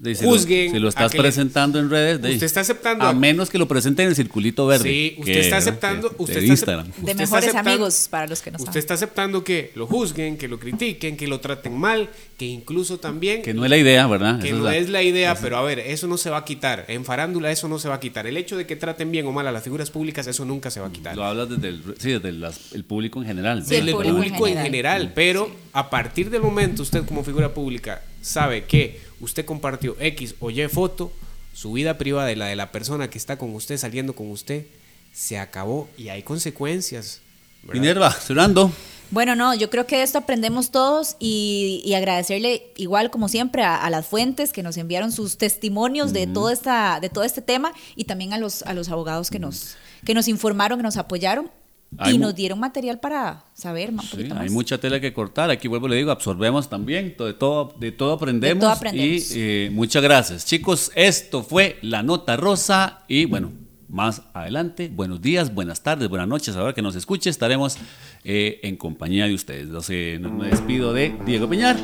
De- 0.00 0.14
si 0.14 0.24
lo- 0.24 0.30
juzguen. 0.30 0.70
si 0.70 0.78
lo 0.78 0.86
a 0.86 0.90
estás 0.90 1.12
le- 1.12 1.20
presentando 1.20 1.80
en 1.80 1.90
redes, 1.90 2.22
de- 2.22 2.30
Usted 2.34 2.46
está 2.46 2.60
aceptando 2.60 3.04
A 3.04 3.12
menos 3.12 3.50
que 3.50 3.58
lo 3.58 3.66
presente 3.66 4.04
en 4.04 4.10
el 4.10 4.14
circulito 4.14 4.64
verde. 4.66 4.88
Sí, 4.88 5.14
usted 5.18 5.32
que- 5.32 5.40
está 5.40 5.56
aceptando, 5.56 6.10
Que- 6.10 6.22
usted 6.22 6.34
de 6.34 6.40
está 6.42 6.52
Instagram. 6.52 6.84
De 6.86 6.90
usted 7.00 7.16
mejores 7.16 7.44
aceptando- 7.48 7.70
amigos, 7.70 8.06
para 8.08 8.26
los 8.28 8.40
que 8.40 8.50
no 8.52 8.56
Usted 8.58 8.66
saben. 8.66 8.78
está 8.78 8.94
aceptando 8.94 9.42
que 9.42 9.72
lo 9.74 9.88
juzguen, 9.88 10.36
que 10.38 10.46
lo 10.46 10.60
critiquen, 10.60 11.16
que 11.16 11.26
lo 11.26 11.40
traten 11.40 11.76
mal, 11.76 12.08
que 12.36 12.44
incluso 12.46 12.98
también 12.98 13.42
Que 13.42 13.52
no 13.54 13.64
es 13.64 13.70
la 13.70 13.76
idea, 13.76 14.06
¿verdad? 14.06 14.40
que 14.40 14.52
no 14.52 14.62
la- 14.62 14.76
es 14.76 14.88
la 14.88 15.02
idea, 15.02 15.34
pero 15.34 15.56
a 15.56 15.62
ver, 15.62 15.80
eso 15.80 16.06
no 16.06 16.16
se 16.16 16.30
va 16.30 16.36
a 16.38 16.44
quitar. 16.44 16.84
En 16.86 17.04
farándula 17.04 17.50
eso 17.50 17.66
no 17.66 17.80
se 17.80 17.88
va 17.88 17.96
a 17.96 18.00
quitar. 18.00 18.26
El 18.28 18.36
hecho 18.36 18.56
de 18.56 18.66
que 18.66 18.76
traten 18.76 19.10
bien 19.10 19.26
o 19.26 19.32
mal 19.32 19.48
a 19.48 19.52
las 19.52 19.64
figuras 19.64 19.90
públicas, 19.90 20.26
eso 20.28 20.44
nunca 20.44 20.70
se 20.70 20.78
va 20.78 20.86
a 20.86 20.92
quitar. 20.92 21.16
Lo 21.16 21.24
hablas 21.24 21.48
desde 21.50 21.68
el, 21.68 21.82
sí, 21.98 22.10
desde 22.12 22.30
las- 22.30 22.72
el 22.72 22.84
público 22.84 23.20
en 23.20 23.26
general. 23.26 23.64
Sí, 23.66 23.74
el 23.74 23.86
Del 23.86 23.94
público 23.96 24.10
en 24.14 24.16
público 24.22 24.46
en 24.46 24.54
general. 24.58 24.64
general. 25.02 25.12
Pero 25.14 25.50
a 25.72 25.90
partir 25.90 26.30
del 26.30 26.42
momento 26.42 26.82
usted 26.84 27.04
como 27.04 27.24
figura 27.24 27.52
pública 27.52 28.00
sabe 28.20 28.64
que 28.64 29.00
usted 29.20 29.44
compartió 29.44 29.96
X 29.98 30.34
o 30.40 30.50
Y 30.50 30.66
foto, 30.68 31.12
su 31.52 31.72
vida 31.72 31.98
privada 31.98 32.30
y 32.30 32.36
la 32.36 32.46
de 32.46 32.56
la 32.56 32.70
persona 32.72 33.10
que 33.10 33.18
está 33.18 33.36
con 33.36 33.54
usted, 33.54 33.76
saliendo 33.78 34.14
con 34.14 34.30
usted, 34.30 34.66
se 35.12 35.38
acabó 35.38 35.88
y 35.96 36.08
hay 36.08 36.22
consecuencias. 36.22 37.20
¿verdad? 37.62 37.80
Minerva, 37.80 38.12
cerrando. 38.12 38.70
Bueno, 39.10 39.34
no, 39.34 39.54
yo 39.54 39.70
creo 39.70 39.86
que 39.86 39.96
de 39.96 40.02
esto 40.02 40.18
aprendemos 40.18 40.70
todos 40.70 41.16
y, 41.18 41.82
y 41.84 41.94
agradecerle 41.94 42.70
igual 42.76 43.10
como 43.10 43.28
siempre 43.28 43.62
a, 43.62 43.76
a 43.76 43.88
las 43.90 44.06
fuentes 44.06 44.52
que 44.52 44.62
nos 44.62 44.76
enviaron 44.76 45.12
sus 45.12 45.38
testimonios 45.38 46.12
de 46.12 46.26
todo 46.26 46.50
esta, 46.50 47.00
de 47.00 47.08
todo 47.08 47.24
este 47.24 47.40
tema 47.40 47.72
y 47.96 48.04
también 48.04 48.34
a 48.34 48.38
los, 48.38 48.62
a 48.62 48.74
los 48.74 48.90
abogados 48.90 49.30
que 49.30 49.38
nos, 49.38 49.76
que 50.04 50.12
nos 50.12 50.28
informaron, 50.28 50.78
que 50.78 50.82
nos 50.82 50.98
apoyaron 50.98 51.50
Hay 51.96 52.14
y 52.14 52.18
nos 52.18 52.34
dieron 52.34 52.60
material 52.60 53.00
para 53.00 53.44
saber 53.54 53.92
más. 53.92 54.06
Sí, 54.06 54.16
poquito 54.18 54.34
hay 54.34 54.42
más. 54.42 54.52
mucha 54.52 54.78
tela 54.78 55.00
que 55.00 55.12
cortar. 55.12 55.50
Aquí 55.50 55.68
vuelvo, 55.68 55.88
le 55.88 55.96
digo, 55.96 56.10
absorbemos 56.10 56.68
también. 56.68 57.14
De 57.18 57.32
todo, 57.32 57.74
de 57.80 57.92
todo 57.92 58.12
aprendemos. 58.12 58.56
De 58.56 58.60
todo 58.60 58.70
aprendemos. 58.70 59.30
Y 59.34 59.40
eh, 59.40 59.70
muchas 59.72 60.02
gracias. 60.02 60.44
Chicos, 60.44 60.92
esto 60.94 61.42
fue 61.42 61.78
La 61.80 62.02
Nota 62.02 62.36
Rosa. 62.36 63.00
Y 63.08 63.24
bueno, 63.24 63.52
más 63.88 64.20
adelante, 64.34 64.90
buenos 64.94 65.22
días, 65.22 65.54
buenas 65.54 65.82
tardes, 65.82 66.10
buenas 66.10 66.28
noches. 66.28 66.54
Ahora 66.56 66.74
que 66.74 66.82
nos 66.82 66.94
escuche, 66.94 67.30
estaremos 67.30 67.78
eh, 68.22 68.60
en 68.62 68.76
compañía 68.76 69.26
de 69.26 69.32
ustedes. 69.34 69.62
Entonces, 69.62 70.20
no- 70.20 70.30
me 70.30 70.48
despido 70.48 70.92
de 70.92 71.16
Diego 71.24 71.48
Peñar, 71.48 71.78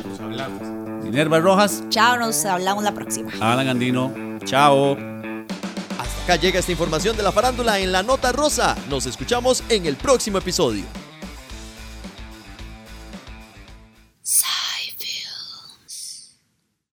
Minerva 1.03 1.39
Rojas, 1.39 1.83
Chao, 1.89 2.17
nos 2.19 2.45
hablamos 2.45 2.83
la 2.83 2.93
próxima. 2.93 3.31
Alan 3.41 3.67
Andino. 3.67 4.13
Chao. 4.45 5.14
Acá 6.25 6.37
llega 6.37 6.57
esta 6.57 6.71
información 6.71 7.15
de 7.15 7.21
la 7.21 7.31
farándula 7.31 7.77
en 7.77 7.91
la 7.91 8.01
Nota 8.01 8.31
Rosa. 8.31 8.75
Nos 8.89 9.05
escuchamos 9.05 9.63
en 9.69 9.85
el 9.85 9.95
próximo 9.95 10.39
episodio. 10.39 10.83